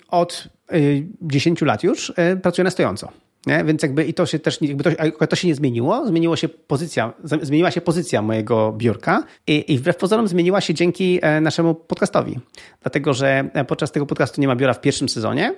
od 0.08 0.48
y, 0.74 1.06
10 1.22 1.62
lat 1.62 1.82
już 1.82 2.10
y, 2.10 2.36
pracuję 2.42 2.64
na 2.64 2.70
stojąco. 2.70 3.08
Nie? 3.46 3.64
Więc 3.64 3.82
jakby 3.82 4.04
i 4.04 4.14
to 4.14 4.26
się 4.26 4.38
też 4.38 4.62
jakby 4.62 4.84
to, 4.84 5.26
to 5.26 5.36
się 5.36 5.48
nie 5.48 5.54
zmieniło, 5.54 6.06
zmieniło 6.06 6.36
się 6.36 6.48
pozycja, 6.48 7.12
zmieniła 7.24 7.70
się 7.70 7.80
pozycja 7.80 8.22
mojego 8.22 8.72
biurka 8.72 9.22
i, 9.46 9.72
i 9.72 9.78
wbrew 9.78 9.96
pozorom 9.96 10.28
zmieniła 10.28 10.60
się 10.60 10.74
dzięki 10.74 11.18
e, 11.22 11.40
naszemu 11.40 11.74
podcastowi. 11.74 12.38
Dlatego, 12.82 13.14
że 13.14 13.50
e, 13.52 13.64
podczas 13.64 13.92
tego 13.92 14.06
podcastu 14.06 14.40
nie 14.40 14.48
ma 14.48 14.56
biura 14.56 14.74
w 14.74 14.80
pierwszym 14.80 15.08
sezonie. 15.08 15.54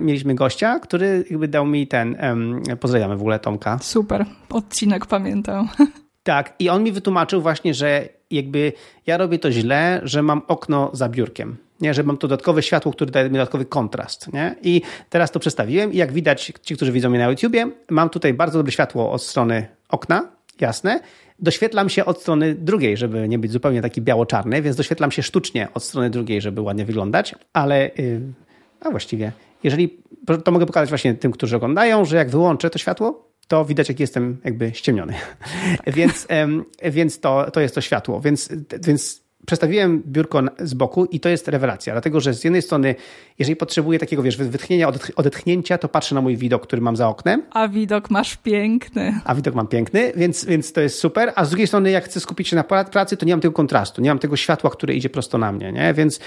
Mieliśmy 0.00 0.34
gościa, 0.34 0.78
który 0.78 1.24
jakby 1.30 1.48
dał 1.48 1.66
mi 1.66 1.86
ten, 1.86 2.16
um, 2.22 2.62
pozdrawiamy 2.80 3.16
w 3.16 3.20
ogóle 3.20 3.38
Tomka. 3.38 3.78
Super, 3.82 4.26
odcinek 4.50 5.06
pamiętam. 5.06 5.68
Tak, 6.22 6.54
i 6.58 6.68
on 6.68 6.82
mi 6.82 6.92
wytłumaczył 6.92 7.42
właśnie, 7.42 7.74
że 7.74 8.08
jakby 8.30 8.72
ja 9.06 9.16
robię 9.16 9.38
to 9.38 9.52
źle, 9.52 10.00
że 10.02 10.22
mam 10.22 10.42
okno 10.48 10.90
za 10.92 11.08
biurkiem. 11.08 11.56
Nie, 11.80 11.94
że 11.94 12.02
mam 12.02 12.16
to 12.16 12.28
dodatkowe 12.28 12.62
światło, 12.62 12.92
które 12.92 13.10
daje 13.10 13.30
mi 13.30 13.32
dodatkowy 13.32 13.64
kontrast. 13.64 14.32
Nie? 14.32 14.56
I 14.62 14.82
teraz 15.10 15.30
to 15.30 15.40
przedstawiłem 15.40 15.92
i 15.92 15.96
jak 15.96 16.12
widać, 16.12 16.52
ci, 16.62 16.76
którzy 16.76 16.92
widzą 16.92 17.10
mnie 17.10 17.18
na 17.18 17.30
YouTubie, 17.30 17.70
mam 17.90 18.10
tutaj 18.10 18.34
bardzo 18.34 18.58
dobre 18.58 18.72
światło 18.72 19.12
od 19.12 19.22
strony 19.22 19.66
okna 19.88 20.38
jasne. 20.60 21.00
Doświetlam 21.38 21.88
się 21.88 22.04
od 22.04 22.20
strony 22.20 22.54
drugiej, 22.54 22.96
żeby 22.96 23.28
nie 23.28 23.38
być 23.38 23.52
zupełnie 23.52 23.82
taki 23.82 24.02
biało-czarny, 24.02 24.62
więc 24.62 24.76
doświetlam 24.76 25.10
się 25.10 25.22
sztucznie 25.22 25.68
od 25.74 25.84
strony 25.84 26.10
drugiej, 26.10 26.40
żeby 26.40 26.60
ładnie 26.60 26.84
wyglądać, 26.84 27.34
ale 27.52 27.90
yy, 27.96 28.20
a 28.80 28.90
właściwie, 28.90 29.32
jeżeli, 29.62 29.98
to 30.44 30.52
mogę 30.52 30.66
pokazać 30.66 30.88
właśnie 30.88 31.14
tym, 31.14 31.32
którzy 31.32 31.56
oglądają, 31.56 32.04
że 32.04 32.16
jak 32.16 32.30
wyłączę 32.30 32.70
to 32.70 32.78
światło, 32.78 33.27
to 33.48 33.64
widać, 33.64 33.88
jak 33.88 34.00
jestem 34.00 34.36
jakby 34.44 34.70
ściemniony. 34.74 35.14
więc 35.86 36.26
więc 36.84 37.20
to, 37.20 37.50
to 37.50 37.60
jest 37.60 37.74
to 37.74 37.80
światło. 37.80 38.20
Więc, 38.20 38.48
więc 38.80 39.28
przestawiłem 39.46 40.02
biurko 40.06 40.42
z 40.58 40.74
boku 40.74 41.04
i 41.04 41.20
to 41.20 41.28
jest 41.28 41.48
rewelacja, 41.48 41.92
dlatego 41.92 42.20
że 42.20 42.34
z 42.34 42.44
jednej 42.44 42.62
strony, 42.62 42.94
jeżeli 43.38 43.56
potrzebuję 43.56 43.98
takiego, 43.98 44.22
wiesz, 44.22 44.36
wytchnienia, 44.36 44.88
odetchnięcia, 45.16 45.78
to 45.78 45.88
patrzę 45.88 46.14
na 46.14 46.20
mój 46.20 46.36
widok, 46.36 46.62
który 46.62 46.82
mam 46.82 46.96
za 46.96 47.08
oknem. 47.08 47.42
A 47.50 47.68
widok 47.68 48.10
masz 48.10 48.36
piękny. 48.36 49.20
A 49.24 49.34
widok 49.34 49.54
mam 49.54 49.66
piękny, 49.66 50.12
więc, 50.16 50.44
więc 50.44 50.72
to 50.72 50.80
jest 50.80 50.98
super. 50.98 51.32
A 51.36 51.44
z 51.44 51.48
drugiej 51.50 51.66
strony, 51.66 51.90
jak 51.90 52.04
chcę 52.04 52.20
skupić 52.20 52.48
się 52.48 52.56
na 52.56 52.64
pracy, 52.64 53.16
to 53.16 53.26
nie 53.26 53.32
mam 53.32 53.40
tego 53.40 53.52
kontrastu, 53.52 54.02
nie 54.02 54.10
mam 54.10 54.18
tego 54.18 54.36
światła, 54.36 54.70
które 54.70 54.94
idzie 54.94 55.10
prosto 55.10 55.38
na 55.38 55.52
mnie, 55.52 55.72
nie? 55.72 55.94
Więc 55.94 56.20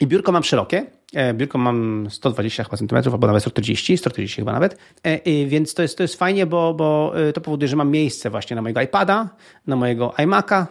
i 0.00 0.06
biurko 0.06 0.32
mam 0.32 0.42
szerokie, 0.42 0.86
biurko 1.34 1.58
mam 1.58 2.06
120 2.10 2.64
chyba 2.64 2.76
centymetrów, 2.76 3.14
albo 3.14 3.26
nawet 3.26 3.42
140, 3.42 3.98
140 3.98 4.40
chyba 4.40 4.52
nawet, 4.52 4.78
e, 5.02 5.46
więc 5.46 5.74
to 5.74 5.82
jest, 5.82 5.96
to 5.96 6.02
jest 6.02 6.16
fajnie, 6.16 6.46
bo, 6.46 6.74
bo 6.74 7.12
e, 7.28 7.32
to 7.32 7.40
powoduje, 7.40 7.68
że 7.68 7.76
mam 7.76 7.90
miejsce 7.90 8.30
właśnie 8.30 8.56
na 8.56 8.62
mojego 8.62 8.80
iPada, 8.80 9.28
na 9.66 9.76
mojego 9.76 10.14
iMac'a, 10.18 10.66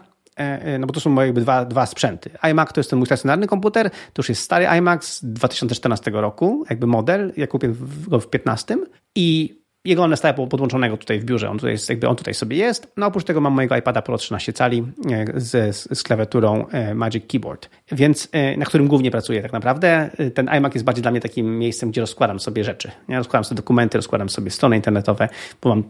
no 0.79 0.87
bo 0.87 0.93
to 0.93 0.99
są 0.99 1.09
moje 1.09 1.27
jakby 1.27 1.41
dwa, 1.41 1.65
dwa 1.65 1.85
sprzęty. 1.85 2.29
iMac 2.51 2.73
to 2.73 2.79
jest 2.79 2.89
ten 2.89 2.99
mój 2.99 3.05
stacjonarny 3.05 3.47
komputer, 3.47 3.89
to 3.89 4.19
już 4.19 4.29
jest 4.29 4.41
stary 4.41 4.65
iMac 4.65 5.05
z 5.05 5.25
2014 5.25 6.11
roku, 6.11 6.65
jakby 6.69 6.87
model, 6.87 7.33
ja 7.37 7.47
kupiłem 7.47 7.77
go 8.07 8.19
w 8.19 8.29
15 8.29 8.77
i 9.15 9.59
jego 9.85 10.03
one 10.03 10.17
stają 10.17 10.33
podłączonego 10.33 10.97
tutaj 10.97 11.19
w 11.19 11.25
biurze, 11.25 11.49
on 11.49 11.57
tutaj, 11.57 11.71
jest, 11.71 11.89
jakby 11.89 12.07
on 12.07 12.15
tutaj 12.15 12.33
sobie 12.33 12.57
jest. 12.57 12.91
No 12.97 13.05
oprócz 13.05 13.23
tego 13.23 13.41
mam 13.41 13.53
mojego 13.53 13.77
iPada 13.77 14.01
Pro 14.01 14.17
13 14.17 14.53
cali 14.53 14.83
e, 15.11 15.25
z, 15.35 15.75
z 15.97 16.03
klawiaturą 16.03 16.67
e, 16.67 16.95
Magic 16.95 17.23
Keyboard, 17.27 17.69
więc 17.91 18.29
e, 18.31 18.57
na 18.57 18.65
którym 18.65 18.87
głównie 18.87 19.11
pracuję 19.11 19.41
tak 19.41 19.53
naprawdę. 19.53 20.09
Ten 20.33 20.49
iMac 20.49 20.73
jest 20.73 20.85
bardziej 20.85 21.01
dla 21.01 21.11
mnie 21.11 21.21
takim 21.21 21.59
miejscem, 21.59 21.91
gdzie 21.91 22.01
rozkładam 22.01 22.39
sobie 22.39 22.63
rzeczy. 22.63 22.91
Ja 23.07 23.17
rozkładam 23.17 23.43
sobie 23.43 23.55
dokumenty, 23.55 23.97
rozkładam 23.97 24.29
sobie 24.29 24.51
strony 24.51 24.75
internetowe, 24.75 25.29
bo 25.61 25.69
mam 25.69 25.83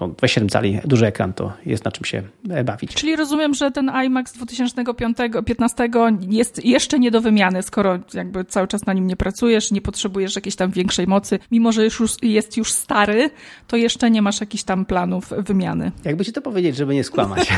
no, 0.00 0.08
27 0.08 0.48
cali, 0.48 0.80
duży 0.84 1.06
ekran, 1.06 1.32
to 1.32 1.52
jest 1.66 1.84
na 1.84 1.92
czym 1.92 2.04
się 2.04 2.22
bawić. 2.64 2.94
Czyli 2.94 3.16
rozumiem, 3.16 3.54
że 3.54 3.70
ten 3.70 3.88
iMac 3.88 4.28
z 4.28 4.32
2015 4.32 5.88
jest 6.20 6.64
jeszcze 6.64 6.98
nie 6.98 7.10
do 7.10 7.20
wymiany, 7.20 7.62
skoro 7.62 7.98
jakby 8.14 8.44
cały 8.44 8.68
czas 8.68 8.86
na 8.86 8.92
nim 8.92 9.06
nie 9.06 9.16
pracujesz, 9.16 9.70
nie 9.70 9.80
potrzebujesz 9.80 10.36
jakiejś 10.36 10.56
tam 10.56 10.70
większej 10.70 11.06
mocy, 11.06 11.38
mimo 11.50 11.72
że 11.72 11.84
już 11.84 12.02
jest 12.22 12.56
już 12.56 12.72
stary, 12.72 13.30
to 13.66 13.76
jeszcze 13.76 14.10
nie 14.10 14.22
masz 14.22 14.40
jakichś 14.40 14.64
tam 14.64 14.84
planów 14.84 15.32
wymiany. 15.38 15.92
Jakby 16.04 16.24
ci 16.24 16.32
to 16.32 16.42
powiedzieć, 16.42 16.76
żeby 16.76 16.94
nie 16.94 17.04
skłamać. 17.04 17.48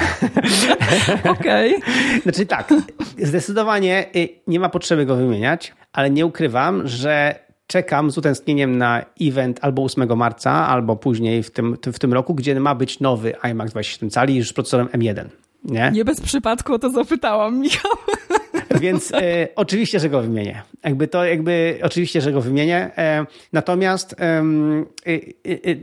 Okej. 1.25 1.77
Okay. 1.77 1.93
Znaczy 2.23 2.47
tak, 2.47 2.75
zdecydowanie 3.19 4.07
y, 4.17 4.29
nie 4.47 4.61
ma 4.61 4.69
potrzeby 4.69 5.07
go 5.07 5.17
wymieniać, 5.17 5.75
ale 5.93 6.11
nie 6.11 6.27
ukrywam, 6.27 6.89
że 6.89 7.47
czekam 7.67 8.11
z 8.11 8.19
utęsknieniem 8.19 8.79
na 8.79 9.05
event 9.21 9.59
albo 9.63 9.85
8 9.85 10.17
marca, 10.17 10.51
albo 10.51 10.97
później 10.97 11.43
w 11.43 11.51
tym, 11.51 11.77
w 11.93 11.99
tym 11.99 12.13
roku, 12.13 12.35
gdzie 12.35 12.61
ma 12.61 12.75
być 12.75 13.01
nowy 13.01 13.41
iMac 13.43 13.71
27 13.71 14.11
cali 14.11 14.37
już 14.37 14.49
z 14.49 14.53
procesorem 14.53 14.87
M1. 14.87 15.25
Nie? 15.65 15.91
nie 15.95 16.05
bez 16.05 16.21
przypadku 16.21 16.75
o 16.75 16.79
to 16.79 16.91
zapytałam, 16.91 17.61
Michał. 17.61 17.93
Więc 18.81 19.13
e, 19.13 19.49
oczywiście, 19.57 20.01
że 20.01 20.09
go 20.09 20.23
wymienię. 20.23 20.63
Jakby 20.85 21.09
to, 21.09 21.25
jakby 21.25 21.79
oczywiście, 21.83 22.21
że 22.21 22.33
go 22.33 22.41
wymienię. 22.41 22.91
E, 22.99 23.27
natomiast 23.53 24.21
e, 24.21 24.45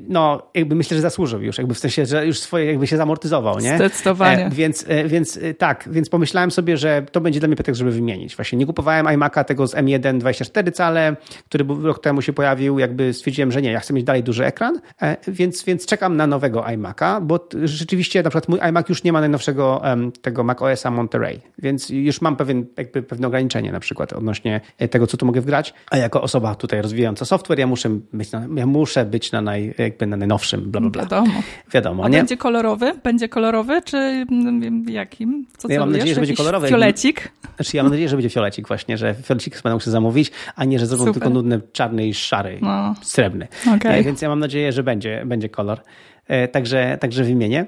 no, 0.07 0.41
jakby 0.53 0.75
myślę, 0.75 0.95
że 0.97 1.01
zasłużył 1.01 1.41
już, 1.41 1.57
jakby 1.57 1.73
w 1.73 1.79
sensie, 1.79 2.05
że 2.05 2.25
już 2.25 2.39
swoje 2.39 2.65
jakby 2.65 2.88
się 2.88 2.97
zamortyzował, 2.97 3.59
nie? 3.59 3.75
Zdecydowanie. 3.75 4.49
więc, 4.51 4.86
więc 5.05 5.39
tak, 5.57 5.89
więc 5.91 6.09
pomyślałem 6.09 6.51
sobie, 6.51 6.77
że 6.77 7.05
to 7.12 7.21
będzie 7.21 7.39
dla 7.39 7.47
mnie 7.47 7.55
pretekst, 7.55 7.79
żeby 7.79 7.91
wymienić. 7.91 8.36
Właśnie 8.36 8.57
nie 8.57 8.65
kupowałem 8.65 9.05
iMac'a 9.05 9.43
tego 9.43 9.67
z 9.67 9.75
M1 9.75 10.17
24 10.17 10.71
cale, 10.71 11.15
który 11.45 11.65
rok 11.81 11.99
temu 12.01 12.21
się 12.21 12.33
pojawił, 12.33 12.79
jakby 12.79 13.13
stwierdziłem, 13.13 13.51
że 13.51 13.62
nie, 13.62 13.71
ja 13.71 13.79
chcę 13.79 13.93
mieć 13.93 14.03
dalej 14.03 14.23
duży 14.23 14.45
ekran, 14.45 14.79
więc, 15.27 15.63
więc 15.63 15.86
czekam 15.86 16.17
na 16.17 16.27
nowego 16.27 16.62
iMac'a, 16.62 17.21
bo 17.21 17.47
rzeczywiście 17.63 18.23
na 18.23 18.29
przykład 18.29 18.49
mój 18.49 18.59
iMac 18.59 18.89
już 18.89 19.03
nie 19.03 19.13
ma 19.13 19.19
najnowszego 19.19 19.81
tego 20.21 20.43
macOSa 20.43 20.91
Monterey, 20.91 21.41
więc 21.57 21.89
już 21.89 22.21
mam 22.21 22.36
pewien 22.36 22.62
jakby 22.78 23.04
pewne 23.04 23.28
ograniczenie 23.28 23.71
na 23.71 23.80
przykład 23.80 24.13
odnośnie 24.13 24.62
tego, 24.89 25.08
co 25.08 25.17
tu 25.17 25.26
mogę 25.26 25.41
wgrać, 25.41 25.73
a 25.91 25.97
jako 25.97 26.21
osoba 26.21 26.56
tutaj 26.56 26.82
rozwijająca 26.82 27.26
software, 27.26 27.60
ja 27.60 27.67
muszę 27.67 27.89
być 28.13 28.32
na, 28.32 28.47
ja 28.56 28.65
muszę 28.65 29.06
być 29.06 29.32
na, 29.32 29.41
naj, 29.41 29.73
jakby 29.78 30.08
na 30.08 30.17
najnowszym, 30.17 30.71
bla, 30.71 30.82
bla, 30.82 30.89
bla. 30.89 31.02
Wiadomo. 31.02 31.41
Wiadomo, 31.73 32.04
a 32.04 32.10
nie? 32.10 32.17
będzie 32.17 32.38
kolorowy? 32.38 32.93
Będzie 33.04 33.30
kolorowy, 33.30 33.82
czy 33.82 33.97
mm, 33.97 34.89
jakim? 34.89 35.45
Co 35.58 35.67
ja 35.69 35.80
mam 35.80 35.91
nadzieję, 35.91 36.13
że 36.15 36.21
będzie 36.21 36.36
kolorowy. 36.36 36.67
Fiolecik? 36.67 37.32
Znaczy, 37.56 37.78
ja 37.78 37.84
mam 37.84 37.91
nadzieję, 37.91 38.10
że 38.10 38.15
będzie 38.15 38.30
fiolecik 38.30 38.67
właśnie, 38.67 38.97
że 38.97 39.15
fiolecik 39.23 39.62
będę 39.62 39.73
musiał 39.73 39.91
zamówić, 39.91 40.32
a 40.56 40.65
nie, 40.65 40.80
że 40.80 40.86
zrobią 40.86 41.06
Super. 41.06 41.13
tylko 41.13 41.30
nudny 41.30 41.62
czarny 41.71 42.08
i 42.08 42.13
szary, 42.13 42.60
no. 42.62 42.95
srebrny. 43.02 43.47
Okay. 43.78 44.04
Więc 44.04 44.21
ja 44.21 44.30
mam 44.30 44.39
nadzieję, 44.39 44.71
że 44.71 44.84
będzie, 44.84 45.23
będzie 45.26 45.49
kolor. 45.49 45.80
E, 46.28 46.47
także, 46.47 46.97
także 47.02 47.23
wymienię. 47.23 47.65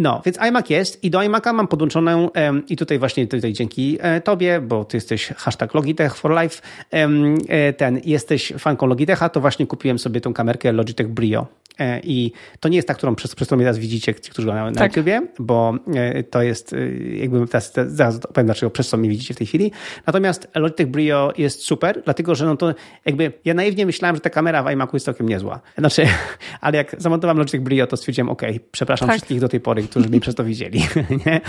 No, 0.00 0.22
więc 0.24 0.38
iMac 0.38 0.70
jest 0.70 1.04
i 1.04 1.10
do 1.10 1.18
iMac'a 1.18 1.54
mam 1.54 1.68
podłączoną 1.68 2.28
i 2.68 2.76
tutaj 2.76 2.98
właśnie 2.98 3.26
tutaj 3.26 3.52
dzięki 3.52 3.98
e, 4.00 4.20
tobie, 4.20 4.60
bo 4.60 4.84
ty 4.84 4.96
jesteś 4.96 5.28
hashtag 5.36 5.74
Logitech 5.74 6.16
for 6.16 6.42
life, 6.42 6.62
e, 6.90 7.72
ten, 7.72 8.00
jesteś 8.04 8.52
fanką 8.58 8.86
Logitecha, 8.86 9.28
to 9.28 9.40
właśnie 9.40 9.66
kupiłem 9.66 9.98
sobie 9.98 10.20
tą 10.20 10.32
kamerkę 10.32 10.72
Logitech 10.72 11.08
Brio 11.08 11.46
E, 11.80 12.00
I 12.04 12.32
to 12.60 12.68
nie 12.68 12.76
jest 12.76 12.88
ta, 12.88 12.94
którą 12.94 13.14
przez, 13.14 13.34
przez 13.34 13.48
którą 13.48 13.60
teraz 13.60 13.78
widzicie, 13.78 14.14
ci, 14.14 14.30
którzy 14.30 14.46
go 14.46 14.54
na, 14.54 14.70
na 14.70 14.78
tak. 14.78 14.92
bo 15.38 15.74
e, 15.94 16.22
to 16.22 16.42
jest 16.42 16.72
e, 16.72 16.76
jakby 17.16 17.46
teraz, 17.46 17.72
zaraz 17.86 18.16
opowiem 18.16 18.46
dlaczego 18.46 18.70
przez 18.70 18.88
co 18.88 18.96
mnie 18.96 19.08
widzicie 19.08 19.34
w 19.34 19.36
tej 19.36 19.46
chwili. 19.46 19.72
Natomiast 20.06 20.48
Logitech 20.54 20.86
Brio 20.86 21.32
jest 21.38 21.62
super, 21.62 22.02
dlatego 22.04 22.34
że 22.34 22.46
no 22.46 22.56
to 22.56 22.74
jakby 23.04 23.32
ja 23.44 23.54
naiwnie 23.54 23.86
myślałem, 23.86 24.16
że 24.16 24.20
ta 24.20 24.30
kamera 24.30 24.62
w 24.62 24.70
iMacu 24.70 24.96
jest 24.96 25.06
całkiem 25.06 25.28
niezła. 25.28 25.60
Znaczy, 25.78 26.06
ale 26.60 26.76
jak 26.76 26.94
zamontowałem 26.98 27.38
Logitech 27.38 27.62
Brio, 27.62 27.86
to 27.86 27.96
stwierdziłem, 27.96 28.28
ok, 28.28 28.42
przepraszam 28.72 29.08
tak. 29.08 29.16
wszystkich 29.16 29.40
do 29.40 29.48
tej 29.48 29.60
pory, 29.60 29.82
którzy 29.90 30.08
mnie 30.08 30.20
przez 30.20 30.34
to 30.34 30.44
widzieli. 30.44 30.80
nie? 31.26 31.40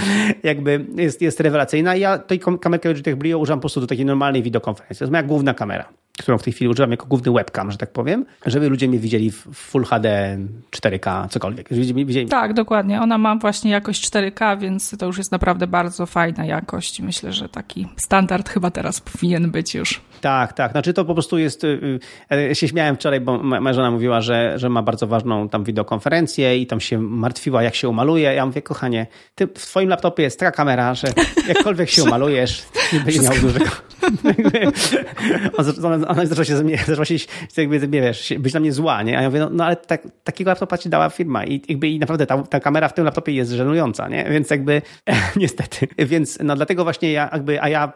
Jakby 0.43 0.86
jest, 0.95 1.21
jest 1.21 1.39
rewelacyjna. 1.39 1.95
Ja 1.95 2.17
tej 2.17 2.39
kamerkę 2.39 2.89
Logitech 2.89 3.15
Brio 3.15 3.38
używam 3.38 3.60
po 3.60 3.62
prostu 3.62 3.82
do 3.82 3.88
takiej 3.88 4.06
normalnej 4.06 4.43
wideokonferencji. 4.43 4.99
To 4.99 5.04
jest 5.04 5.12
moja 5.12 5.23
główna 5.23 5.54
kamera 5.54 5.86
którą 6.19 6.38
w 6.38 6.43
tej 6.43 6.54
chwili 6.54 6.69
używam 6.69 6.91
jako 6.91 7.06
główny 7.06 7.32
webcam, 7.32 7.71
że 7.71 7.77
tak 7.77 7.91
powiem, 7.91 8.25
żeby 8.45 8.69
ludzie 8.69 8.88
mnie 8.88 8.99
widzieli 8.99 9.32
w 9.32 9.47
Full 9.54 9.86
HD, 9.86 10.38
4K, 10.71 11.30
cokolwiek. 11.30 11.69
Widzieli... 11.69 12.27
Tak, 12.27 12.54
dokładnie. 12.54 13.01
Ona 13.01 13.17
ma 13.17 13.36
właśnie 13.36 13.71
jakość 13.71 14.10
4K, 14.10 14.60
więc 14.60 14.97
to 14.99 15.06
już 15.06 15.17
jest 15.17 15.32
naprawdę 15.32 15.67
bardzo 15.67 16.06
fajna 16.06 16.45
jakość. 16.45 17.01
Myślę, 17.01 17.34
że 17.34 17.49
taki 17.49 17.88
standard 17.97 18.49
chyba 18.49 18.71
teraz 18.71 19.01
powinien 19.01 19.51
być 19.51 19.75
już. 19.75 20.01
Tak, 20.21 20.53
tak. 20.53 20.71
Znaczy 20.71 20.93
to 20.93 21.05
po 21.05 21.13
prostu 21.13 21.38
jest... 21.38 21.63
Y, 21.63 21.99
y, 22.34 22.47
ja 22.47 22.55
się 22.55 22.67
śmiałem 22.67 22.95
wczoraj, 22.95 23.21
bo 23.21 23.38
moja 23.38 23.73
żona 23.73 23.91
mówiła, 23.91 24.21
że, 24.21 24.60
że 24.60 24.69
ma 24.69 24.81
bardzo 24.81 25.07
ważną 25.07 25.49
tam 25.49 25.63
wideokonferencję 25.63 26.57
i 26.57 26.67
tam 26.67 26.79
się 26.79 26.97
martwiła, 26.97 27.63
jak 27.63 27.75
się 27.75 27.89
umaluje. 27.89 28.34
Ja 28.34 28.45
mówię, 28.45 28.62
kochanie, 28.62 29.07
ty, 29.36 29.47
w 29.47 29.65
twoim 29.65 29.89
laptopie 29.89 30.23
jest 30.23 30.39
taka 30.39 30.51
kamera, 30.51 30.93
że 30.95 31.07
jakkolwiek 31.47 31.89
się 31.89 32.03
umalujesz, 32.07 32.65
nie 32.93 32.99
będzie 32.99 33.21
miał 33.21 33.34
dużego... 33.34 33.65
ona 36.07 36.25
zaczęła 36.25 36.45
się 36.45 36.57
ze 36.57 36.63
mnie, 36.63 36.77
zaczęła 36.88 37.05
się 37.05 37.15
jakby, 37.57 37.88
wiesz, 37.88 38.34
być 38.39 38.53
na 38.53 38.60
mnie 38.60 38.73
zła, 38.73 39.03
nie? 39.03 39.17
A 39.17 39.21
ja 39.21 39.29
mówię, 39.29 39.39
no, 39.39 39.49
no 39.51 39.65
ale 39.65 39.75
tak, 39.75 40.07
takiego 40.23 40.51
laptopa 40.51 40.77
ci 40.77 40.89
dała 40.89 41.10
firma 41.10 41.45
i 41.45 41.62
jakby 41.69 41.88
i 41.88 41.99
naprawdę 41.99 42.25
ta, 42.25 42.43
ta 42.43 42.60
kamera 42.60 42.88
w 42.88 42.93
tym 42.93 43.05
laptopie 43.05 43.31
jest 43.31 43.51
żenująca, 43.51 44.07
nie? 44.07 44.25
Więc 44.29 44.49
jakby 44.49 44.81
niestety. 45.36 45.88
Więc 45.97 46.39
no 46.43 46.55
dlatego 46.55 46.84
właśnie 46.84 47.12
ja 47.12 47.29
jakby, 47.34 47.62
a 47.62 47.69
ja, 47.69 47.93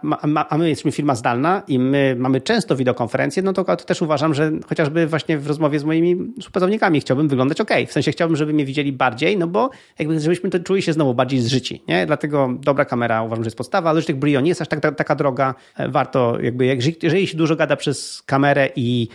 a 0.50 0.58
my 0.58 0.70
jesteśmy 0.70 0.92
firma 0.92 1.16
zdalna 1.16 1.64
i 1.68 1.80
my 1.80 2.15
mamy 2.16 2.42
często 2.42 2.76
wideokonferencje, 2.76 3.44
no 3.44 3.54
to, 3.54 3.64
to 3.64 3.76
też 3.76 4.02
uważam, 4.02 4.34
że 4.34 4.52
chociażby 4.68 5.08
właśnie 5.08 5.38
w 5.38 5.48
rozmowie 5.48 5.80
z 5.80 5.84
moimi 5.84 6.34
współpracownikami 6.40 7.02
chciałbym 7.02 7.28
wyglądać 7.28 7.62
ok. 7.62 7.72
W 7.88 7.92
sensie 7.92 8.12
chciałbym, 8.12 8.38
żeby 8.38 8.54
mnie 8.54 8.66
widzieli 8.66 8.94
bardziej, 8.94 9.38
no 9.38 9.48
bo 9.48 9.70
jakby 10.00 10.20
żebyśmy 10.20 10.50
to 10.50 10.60
czuli 10.60 10.82
się 10.82 10.94
znowu 10.94 11.14
bardziej 11.14 11.40
zżyci, 11.40 11.84
nie? 11.88 12.06
Dlatego 12.06 12.50
dobra 12.60 12.86
kamera 12.86 13.24
uważam, 13.24 13.44
że 13.44 13.48
jest 13.48 13.58
podstawa, 13.58 13.90
ale 13.90 14.02
tych 14.02 14.16
Brio 14.16 14.42
nie 14.42 14.50
jest 14.50 14.62
aż 14.62 14.68
tak, 14.68 14.96
taka 14.96 15.16
droga. 15.16 15.56
Warto 15.90 16.38
jakby, 16.42 16.78
jeżeli 17.04 17.28
się 17.28 17.38
dużo 17.38 17.56
gada 17.56 17.76
przez 17.76 18.22
kamerę 18.22 18.70
i 18.76 19.08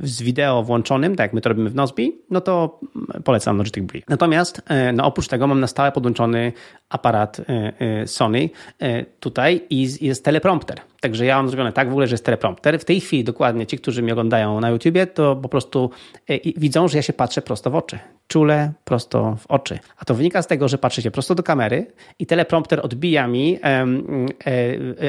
z 0.00 0.22
wideo 0.22 0.62
włączonym, 0.62 1.16
tak 1.16 1.24
jak 1.24 1.32
my 1.32 1.40
to 1.40 1.48
robimy 1.48 1.70
w 1.70 1.74
Nozbi, 1.74 2.18
no 2.30 2.40
to 2.40 2.80
polecam 3.24 3.58
Logitech 3.58 3.82
Brio. 3.84 4.02
Natomiast 4.08 4.62
e, 4.68 4.92
no 4.92 5.04
oprócz 5.04 5.28
tego 5.28 5.46
mam 5.46 5.60
na 5.60 5.66
stałe 5.66 5.92
podłączony 5.92 6.52
aparat 6.88 7.40
e, 7.40 7.72
e, 7.78 8.06
Sony 8.06 8.50
tutaj 9.20 9.60
i 9.70 9.88
jest 10.00 10.24
teleprompter. 10.24 10.80
Także 11.04 11.24
ja 11.24 11.36
mam 11.36 11.48
zrobione 11.48 11.72
tak 11.72 11.88
w 11.88 11.90
ogóle, 11.90 12.06
że 12.06 12.14
jest 12.14 12.24
teleprompter. 12.24 12.80
W 12.80 12.84
tej 12.84 13.00
chwili 13.00 13.24
dokładnie 13.24 13.66
ci, 13.66 13.78
którzy 13.78 14.02
mnie 14.02 14.12
oglądają 14.12 14.60
na 14.60 14.70
YouTubie, 14.70 15.06
to 15.06 15.36
po 15.36 15.48
prostu 15.48 15.90
widzą, 16.56 16.88
że 16.88 16.98
ja 16.98 17.02
się 17.02 17.12
patrzę 17.12 17.42
prosto 17.42 17.70
w 17.70 17.74
oczy 17.74 17.98
czule, 18.28 18.72
prosto 18.84 19.36
w 19.40 19.46
oczy. 19.46 19.78
A 19.98 20.04
to 20.04 20.14
wynika 20.14 20.42
z 20.42 20.46
tego, 20.46 20.68
że 20.68 20.78
patrzy 20.78 21.02
się 21.02 21.10
prosto 21.10 21.34
do 21.34 21.42
kamery 21.42 21.86
i 22.18 22.26
teleprompter 22.26 22.80
odbija 22.82 23.26
mi 23.26 23.58
e, 23.62 23.66
e, 23.66 23.86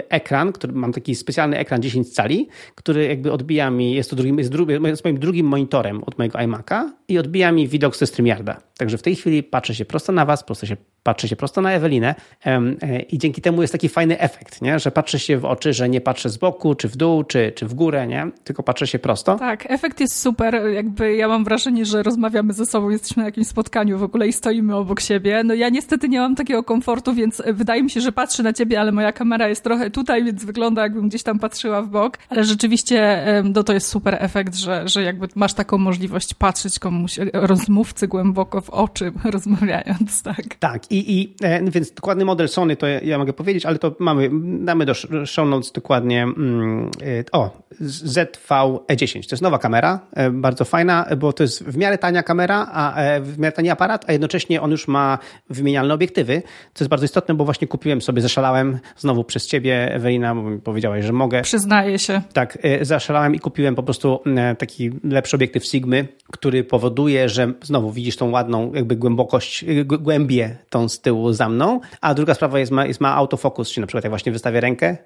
ekran, 0.09 0.51
który 0.51 0.73
mam 0.73 0.93
taki 0.93 1.15
specjalny 1.15 1.57
ekran 1.57 1.81
10 1.81 2.13
cali, 2.13 2.47
który 2.75 3.07
jakby 3.07 3.31
odbija 3.31 3.69
mi, 3.69 3.93
jest 3.93 4.09
to 4.09 4.15
drugim, 4.15 4.37
jest, 4.37 4.51
drugi, 4.51 4.73
jest 4.83 5.03
moim 5.03 5.19
drugim 5.19 5.45
monitorem 5.45 6.03
od 6.03 6.17
mojego 6.17 6.39
iMac'a 6.39 6.89
i 7.07 7.19
odbija 7.19 7.51
mi 7.51 7.67
widok 7.67 7.95
ze 7.95 8.07
StreamYarda. 8.07 8.57
Także 8.77 8.97
w 8.97 9.01
tej 9.01 9.15
chwili 9.15 9.43
patrzę 9.43 9.75
się 9.75 9.85
prosto 9.85 10.11
na 10.11 10.25
was, 10.25 10.43
prosto 10.43 10.65
się 10.65 10.77
patrzę 11.05 11.27
się 11.27 11.35
prosto 11.35 11.61
na 11.61 11.71
Ewelinę 11.71 12.15
e, 12.45 13.01
i 13.01 13.17
dzięki 13.17 13.41
temu 13.41 13.61
jest 13.61 13.71
taki 13.71 13.89
fajny 13.89 14.19
efekt, 14.19 14.61
nie? 14.61 14.79
że 14.79 14.91
patrzę 14.91 15.19
się 15.19 15.37
w 15.37 15.45
oczy, 15.45 15.73
że 15.73 15.89
nie 15.89 16.01
patrzę 16.01 16.29
z 16.29 16.37
boku, 16.37 16.75
czy 16.75 16.87
w 16.87 16.97
dół, 16.97 17.23
czy, 17.23 17.51
czy 17.55 17.65
w 17.65 17.73
górę, 17.73 18.07
nie? 18.07 18.27
tylko 18.43 18.63
patrzę 18.63 18.87
się 18.87 18.99
prosto. 18.99 19.35
Tak, 19.35 19.71
efekt 19.71 19.99
jest 19.99 20.19
super. 20.19 20.61
Jakby 20.73 21.15
ja 21.15 21.27
mam 21.27 21.43
wrażenie, 21.43 21.85
że 21.85 22.03
rozmawiamy 22.03 22.53
ze 22.53 22.65
sobą, 22.65 22.89
jesteśmy 22.89 23.21
na 23.21 23.27
jakimś 23.27 23.47
spotkaniu 23.47 23.99
w 23.99 24.03
ogóle 24.03 24.27
i 24.27 24.33
stoimy 24.33 24.75
obok 24.75 25.01
siebie. 25.01 25.41
No 25.43 25.53
ja 25.53 25.69
niestety 25.69 26.09
nie 26.09 26.19
mam 26.19 26.35
takiego 26.35 26.63
komfortu, 26.63 27.13
więc 27.13 27.41
wydaje 27.53 27.83
mi 27.83 27.89
się, 27.89 28.01
że 28.01 28.11
patrzę 28.11 28.43
na 28.43 28.53
ciebie, 28.53 28.79
ale 28.79 28.91
moja 28.91 29.11
kamera 29.11 29.47
jest 29.47 29.63
trochę 29.63 29.91
tutaj, 29.91 30.23
więc 30.23 30.45
wygląda 30.45 30.81
jakbym 30.81 31.09
gdzieś 31.09 31.23
tam 31.23 31.39
patrzyła 31.39 31.81
w 31.81 31.89
bok. 31.89 32.17
Ale 32.29 32.43
rzeczywiście 32.43 33.25
no 33.43 33.63
to 33.63 33.73
jest 33.73 33.87
super 33.87 34.17
efekt, 34.19 34.55
że, 34.55 34.87
że 34.87 35.03
jakby 35.03 35.27
masz 35.35 35.53
taką 35.53 35.77
możliwość 35.77 36.33
patrzeć 36.33 36.79
komuś, 36.79 37.19
rozmówcy 37.33 38.07
głęboko 38.07 38.61
w 38.61 38.69
oczy 38.69 39.11
rozmawiając, 39.23 40.23
tak. 40.23 40.55
Tak, 40.59 40.91
i, 40.95 41.19
i 41.19 41.35
e, 41.43 41.71
więc 41.71 41.91
dokładny 41.91 42.25
model 42.25 42.49
Sony 42.49 42.75
to 42.75 42.87
ja, 42.87 42.99
ja, 42.99 43.17
mogę 43.17 43.33
powiedzieć, 43.33 43.65
ale 43.65 43.79
to 43.79 43.95
mamy, 43.99 44.29
damy 44.59 44.85
do 44.85 44.93
show 45.25 45.49
notes 45.49 45.71
dokładnie 45.71 46.23
mm, 46.23 46.91
e, 47.01 47.23
o, 47.31 47.49
ZV-E10. 47.81 49.13
To 49.13 49.35
jest 49.35 49.41
nowa 49.41 49.59
kamera, 49.59 49.99
e, 50.13 50.31
bardzo 50.31 50.65
fajna, 50.65 51.05
bo 51.17 51.33
to 51.33 51.43
jest 51.43 51.63
w 51.63 51.77
miarę 51.77 51.97
tania 51.97 52.23
kamera, 52.23 52.67
a 52.73 52.95
w 53.21 53.37
miarę 53.37 53.51
tani 53.51 53.69
aparat, 53.69 54.05
a 54.07 54.11
jednocześnie 54.11 54.61
on 54.61 54.71
już 54.71 54.87
ma 54.87 55.19
wymienialne 55.49 55.93
obiektywy, 55.93 56.41
co 56.73 56.83
jest 56.83 56.89
bardzo 56.89 57.05
istotne, 57.05 57.35
bo 57.35 57.45
właśnie 57.45 57.67
kupiłem 57.67 58.01
sobie, 58.01 58.21
zaszalałem 58.21 58.79
znowu 58.97 59.23
przez 59.23 59.47
ciebie, 59.47 59.93
Ewelina, 59.93 60.35
bo 60.35 60.41
mi 60.41 60.59
powiedziałaś, 60.59 61.05
że 61.05 61.13
mogę. 61.13 61.41
Przyznaję 61.41 61.99
się. 61.99 62.21
Tak, 62.33 62.57
zaszalałem 62.81 63.35
i 63.35 63.39
kupiłem 63.39 63.75
po 63.75 63.83
prostu 63.83 64.19
taki 64.57 64.91
lepszy 65.03 65.35
obiektyw 65.35 65.65
Sigmy, 65.65 66.07
który 66.31 66.63
powoduje, 66.63 67.29
że 67.29 67.53
znowu 67.61 67.91
widzisz 67.91 68.17
tą 68.17 68.31
ładną 68.31 68.73
jakby 68.73 68.95
głębokość, 68.95 69.65
głębię 69.85 70.55
tą 70.69 70.84
z 70.89 71.01
tyłu 71.01 71.33
za 71.33 71.49
mną, 71.49 71.79
a 72.01 72.13
druga 72.13 72.33
sprawa 72.33 72.59
jest 72.59 72.71
ma, 72.71 72.85
jest 72.85 73.01
ma 73.01 73.15
autofokus, 73.15 73.69
czyli 73.69 73.81
na 73.81 73.87
przykład 73.87 74.03
jak 74.03 74.11
właśnie 74.11 74.31
wystawię 74.31 74.61
rękę, 74.61 74.97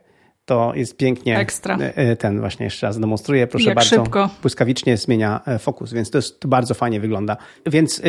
to 0.50 0.72
jest 0.76 0.98
pięknie. 0.98 1.38
Ekstra. 1.38 1.78
E, 1.78 1.98
e, 1.98 2.16
ten 2.16 2.40
właśnie 2.40 2.64
jeszcze 2.64 2.88
raz 2.88 3.00
demonstruję. 3.00 3.48
Proszę 3.48 3.66
Jak 3.66 3.76
bardzo. 3.76 3.96
Szybko. 3.96 4.30
Błyskawicznie 4.42 4.98
zmienia 4.98 5.42
e, 5.46 5.60
fokus, 5.60 5.94
więc 5.94 6.10
to, 6.10 6.18
jest, 6.18 6.40
to 6.40 6.48
bardzo 6.48 6.74
fajnie 6.74 7.00
wygląda. 7.00 7.38
Więc 7.66 8.02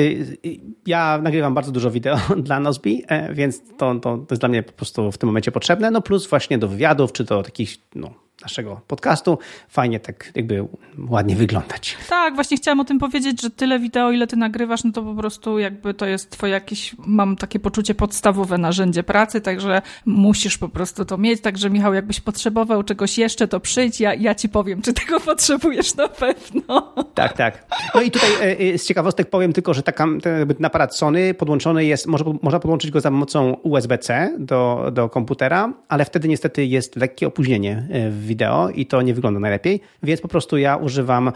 ja 0.86 1.18
nagrywam 1.22 1.54
bardzo 1.54 1.72
dużo 1.72 1.90
wideo 1.90 2.18
dla 2.46 2.60
Nozbi, 2.60 3.04
więc 3.32 3.62
to, 3.78 3.94
to, 3.94 4.18
to 4.18 4.26
jest 4.30 4.42
dla 4.42 4.48
mnie 4.48 4.62
po 4.62 4.72
prostu 4.72 5.12
w 5.12 5.18
tym 5.18 5.26
momencie 5.26 5.52
potrzebne. 5.52 5.90
No 5.90 6.02
plus 6.02 6.26
właśnie 6.26 6.58
do 6.58 6.68
wywiadów, 6.68 7.12
czy 7.12 7.24
do 7.24 7.42
takich 7.42 7.76
no, 7.94 8.10
naszego 8.42 8.80
podcastu. 8.86 9.38
Fajnie 9.68 10.00
tak 10.00 10.32
jakby 10.34 10.64
ładnie 11.08 11.36
wyglądać. 11.36 11.96
Tak, 12.08 12.34
właśnie 12.34 12.56
chciałam 12.56 12.80
o 12.80 12.84
tym 12.84 12.98
powiedzieć, 12.98 13.42
że 13.42 13.50
tyle 13.50 13.78
wideo, 13.78 14.10
ile 14.10 14.26
ty 14.26 14.36
nagrywasz, 14.36 14.84
no 14.84 14.92
to 14.92 15.02
po 15.02 15.14
prostu 15.14 15.58
jakby 15.58 15.94
to 15.94 16.06
jest 16.06 16.30
twoje 16.30 16.52
jakieś, 16.52 16.96
mam 16.98 17.36
takie 17.36 17.58
poczucie 17.58 17.94
podstawowe 17.94 18.58
narzędzie 18.58 19.02
pracy, 19.02 19.40
także 19.40 19.82
musisz 20.06 20.58
po 20.58 20.68
prostu 20.68 21.04
to 21.04 21.18
mieć. 21.18 21.40
Także 21.40 21.70
Michał, 21.70 21.94
jakbyś 21.94 22.20
potrzebował 22.20 22.82
czegoś 22.82 23.18
jeszcze, 23.18 23.48
to 23.48 23.60
przyjdź, 23.60 24.00
ja, 24.00 24.14
ja 24.14 24.34
ci 24.34 24.48
powiem, 24.48 24.82
czy 24.82 24.92
tego 24.92 25.20
potrzebujesz 25.30 25.94
na 25.94 26.08
pewno. 26.08 26.94
Tak, 27.14 27.32
tak. 27.32 27.66
No 27.94 28.00
i 28.00 28.10
tutaj 28.10 28.30
e, 28.40 28.58
e, 28.58 28.78
z 28.78 28.86
ciekawostek 28.86 29.30
powiem 29.30 29.52
tylko, 29.52 29.74
że 29.74 29.82
taka, 29.82 30.06
ten 30.22 30.64
aparat 30.64 30.96
Sony 30.96 31.34
podłączony 31.34 31.84
jest, 31.84 32.06
może, 32.06 32.24
można 32.42 32.60
podłączyć 32.60 32.90
go 32.90 33.00
za 33.00 33.10
pomocą 33.10 33.52
USB-C 33.62 34.36
do, 34.38 34.90
do 34.92 35.08
komputera, 35.08 35.72
ale 35.88 36.04
wtedy 36.04 36.28
niestety 36.28 36.66
jest 36.66 36.96
lekkie 36.96 37.26
opóźnienie 37.26 37.86
e, 37.90 38.10
w 38.10 38.29
wideo 38.30 38.70
i 38.70 38.86
to 38.86 39.02
nie 39.02 39.14
wygląda 39.14 39.40
najlepiej, 39.40 39.80
więc 40.02 40.20
po 40.20 40.28
prostu 40.28 40.58
ja 40.58 40.76
używam 40.76 41.32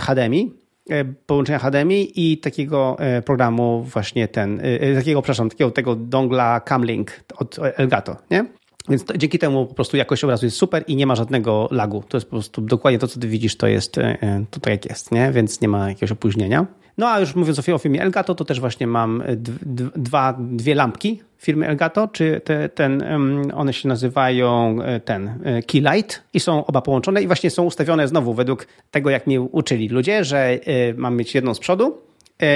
HDMI, 0.00 0.52
e, 0.90 1.04
połączenia 1.04 1.58
HDMI 1.58 2.12
i 2.14 2.38
takiego 2.38 2.96
e, 2.98 3.22
programu 3.22 3.82
właśnie 3.82 4.28
ten, 4.28 4.60
e, 4.62 4.94
takiego, 4.94 5.22
przepraszam, 5.22 5.50
takiego 5.50 5.70
tego 5.70 5.96
dongla 5.96 6.60
Camlink 6.60 7.10
od 7.36 7.58
Elgato, 7.76 8.16
nie? 8.30 8.44
Więc 8.90 9.04
to, 9.04 9.18
dzięki 9.18 9.38
temu 9.38 9.66
po 9.66 9.74
prostu 9.74 9.96
jakość 9.96 10.24
obrazu 10.24 10.46
jest 10.46 10.56
super 10.56 10.84
i 10.86 10.96
nie 10.96 11.06
ma 11.06 11.14
żadnego 11.14 11.68
lagu. 11.70 12.04
To 12.08 12.16
jest 12.16 12.26
po 12.26 12.30
prostu 12.30 12.60
dokładnie 12.60 12.98
to, 12.98 13.08
co 13.08 13.20
ty 13.20 13.28
widzisz, 13.28 13.56
to 13.56 13.66
jest 13.66 13.92
to 14.50 14.60
tak 14.60 14.72
jak 14.72 14.86
jest, 14.86 15.12
nie? 15.12 15.32
Więc 15.32 15.60
nie 15.60 15.68
ma 15.68 15.88
jakiegoś 15.88 16.12
opóźnienia. 16.12 16.66
No 16.98 17.08
a 17.08 17.20
już 17.20 17.34
mówiąc 17.34 17.68
o 17.68 17.78
firmie 17.78 18.02
Elgato, 18.02 18.34
to 18.34 18.44
też 18.44 18.60
właśnie 18.60 18.86
mam 18.86 19.22
dwa, 19.96 20.38
dwie 20.40 20.74
lampki 20.74 21.22
firmy 21.40 21.68
Elgato, 21.68 22.08
czy 22.08 22.40
te, 22.44 22.68
ten, 22.68 23.04
one 23.54 23.72
się 23.72 23.88
nazywają 23.88 24.78
e, 24.82 25.00
ten 25.00 25.28
e, 25.44 25.62
Keylight 25.62 26.22
i 26.34 26.40
są 26.40 26.66
oba 26.66 26.80
połączone 26.82 27.22
i 27.22 27.26
właśnie 27.26 27.50
są 27.50 27.64
ustawione 27.64 28.08
znowu 28.08 28.34
według 28.34 28.66
tego, 28.90 29.10
jak 29.10 29.26
mnie 29.26 29.40
uczyli 29.40 29.88
ludzie, 29.88 30.24
że 30.24 30.38
e, 30.38 30.58
mam 30.94 31.16
mieć 31.16 31.34
jedną 31.34 31.54
z 31.54 31.58
przodu, 31.58 31.98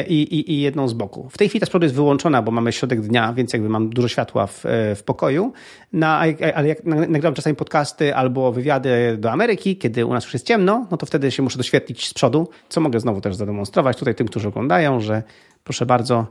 i, 0.09 0.23
i, 0.23 0.53
i, 0.53 0.61
jedną 0.61 0.89
z 0.89 0.93
boku. 0.93 1.29
W 1.31 1.39
tej 1.39 1.49
chwili 1.49 1.61
ta 1.61 1.67
przodu 1.67 1.85
jest 1.85 1.95
wyłączona, 1.95 2.43
bo 2.43 2.51
mamy 2.51 2.73
środek 2.73 3.01
dnia, 3.01 3.33
więc 3.33 3.53
jakby 3.53 3.69
mam 3.69 3.91
dużo 3.91 4.09
światła 4.09 4.47
w, 4.47 4.65
w 4.97 5.03
pokoju. 5.05 5.53
No, 5.93 6.07
ale 6.55 6.69
jak 6.69 6.85
nagrywam 6.85 7.35
czasami 7.35 7.57
podcasty 7.57 8.15
albo 8.15 8.53
wywiady 8.53 9.17
do 9.19 9.33
Ameryki, 9.33 9.77
kiedy 9.77 10.07
u 10.07 10.15
nas 10.15 10.25
już 10.25 10.33
jest 10.33 10.47
ciemno, 10.47 10.87
no 10.91 10.97
to 10.97 11.07
wtedy 11.07 11.31
się 11.31 11.43
muszę 11.43 11.59
doświetlić 11.59 12.09
z 12.09 12.15
przodu, 12.15 12.49
co 12.69 12.81
mogę 12.81 13.01
znowu 13.01 13.21
też 13.21 13.35
zademonstrować 13.35 13.97
tutaj 13.97 14.15
tym, 14.15 14.29
którzy 14.29 14.49
oglądają, 14.49 15.01
że 15.01 15.23
proszę 15.65 15.87
bardzo, 15.87 16.27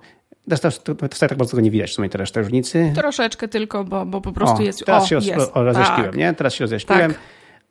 Zresztą 0.48 0.70
wcale 1.12 1.30
tak 1.30 1.38
bardzo 1.38 1.52
tego 1.52 1.62
nie 1.62 1.72
widać 1.72 1.90
w 1.90 1.94
sumie 1.94 2.10
te 2.10 2.18
reszty 2.18 2.40
różnicy. 2.40 2.92
Troszeczkę 2.96 3.48
tylko, 3.48 3.84
bo, 3.84 4.06
bo 4.06 4.22
po 4.22 4.32
prostu 4.32 4.58
o, 4.58 4.62
jest... 4.62 4.86
Teraz 4.86 5.04
o, 5.04 5.08
się 5.08 5.16
jest. 5.16 5.52
rozjaśniłem, 5.56 6.12
tak. 6.12 6.16
nie? 6.16 6.34
Teraz 6.34 6.54
się 6.54 6.64
rozjaśniłem. 6.64 7.12
Tak. 7.14 7.22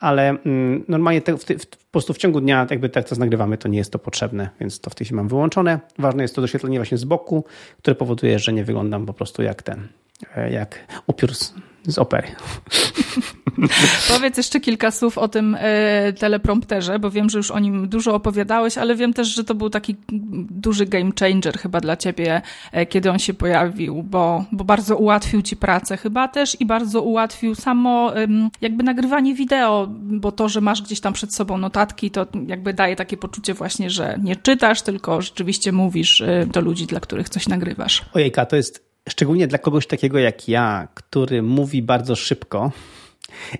Ale 0.02 0.28
mm, 0.28 0.84
normalnie 0.88 1.22
te, 1.22 1.38
w, 1.38 1.44
w, 1.44 1.66
po 1.66 1.92
prostu 1.92 2.14
w 2.14 2.18
ciągu 2.18 2.40
dnia, 2.40 2.66
jakby 2.70 2.88
tak 2.88 3.08
to 3.08 3.16
nagrywamy, 3.16 3.58
to 3.58 3.68
nie 3.68 3.78
jest 3.78 3.92
to 3.92 3.98
potrzebne, 3.98 4.48
więc 4.60 4.80
to 4.80 4.90
w 4.90 4.94
tej 4.94 5.04
chwili 5.04 5.16
mam 5.16 5.28
wyłączone. 5.28 5.80
Ważne 5.98 6.22
jest 6.22 6.34
to 6.34 6.40
doświetlenie 6.40 6.78
właśnie 6.78 6.98
z 6.98 7.04
boku, 7.04 7.44
które 7.78 7.94
powoduje, 7.94 8.38
że 8.38 8.52
nie 8.52 8.64
wyglądam 8.64 9.06
po 9.06 9.12
prostu 9.12 9.42
jak 9.42 9.62
ten, 9.62 9.88
e, 10.36 10.52
jak 10.52 10.78
upiór 11.06 11.30
z 11.86 11.98
opery. 11.98 12.28
Powiedz 14.08 14.36
jeszcze 14.36 14.60
kilka 14.60 14.90
słów 14.90 15.18
o 15.18 15.28
tym 15.28 15.56
e, 15.60 16.12
teleprompterze, 16.12 16.98
bo 16.98 17.10
wiem, 17.10 17.30
że 17.30 17.38
już 17.38 17.50
o 17.50 17.58
nim 17.58 17.88
dużo 17.88 18.14
opowiadałeś, 18.14 18.78
ale 18.78 18.96
wiem 18.96 19.12
też, 19.12 19.28
że 19.28 19.44
to 19.44 19.54
był 19.54 19.70
taki 19.70 19.96
duży 20.50 20.86
game 20.86 21.10
changer 21.20 21.58
chyba 21.58 21.80
dla 21.80 21.96
ciebie, 21.96 22.42
e, 22.72 22.86
kiedy 22.86 23.10
on 23.10 23.18
się 23.18 23.34
pojawił, 23.34 24.02
bo, 24.02 24.44
bo 24.52 24.64
bardzo 24.64 24.96
ułatwił 24.96 25.42
ci 25.42 25.56
pracę 25.56 25.96
chyba 25.96 26.28
też 26.28 26.60
i 26.60 26.66
bardzo 26.66 27.02
ułatwił 27.02 27.54
samo 27.54 28.12
jakby 28.60 28.84
nagrywanie 28.84 29.34
wideo, 29.34 29.88
bo 29.90 30.32
to, 30.32 30.48
że 30.48 30.60
masz 30.60 30.82
gdzieś 30.82 31.00
tam 31.00 31.12
przed 31.12 31.34
sobą 31.34 31.58
notatki, 31.58 32.10
to 32.10 32.26
jakby 32.46 32.74
daje 32.74 32.96
takie 32.96 33.16
poczucie 33.16 33.54
właśnie, 33.54 33.90
że 33.90 34.18
nie 34.22 34.36
czytasz, 34.36 34.82
tylko 34.82 35.22
rzeczywiście 35.22 35.72
mówisz 35.72 36.20
e, 36.20 36.46
do 36.46 36.60
ludzi, 36.60 36.86
dla 36.86 37.00
których 37.00 37.28
coś 37.28 37.48
nagrywasz. 37.48 38.02
Ojejka, 38.14 38.46
to 38.46 38.56
jest 38.56 38.91
szczególnie 39.08 39.46
dla 39.46 39.58
kogoś 39.58 39.86
takiego 39.86 40.18
jak 40.18 40.48
ja, 40.48 40.88
który 40.94 41.42
mówi 41.42 41.82
bardzo 41.82 42.16
szybko 42.16 42.72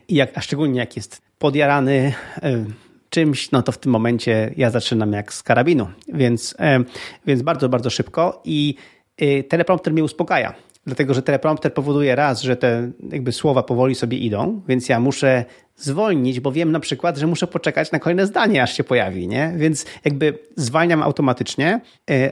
i 0.08 0.14
jak, 0.14 0.38
a 0.38 0.40
szczególnie 0.40 0.80
jak 0.80 0.96
jest 0.96 1.22
podjarany 1.38 2.14
e, 2.42 2.64
czymś, 3.10 3.50
no 3.50 3.62
to 3.62 3.72
w 3.72 3.78
tym 3.78 3.92
momencie 3.92 4.54
ja 4.56 4.70
zaczynam 4.70 5.12
jak 5.12 5.32
z 5.32 5.42
karabinu, 5.42 5.88
więc, 6.08 6.54
e, 6.58 6.84
więc 7.26 7.42
bardzo, 7.42 7.68
bardzo 7.68 7.90
szybko 7.90 8.42
i 8.44 8.74
e, 9.18 9.42
teleprompter 9.42 9.92
mnie 9.92 10.04
uspokaja. 10.04 10.54
Dlatego, 10.86 11.14
że 11.14 11.22
teleprompter 11.22 11.74
powoduje 11.74 12.16
raz, 12.16 12.42
że 12.42 12.56
te 12.56 12.90
jakby 13.10 13.32
słowa 13.32 13.62
powoli 13.62 13.94
sobie 13.94 14.18
idą, 14.18 14.62
więc 14.68 14.88
ja 14.88 15.00
muszę 15.00 15.44
zwolnić, 15.76 16.40
bo 16.40 16.52
wiem 16.52 16.72
na 16.72 16.80
przykład, 16.80 17.16
że 17.16 17.26
muszę 17.26 17.46
poczekać 17.46 17.92
na 17.92 17.98
kolejne 17.98 18.26
zdanie, 18.26 18.62
aż 18.62 18.76
się 18.76 18.84
pojawi, 18.84 19.28
nie? 19.28 19.52
Więc 19.56 19.86
jakby 20.04 20.38
zwalniam 20.56 21.02
automatycznie. 21.02 21.80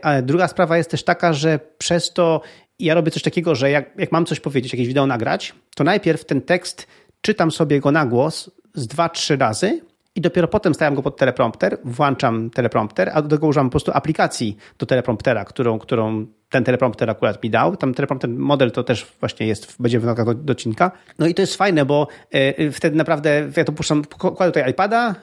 Ale 0.03 0.23
druga 0.23 0.49
sprawa 0.49 0.77
jest 0.77 0.91
też 0.91 1.05
taka, 1.05 1.33
że 1.33 1.61
przez 1.79 2.13
to 2.13 2.41
ja 2.81 2.95
robię 2.95 3.11
coś 3.11 3.23
takiego, 3.23 3.55
że 3.55 3.71
jak, 3.71 3.91
jak 3.99 4.13
mam 4.13 4.27
coś 4.27 4.41
powiedzieć, 4.41 4.73
jakieś 4.73 4.89
wideo 4.89 5.07
nagrać, 5.07 5.55
to 5.77 5.85
najpierw 5.85 6.25
ten 6.25 6.41
tekst 6.41 6.87
czytam 7.21 7.51
sobie 7.51 7.81
go 7.81 7.93
na 7.93 8.07
głos 8.07 8.51
z 8.75 8.87
dwa, 8.87 9.09
trzy 9.09 9.37
razy 9.37 9.81
i 10.15 10.21
dopiero 10.21 10.49
potem 10.49 10.75
stawiam 10.75 10.95
go 10.95 11.03
pod 11.03 11.17
teleprompter, 11.17 11.79
włączam 11.85 12.51
teleprompter, 12.51 13.11
a 13.15 13.23
do 13.23 13.29
tego 13.29 13.47
używam 13.47 13.67
po 13.67 13.71
prostu 13.71 13.91
aplikacji 13.95 14.57
do 14.79 14.87
telepromptera, 14.87 15.45
którą, 15.45 15.79
którą 15.79 16.27
ten 16.51 16.65
teleprompter 16.65 17.11
akurat 17.11 17.43
mi 17.43 17.51
dał. 17.51 17.77
Tam 17.77 17.95
teleprompter 17.95 18.31
model 18.31 18.71
to 18.71 18.83
też 18.83 19.07
właśnie 19.21 19.47
jest, 19.47 19.77
będzie 19.83 20.01
w 20.01 20.05
nogach 20.05 20.27
do, 20.27 20.35
do 20.35 20.53
odcinka. 20.53 20.91
No 21.19 21.27
i 21.27 21.35
to 21.35 21.43
jest 21.43 21.57
fajne, 21.57 21.85
bo 21.85 22.09
y, 22.35 22.73
wtedy 22.73 22.97
naprawdę 22.97 23.49
ja 23.57 23.65
to 23.65 23.73
puszczam, 23.73 24.05
kładę 24.05 24.47
tutaj 24.53 24.71
iPada, 24.71 25.15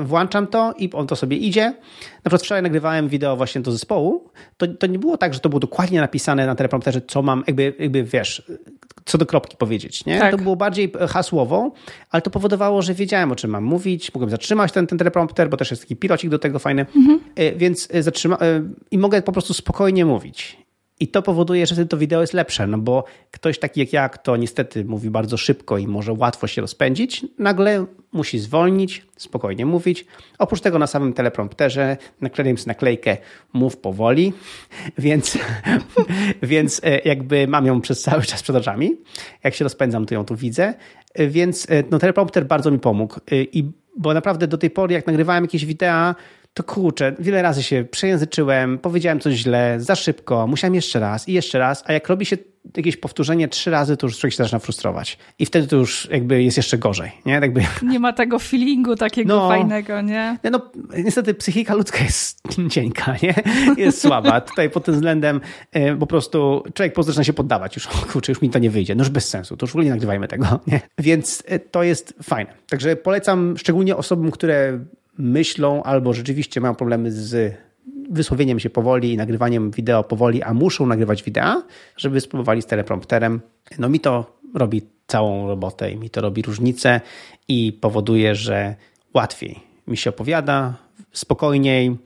y, 0.00 0.04
włączam 0.04 0.46
to 0.46 0.74
i 0.78 0.90
on 0.92 1.06
to 1.06 1.16
sobie 1.16 1.36
idzie. 1.36 1.64
Na 1.64 2.20
przykład 2.24 2.42
wczoraj 2.42 2.62
nagrywałem 2.62 3.08
wideo 3.08 3.36
właśnie 3.36 3.60
do 3.60 3.72
zespołu. 3.72 4.30
To, 4.56 4.66
to 4.66 4.86
nie 4.86 4.98
było 4.98 5.16
tak, 5.16 5.34
że 5.34 5.40
to 5.40 5.48
było 5.48 5.60
dokładnie 5.60 6.00
napisane 6.00 6.46
na 6.46 6.54
teleprompterze, 6.54 7.00
co 7.06 7.22
mam, 7.22 7.44
jakby, 7.46 7.74
jakby 7.78 8.04
wiesz, 8.04 8.42
co 9.04 9.18
do 9.18 9.26
kropki 9.26 9.56
powiedzieć. 9.56 10.04
Nie? 10.04 10.18
Tak. 10.18 10.30
To 10.30 10.38
było 10.38 10.56
bardziej 10.56 10.92
hasłowo, 11.08 11.72
ale 12.10 12.22
to 12.22 12.30
powodowało, 12.30 12.82
że 12.82 12.94
wiedziałem, 12.94 13.32
o 13.32 13.36
czym 13.36 13.50
mam 13.50 13.64
mówić, 13.64 14.14
mogłem 14.14 14.30
zatrzymać 14.30 14.72
ten, 14.72 14.86
ten 14.86 14.98
teleprompter, 14.98 15.50
bo 15.50 15.56
też 15.56 15.70
jest 15.70 15.82
taki 15.82 15.96
pilocik 15.96 16.30
do 16.30 16.38
tego 16.38 16.58
fajny, 16.58 16.86
mhm. 16.96 17.20
więc 17.56 17.88
zatrzyma 18.00 18.38
i 18.90 18.98
mogę 18.98 19.22
po 19.22 19.32
prostu 19.32 19.54
spokojnie 19.54 20.04
mówić. 20.04 20.65
I 21.00 21.08
to 21.08 21.22
powoduje, 21.22 21.66
że 21.66 21.86
to 21.86 21.96
wideo 21.96 22.20
jest 22.20 22.32
lepsze, 22.32 22.66
no 22.66 22.78
bo 22.78 23.04
ktoś 23.30 23.58
taki 23.58 23.80
jak 23.80 23.92
ja, 23.92 24.08
kto 24.08 24.36
niestety 24.36 24.84
mówi 24.84 25.10
bardzo 25.10 25.36
szybko 25.36 25.78
i 25.78 25.86
może 25.86 26.12
łatwo 26.12 26.46
się 26.46 26.60
rozpędzić, 26.60 27.26
nagle 27.38 27.86
musi 28.12 28.38
zwolnić, 28.38 29.06
spokojnie 29.16 29.66
mówić. 29.66 30.06
Oprócz 30.38 30.60
tego 30.60 30.78
na 30.78 30.86
samym 30.86 31.12
teleprompterze 31.12 31.96
nakleiłem 32.20 32.58
sobie 32.58 32.68
naklejkę 32.68 33.16
mów 33.52 33.76
powoli, 33.76 34.32
więc, 34.98 35.38
więc 36.42 36.80
e, 36.84 36.98
jakby 36.98 37.46
mam 37.46 37.66
ją 37.66 37.80
przez 37.80 38.02
cały 38.02 38.22
czas 38.22 38.42
przed 38.42 38.56
oczami. 38.56 38.96
Jak 39.44 39.54
się 39.54 39.64
rozpędzam, 39.64 40.06
to 40.06 40.14
ją 40.14 40.24
tu 40.24 40.36
widzę. 40.36 40.74
E, 41.14 41.26
więc 41.28 41.70
e, 41.70 41.82
no, 41.90 41.98
teleprompter 41.98 42.46
bardzo 42.46 42.70
mi 42.70 42.78
pomógł. 42.78 43.20
I 43.30 43.70
bo 43.96 44.14
naprawdę 44.14 44.46
do 44.46 44.58
tej 44.58 44.70
pory, 44.70 44.94
jak 44.94 45.06
nagrywałem 45.06 45.44
jakieś 45.44 45.66
wideo, 45.66 46.14
to 46.56 46.62
kurczę, 46.62 47.14
wiele 47.18 47.42
razy 47.42 47.62
się 47.62 47.84
przejęzyczyłem, 47.90 48.78
powiedziałem 48.78 49.20
coś 49.20 49.34
źle, 49.34 49.76
za 49.78 49.94
szybko, 49.94 50.46
musiałem 50.46 50.74
jeszcze 50.74 51.00
raz 51.00 51.28
i 51.28 51.32
jeszcze 51.32 51.58
raz, 51.58 51.84
a 51.86 51.92
jak 51.92 52.08
robi 52.08 52.26
się 52.26 52.36
jakieś 52.76 52.96
powtórzenie 52.96 53.48
trzy 53.48 53.70
razy, 53.70 53.96
to 53.96 54.06
już 54.06 54.18
człowiek 54.18 54.32
się 54.32 54.42
zaczyna 54.42 54.58
frustrować. 54.58 55.18
I 55.38 55.46
wtedy 55.46 55.66
to 55.66 55.76
już 55.76 56.08
jakby 56.10 56.42
jest 56.42 56.56
jeszcze 56.56 56.78
gorzej, 56.78 57.12
nie? 57.26 57.32
Jakby... 57.32 57.60
Nie 57.82 58.00
ma 58.00 58.12
tego 58.12 58.38
feelingu 58.38 58.96
takiego 58.96 59.36
no, 59.36 59.48
fajnego, 59.48 60.00
nie? 60.00 60.38
No, 60.52 60.60
niestety 61.04 61.34
psychika 61.34 61.74
ludzka 61.74 62.04
jest 62.04 62.40
cienka, 62.74 63.16
nie? 63.22 63.34
Jest 63.76 64.00
słaba. 64.00 64.40
Tutaj 64.40 64.70
pod 64.70 64.84
tym 64.84 64.94
względem 64.94 65.40
e, 65.72 65.96
po 65.96 66.06
prostu 66.06 66.62
człowiek 66.74 66.94
zaczyna 66.98 67.24
się 67.24 67.32
poddawać. 67.32 67.76
Już, 67.76 67.86
kurczę, 67.86 68.32
już 68.32 68.42
mi 68.42 68.50
to 68.50 68.58
nie 68.58 68.70
wyjdzie. 68.70 68.94
No 68.94 69.00
już 69.00 69.10
bez 69.10 69.28
sensu. 69.28 69.56
To 69.56 69.64
już 69.64 69.70
w 69.70 69.74
ogóle 69.74 69.84
nie 69.84 69.90
nagrywajmy 69.90 70.28
tego, 70.28 70.60
nie? 70.66 70.80
Więc 70.98 71.42
e, 71.46 71.58
to 71.58 71.82
jest 71.82 72.14
fajne. 72.22 72.52
Także 72.68 72.96
polecam 72.96 73.58
szczególnie 73.58 73.96
osobom, 73.96 74.30
które 74.30 74.78
myślą 75.18 75.82
albo 75.82 76.12
rzeczywiście 76.12 76.60
mają 76.60 76.74
problemy 76.74 77.12
z 77.12 77.56
wysłowieniem 78.10 78.60
się 78.60 78.70
powoli 78.70 79.12
i 79.12 79.16
nagrywaniem 79.16 79.70
wideo 79.70 80.04
powoli, 80.04 80.42
a 80.42 80.54
muszą 80.54 80.86
nagrywać 80.86 81.22
wideo, 81.22 81.62
żeby 81.96 82.20
spróbowali 82.20 82.62
z 82.62 82.66
teleprompterem. 82.66 83.40
No 83.78 83.88
mi 83.88 84.00
to 84.00 84.38
robi 84.54 84.82
całą 85.06 85.48
robotę 85.48 85.90
i 85.90 85.96
mi 85.96 86.10
to 86.10 86.20
robi 86.20 86.42
różnicę 86.42 87.00
i 87.48 87.72
powoduje, 87.80 88.34
że 88.34 88.74
łatwiej 89.14 89.60
mi 89.86 89.96
się 89.96 90.10
opowiada, 90.10 90.74
spokojniej 91.12 91.96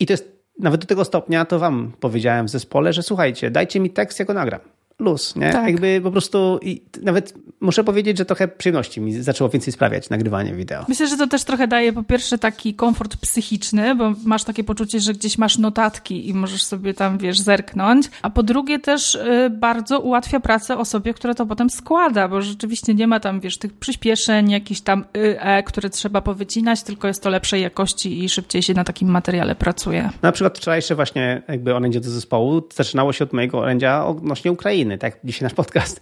i 0.00 0.06
to 0.06 0.12
jest 0.12 0.40
nawet 0.58 0.80
do 0.80 0.86
tego 0.86 1.04
stopnia, 1.04 1.44
to 1.44 1.58
wam 1.58 1.92
powiedziałem 2.00 2.46
w 2.46 2.50
zespole, 2.50 2.92
że 2.92 3.02
słuchajcie, 3.02 3.50
dajcie 3.50 3.80
mi 3.80 3.90
tekst, 3.90 4.18
ja 4.18 4.24
go 4.24 4.34
nagram 4.34 4.60
luz, 5.00 5.36
nie? 5.36 5.52
Tak. 5.52 5.66
Jakby 5.66 6.00
po 6.02 6.10
prostu 6.10 6.58
i 6.62 6.82
nawet 7.02 7.34
muszę 7.60 7.84
powiedzieć, 7.84 8.18
że 8.18 8.24
trochę 8.24 8.48
przyjemności 8.48 9.00
mi 9.00 9.22
zaczęło 9.22 9.50
więcej 9.50 9.72
sprawiać 9.72 10.10
nagrywanie 10.10 10.54
wideo. 10.54 10.84
Myślę, 10.88 11.06
że 11.06 11.16
to 11.16 11.26
też 11.26 11.44
trochę 11.44 11.68
daje 11.68 11.92
po 11.92 12.02
pierwsze 12.02 12.38
taki 12.38 12.74
komfort 12.74 13.16
psychiczny, 13.16 13.94
bo 13.94 14.12
masz 14.24 14.44
takie 14.44 14.64
poczucie, 14.64 15.00
że 15.00 15.12
gdzieś 15.12 15.38
masz 15.38 15.58
notatki 15.58 16.28
i 16.28 16.34
możesz 16.34 16.62
sobie 16.62 16.94
tam, 16.94 17.18
wiesz, 17.18 17.40
zerknąć, 17.40 18.10
a 18.22 18.30
po 18.30 18.42
drugie 18.42 18.78
też 18.78 19.14
y, 19.14 19.50
bardzo 19.50 20.00
ułatwia 20.00 20.40
pracę 20.40 20.78
osobie, 20.78 21.14
która 21.14 21.34
to 21.34 21.46
potem 21.46 21.70
składa, 21.70 22.28
bo 22.28 22.42
rzeczywiście 22.42 22.94
nie 22.94 23.06
ma 23.06 23.20
tam, 23.20 23.40
wiesz, 23.40 23.58
tych 23.58 23.72
przyspieszeń, 23.72 24.50
jakichś 24.50 24.80
tam 24.80 25.04
y, 25.16 25.40
e, 25.40 25.62
które 25.62 25.90
trzeba 25.90 26.20
powycinać, 26.20 26.82
tylko 26.82 27.08
jest 27.08 27.22
to 27.22 27.30
lepszej 27.30 27.62
jakości 27.62 28.24
i 28.24 28.28
szybciej 28.28 28.62
się 28.62 28.74
na 28.74 28.84
takim 28.84 29.08
materiale 29.08 29.54
pracuje. 29.54 30.10
Na 30.22 30.32
przykład 30.32 30.58
wczorajsze 30.58 30.94
właśnie 30.94 31.42
jakby 31.48 31.74
orędzie 31.74 32.00
do 32.00 32.10
zespołu 32.10 32.62
zaczynało 32.74 33.12
się 33.12 33.24
od 33.24 33.32
mojego 33.32 33.58
orędzia 33.58 34.06
odnośnie 34.06 34.52
Ukrainy 34.52 34.89
tak 34.98 35.18
dzisiaj 35.24 35.42
nasz 35.42 35.54
podcast. 35.54 36.00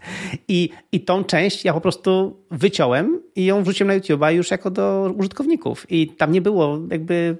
I, 0.49 0.70
I 0.93 1.01
tą 1.01 1.24
część 1.24 1.64
ja 1.64 1.72
po 1.72 1.80
prostu 1.80 2.36
wyciąłem 2.51 3.22
i 3.36 3.45
ją 3.45 3.62
wrzuciłem 3.62 3.89
na 3.89 4.01
YouTube'a 4.01 4.34
już 4.34 4.51
jako 4.51 4.70
do 4.70 5.14
użytkowników. 5.18 5.86
I 5.91 6.09
tam 6.09 6.32
nie 6.32 6.41
było 6.41 6.78
jakby 6.91 7.36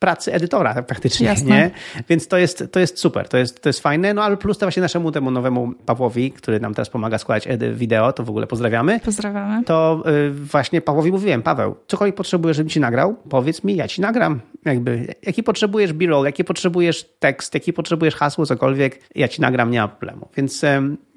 pracy 0.00 0.32
edytora 0.32 0.82
praktycznie, 0.82 1.26
Jasne. 1.26 1.56
nie? 1.56 1.70
Więc 2.08 2.28
to 2.28 2.38
jest, 2.38 2.64
to 2.72 2.80
jest 2.80 2.98
super, 2.98 3.28
to 3.28 3.36
jest, 3.36 3.62
to 3.62 3.68
jest 3.68 3.80
fajne, 3.80 4.14
no 4.14 4.22
ale 4.22 4.36
plus 4.36 4.58
to 4.58 4.66
właśnie 4.66 4.82
naszemu 4.82 5.12
temu 5.12 5.30
nowemu 5.30 5.72
Pawłowi, 5.86 6.32
który 6.32 6.60
nam 6.60 6.74
teraz 6.74 6.90
pomaga 6.90 7.18
składać 7.18 7.46
edy 7.46 7.74
wideo, 7.74 8.12
to 8.12 8.24
w 8.24 8.30
ogóle 8.30 8.46
pozdrawiamy. 8.46 9.00
Pozdrawiamy. 9.00 9.64
To 9.64 10.02
y, 10.28 10.30
właśnie 10.30 10.80
Pawłowi 10.80 11.12
mówiłem, 11.12 11.42
Paweł, 11.42 11.76
cokolwiek 11.86 12.14
potrzebujesz, 12.14 12.56
żebym 12.56 12.70
ci 12.70 12.80
nagrał, 12.80 13.16
powiedz 13.28 13.64
mi, 13.64 13.76
ja 13.76 13.88
ci 13.88 14.00
nagram. 14.00 14.40
Jakby, 14.64 15.14
jaki 15.22 15.42
potrzebujesz 15.42 15.92
b-roll, 15.92 16.24
jaki 16.24 16.44
potrzebujesz 16.44 17.04
tekst, 17.18 17.54
jaki 17.54 17.72
potrzebujesz 17.72 18.14
hasło, 18.14 18.46
cokolwiek, 18.46 19.00
ja 19.14 19.28
ci 19.28 19.40
nagram, 19.40 19.70
nie 19.70 19.80
ma 19.80 19.88
problemu. 19.88 20.28
Więc 20.36 20.64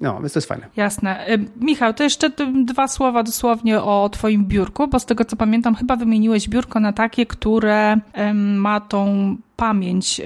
no, 0.00 0.20
więc 0.20 0.32
to 0.32 0.38
jest 0.38 0.48
fajne. 0.48 0.66
Jasne. 0.76 1.26
Michał, 1.60 1.94
to 1.94 2.02
jeszcze 2.02 2.30
dwa 2.64 2.88
słowa 2.88 3.22
dosłownie 3.22 3.82
o 3.82 4.08
twoim 4.12 4.44
biurku, 4.44 4.88
bo 4.88 4.98
z 4.98 5.06
tego 5.06 5.24
co 5.24 5.36
pamiętam, 5.36 5.74
chyba 5.74 5.96
wymieniłeś 5.96 6.48
biurko 6.48 6.80
na 6.80 6.92
takie, 6.92 7.26
które 7.26 7.96
ma 8.34 8.73
tą 8.80 9.36
pamięć 9.56 10.20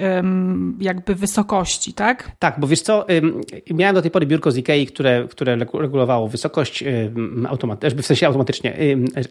jakby 0.80 1.14
wysokości, 1.14 1.92
tak? 1.92 2.30
Tak, 2.38 2.60
bo 2.60 2.66
wiesz 2.66 2.80
co, 2.80 3.06
miałem 3.70 3.94
do 3.94 4.02
tej 4.02 4.10
pory 4.10 4.26
biurko 4.26 4.50
z 4.50 4.56
Ikei, 4.56 4.86
które, 4.86 5.26
które 5.30 5.56
regulowało 5.56 6.28
wysokość 6.28 6.84
automat, 7.48 7.84
w 7.84 8.06
sensie 8.06 8.26
automatycznie, 8.26 8.76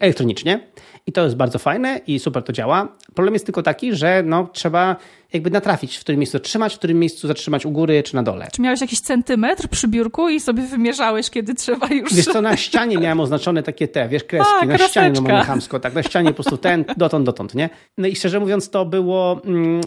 elektronicznie 0.00 0.60
i 1.06 1.12
to 1.12 1.24
jest 1.24 1.36
bardzo 1.36 1.58
fajne 1.58 2.00
i 2.06 2.18
super 2.18 2.42
to 2.42 2.52
działa. 2.52 2.88
Problem 3.14 3.34
jest 3.34 3.46
tylko 3.46 3.62
taki, 3.62 3.94
że 3.94 4.22
no, 4.26 4.48
trzeba 4.52 4.96
jakby 5.32 5.50
natrafić, 5.50 5.96
w 5.96 6.00
którym 6.00 6.18
miejscu 6.18 6.40
trzymać, 6.40 6.74
w 6.74 6.78
którym 6.78 6.98
miejscu 6.98 7.28
zatrzymać 7.28 7.66
u 7.66 7.70
góry 7.70 8.02
czy 8.02 8.14
na 8.14 8.22
dole. 8.22 8.48
Czy 8.52 8.62
miałeś 8.62 8.80
jakiś 8.80 9.00
centymetr 9.00 9.68
przy 9.68 9.88
biurku 9.88 10.28
i 10.28 10.40
sobie 10.40 10.62
wymierzałeś, 10.62 11.30
kiedy 11.30 11.54
trzeba 11.54 11.86
już... 11.86 12.14
Wiesz 12.14 12.24
co, 12.24 12.42
na 12.42 12.56
ścianie 12.56 12.98
miałem 12.98 13.20
oznaczone 13.20 13.62
takie 13.62 13.88
te, 13.88 14.08
wiesz, 14.08 14.24
kreski, 14.24 14.52
A, 14.60 14.66
na 14.66 14.78
ścianie 14.78 15.20
no 15.20 15.44
chamsko, 15.44 15.80
tak, 15.80 15.94
na 15.94 16.02
ścianie 16.02 16.28
po 16.28 16.34
prostu 16.34 16.56
ten, 16.56 16.84
dotąd, 16.96 17.26
dotąd, 17.26 17.54
nie? 17.54 17.70
No 17.98 18.06
i 18.06 18.16
szczerze 18.16 18.40
mówiąc 18.40 18.70
to 18.70 18.84
było, 18.84 19.40
yy, 19.44 19.80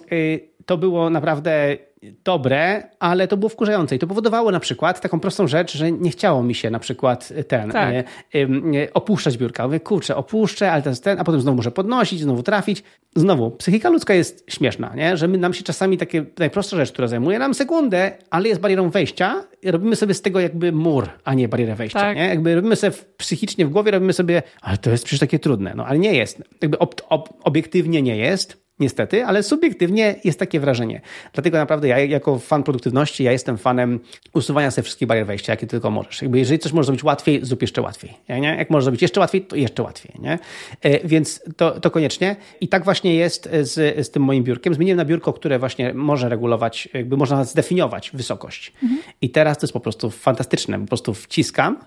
to 0.66 0.78
było 0.78 1.10
naprawdę 1.10 1.78
dobre, 2.24 2.84
ale 3.00 3.28
to 3.28 3.38
było 3.38 3.50
wkurzające 3.50 3.96
i 3.96 4.00
to 4.00 4.08
powodowało 4.08 4.52
na 4.52 4.60
przykład 4.60 5.02
taką 5.02 5.20
prostą 5.20 5.48
rzecz, 5.48 5.78
że 5.78 5.92
nie 5.92 6.12
chciało 6.12 6.44
mi 6.44 6.56
się 6.56 6.70
na 6.70 6.80
przykład 6.80 7.34
ten 7.48 7.72
tak. 7.72 7.94
e, 7.94 8.04
e, 8.36 8.94
opuszczać 8.94 9.38
biurka. 9.38 9.68
Mówię, 9.68 9.80
kurczę, 9.80 10.16
opuszczę, 10.16 10.72
ale 10.72 10.84
jest 10.86 11.04
ten, 11.04 11.20
a 11.20 11.24
potem 11.24 11.42
znowu 11.42 11.56
muszę 11.56 11.72
podnosić, 11.72 12.22
znowu 12.22 12.44
trafić. 12.44 12.84
Znowu, 13.16 13.52
psychika 13.52 13.90
ludzka 13.90 14.14
jest 14.14 14.44
śmieszna, 14.52 14.96
nie? 14.96 15.18
że 15.18 15.28
my, 15.28 15.38
nam 15.38 15.54
się 15.54 15.64
czasami 15.64 15.98
takie 15.98 16.26
najprostsza 16.40 16.78
rzecz, 16.78 16.92
która 16.92 17.08
zajmuje 17.08 17.40
nam 17.40 17.54
sekundę, 17.54 18.12
ale 18.30 18.50
jest 18.50 18.62
barierą 18.62 18.90
wejścia, 18.90 19.44
robimy 19.66 19.96
sobie 19.96 20.14
z 20.14 20.22
tego 20.22 20.40
jakby 20.40 20.72
mur, 20.72 21.10
a 21.24 21.34
nie 21.34 21.48
barierę 21.48 21.76
wejścia. 21.76 22.00
Tak. 22.00 22.18
Nie? 22.18 22.28
Jakby 22.28 22.56
robimy 22.56 22.76
sobie 22.76 22.98
psychicznie 23.18 23.66
w 23.66 23.70
głowie, 23.70 23.92
robimy 23.92 24.14
sobie, 24.14 24.44
ale 24.62 24.78
to 24.78 24.90
jest 24.90 25.04
przecież 25.04 25.20
takie 25.20 25.40
trudne. 25.40 25.74
No 25.76 25.86
ale 25.86 26.00
nie 26.00 26.14
jest. 26.14 26.44
Jakby 26.62 26.80
ob, 26.80 27.02
ob, 27.10 27.30
obiektywnie 27.44 28.02
nie 28.02 28.18
jest 28.18 28.61
niestety, 28.82 29.26
ale 29.26 29.44
subiektywnie 29.44 30.16
jest 30.24 30.40
takie 30.40 30.60
wrażenie. 30.60 31.02
Dlatego 31.34 31.58
naprawdę 31.58 31.88
ja 31.88 32.00
jako 32.00 32.40
fan 32.40 32.64
produktywności, 32.64 33.24
ja 33.24 33.32
jestem 33.32 33.58
fanem 33.58 34.00
usuwania 34.34 34.72
sobie 34.72 34.84
wszystkich 34.84 35.08
barier 35.08 35.26
wejścia, 35.26 35.54
jakie 35.54 35.68
tylko 35.68 35.92
możesz. 35.92 36.22
Jakby 36.22 36.40
jeżeli 36.40 36.60
coś 36.60 36.74
możesz 36.74 36.86
zrobić 36.86 37.04
łatwiej, 37.04 37.40
zrób 37.46 37.62
jeszcze 37.62 37.82
łatwiej. 37.82 38.14
Nie? 38.30 38.56
Jak 38.58 38.70
możesz 38.70 38.84
zrobić 38.84 39.02
jeszcze 39.02 39.20
łatwiej, 39.20 39.42
to 39.42 39.56
jeszcze 39.56 39.84
łatwiej. 39.84 40.14
Nie? 40.20 40.40
E, 40.82 41.08
więc 41.08 41.44
to, 41.58 41.80
to 41.80 41.92
koniecznie. 41.92 42.36
I 42.62 42.68
tak 42.68 42.84
właśnie 42.84 43.16
jest 43.16 43.50
z, 43.62 44.06
z 44.08 44.12
tym 44.12 44.24
moim 44.24 44.44
biurkiem. 44.44 44.74
Zmieniłem 44.74 44.98
na 44.98 45.06
biurko, 45.06 45.34
które 45.34 45.60
właśnie 45.60 45.94
może 45.94 46.30
regulować, 46.30 46.90
jakby 46.94 47.18
można 47.18 47.44
zdefiniować 47.44 48.12
wysokość. 48.14 48.74
Mhm. 48.84 49.02
I 49.22 49.30
teraz 49.30 49.58
to 49.58 49.66
jest 49.66 49.74
po 49.74 49.80
prostu 49.80 50.10
fantastyczne. 50.10 50.80
Po 50.80 50.88
prostu 50.88 51.14
wciskam 51.14 51.78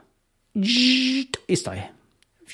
i 1.49 1.57
stoję 1.57 2.04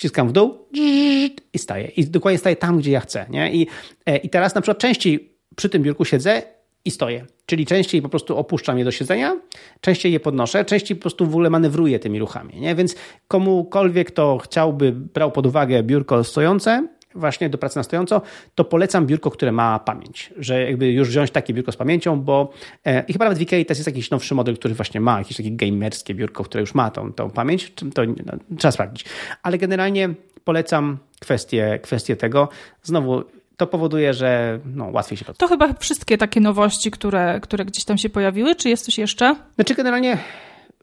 wciskam 0.01 0.29
w 0.29 0.33
dół 0.33 0.59
i 0.73 1.59
staję. 1.59 1.89
I 1.89 2.07
dokładnie 2.07 2.39
staję 2.39 2.57
tam, 2.57 2.79
gdzie 2.79 2.91
ja 2.91 3.01
chcę. 3.01 3.27
Nie? 3.31 3.53
I, 3.53 3.67
e, 4.07 4.17
I 4.17 4.31
teraz 4.31 4.55
na 4.55 4.61
przykład 4.61 4.79
częściej 4.79 5.33
przy 5.57 5.69
tym 5.69 5.83
biurku 5.83 6.05
siedzę 6.05 6.43
i 6.85 6.91
stoję. 6.91 7.27
Czyli 7.47 7.67
częściej 7.67 8.03
po 8.03 8.09
prostu 8.09 8.37
opuszczam 8.37 8.79
je 8.79 8.85
do 8.85 8.91
siedzenia, 8.91 9.37
częściej 9.81 10.13
je 10.13 10.21
podnoszę, 10.21 10.65
częściej 10.65 10.97
po 10.97 11.01
prostu 11.01 11.27
w 11.27 11.29
ogóle 11.29 11.51
manewruję 11.51 11.99
tymi 11.99 12.19
ruchami. 12.19 12.61
Nie? 12.61 12.75
Więc 12.75 12.95
komukolwiek, 13.29 14.09
kto 14.09 14.39
chciałby, 14.39 14.93
brał 14.93 15.33
pod 15.33 15.47
uwagę 15.47 15.83
biurko 15.83 16.25
stojące, 16.25 16.89
właśnie 17.15 17.51
do 17.51 17.59
pracy 17.59 17.77
na 17.77 17.83
stojąco, 17.83 18.23
to 18.55 18.65
polecam 18.65 19.07
biurko, 19.07 19.31
które 19.31 19.53
ma 19.53 19.79
pamięć, 19.79 20.33
że 20.39 20.63
jakby 20.63 20.93
już 20.93 21.09
wziąć 21.09 21.31
takie 21.31 21.55
biurko 21.55 21.73
z 21.73 21.77
pamięcią, 21.77 22.21
bo 22.21 22.53
e, 22.85 23.05
i 23.09 23.13
chyba 23.13 23.25
nawet 23.25 23.39
w 23.39 23.41
Ikei 23.41 23.67
też 23.67 23.79
jest 23.79 23.87
jakiś 23.87 24.11
nowszy 24.11 24.35
model, 24.35 24.57
który 24.57 24.75
właśnie 24.75 25.01
ma 25.01 25.19
jakieś 25.19 25.37
takie 25.37 25.51
gamerskie 25.51 26.15
biurko, 26.15 26.45
które 26.45 26.61
już 26.61 26.75
ma 26.75 26.91
tą, 26.91 27.13
tą 27.13 27.31
pamięć, 27.31 27.73
to 27.95 28.03
no, 28.05 28.57
trzeba 28.59 28.73
sprawdzić. 28.73 29.05
Ale 29.43 29.59
generalnie 29.59 30.15
polecam 30.45 30.99
kwestię, 31.21 31.79
kwestię 31.83 32.17
tego. 32.17 32.49
Znowu 32.83 33.23
to 33.57 33.67
powoduje, 33.67 34.15
że 34.15 34.61
no, 34.75 34.89
łatwiej 34.93 35.19
się 35.19 35.25
pracuje. 35.25 35.39
To 35.39 35.49
chyba 35.49 35.75
wszystkie 35.79 36.19
takie 36.19 36.41
nowości, 36.41 36.91
które, 36.91 37.41
które 37.43 37.65
gdzieś 37.65 37.85
tam 37.85 37.99
się 37.99 38.09
pojawiły, 38.09 38.55
czy 38.55 38.69
jest 38.69 38.85
coś 38.85 38.99
jeszcze? 38.99 39.37
Znaczy 39.55 39.75
generalnie 39.75 40.19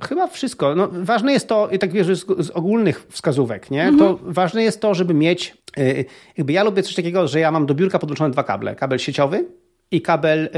Chyba 0.02 0.28
wszystko. 0.28 0.76
No, 0.76 0.89
ważne 0.91 1.34
jest 1.34 1.48
to, 1.48 1.70
tak 1.80 1.91
wiesz, 1.91 2.08
z, 2.08 2.45
z 2.45 2.50
ogólnych 2.50 3.08
wskazówek, 3.10 3.72
nie? 3.72 3.84
Mhm. 3.84 3.98
To 4.00 4.20
ważne 4.24 4.64
jest 4.64 4.82
to, 4.82 4.93
żeby 4.93 5.14
mieć, 5.14 5.58
y, 5.80 6.06
jakby 6.38 6.54
ja 6.54 6.64
lubię 6.64 6.84
coś 6.84 6.95
takiego, 6.95 7.28
że 7.28 7.39
ja 7.39 7.52
mam 7.52 7.66
do 7.66 7.76
biurka 7.76 8.00
podłączone 8.00 8.32
dwa 8.32 8.43
kable. 8.43 8.76
Kabel 8.76 9.00
sieciowy 9.00 9.45
i 9.91 10.02
kabel 10.02 10.45
y, 10.45 10.50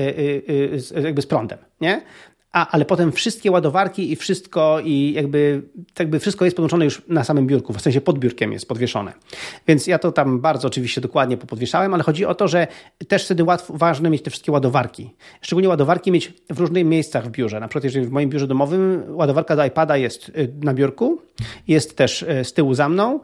y, 0.97 1.01
jakby 1.03 1.21
z 1.21 1.25
prądem, 1.25 1.59
nie? 1.81 2.01
A, 2.51 2.71
ale 2.71 2.85
potem 2.85 3.11
wszystkie 3.11 3.51
ładowarki 3.51 4.11
i 4.11 4.15
wszystko 4.15 4.79
i 4.83 5.13
jakby, 5.13 5.61
jakby 5.99 6.19
wszystko 6.19 6.45
jest 6.45 6.57
podłączone 6.57 6.85
już 6.85 7.01
na 7.07 7.23
samym 7.23 7.47
biurku, 7.47 7.73
w 7.73 7.81
sensie 7.81 8.01
pod 8.01 8.19
biurkiem 8.19 8.53
jest 8.53 8.67
podwieszone. 8.67 9.13
Więc 9.67 9.87
ja 9.87 9.99
to 9.99 10.11
tam 10.11 10.39
bardzo 10.39 10.67
oczywiście 10.67 11.01
dokładnie 11.01 11.37
popodwieszałem, 11.37 11.93
ale 11.93 12.03
chodzi 12.03 12.25
o 12.25 12.35
to, 12.35 12.47
że 12.47 12.67
też 13.07 13.25
wtedy 13.25 13.43
łatwo, 13.43 13.73
ważne 13.77 14.09
mieć 14.09 14.21
te 14.21 14.29
wszystkie 14.29 14.51
ładowarki. 14.51 15.13
Szczególnie 15.41 15.69
ładowarki 15.69 16.11
mieć 16.11 16.33
w 16.49 16.59
różnych 16.59 16.85
miejscach 16.85 17.27
w 17.27 17.29
biurze. 17.29 17.59
Na 17.59 17.67
przykład 17.67 17.83
jeżeli 17.83 18.05
w 18.05 18.11
moim 18.11 18.29
biurze 18.29 18.47
domowym 18.47 19.03
ładowarka 19.07 19.55
do 19.55 19.65
iPada 19.65 19.97
jest 19.97 20.29
y, 20.29 20.53
na 20.61 20.73
biurku, 20.73 21.21
jest 21.67 21.97
też 21.97 22.21
y, 22.21 22.43
z 22.43 22.53
tyłu 22.53 22.73
za 22.73 22.89
mną, 22.89 23.19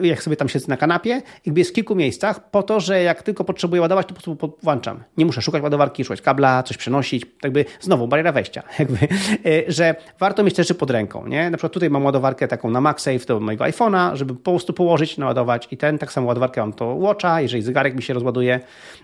y, 0.00 0.06
jak 0.06 0.22
sobie 0.22 0.36
tam 0.36 0.48
siedzę 0.48 0.66
na 0.68 0.76
kanapie, 0.76 1.22
jakby 1.46 1.60
jest 1.60 1.70
w 1.70 1.74
kilku 1.74 1.94
miejscach 1.94 2.50
po 2.50 2.62
to, 2.62 2.80
że 2.80 3.02
jak 3.02 3.22
tylko 3.22 3.44
potrzebuję 3.44 3.82
ładować, 3.82 4.06
to 4.06 4.14
po 4.14 4.20
prostu 4.36 4.58
włączam. 4.62 5.04
Nie 5.16 5.26
muszę 5.26 5.42
szukać 5.42 5.62
ładowarki, 5.62 6.04
szukać 6.04 6.20
kabla, 6.20 6.62
coś 6.62 6.76
przenosić, 6.76 7.26
jakby 7.42 7.64
znowu 7.80 8.08
bariera 8.08 8.32
wejścia 8.32 8.45
wejścia, 8.46 8.62
jakby, 8.78 8.98
e, 9.46 9.72
że 9.72 9.94
warto 10.18 10.44
mieć 10.44 10.54
te 10.54 10.62
rzeczy 10.62 10.74
pod 10.74 10.90
ręką, 10.90 11.26
nie? 11.26 11.50
Na 11.50 11.56
przykład 11.56 11.72
tutaj 11.72 11.90
mam 11.90 12.04
ładowarkę 12.04 12.48
taką 12.48 12.70
na 12.70 12.80
MagSafe 12.80 13.26
do 13.26 13.40
mojego 13.40 13.64
iPhone'a, 13.64 14.16
żeby 14.16 14.34
po 14.34 14.50
prostu 14.50 14.72
położyć, 14.72 15.18
naładować 15.18 15.68
i 15.70 15.76
ten, 15.76 15.98
tak 15.98 16.12
samo 16.12 16.26
ładowarkę 16.26 16.60
mam 16.60 16.72
to 16.72 16.86
Watcha, 16.86 17.40
jeżeli 17.40 17.62
zegarek 17.62 17.94
mi 17.94 18.02
się 18.02 18.14
rozładuje, 18.14 18.60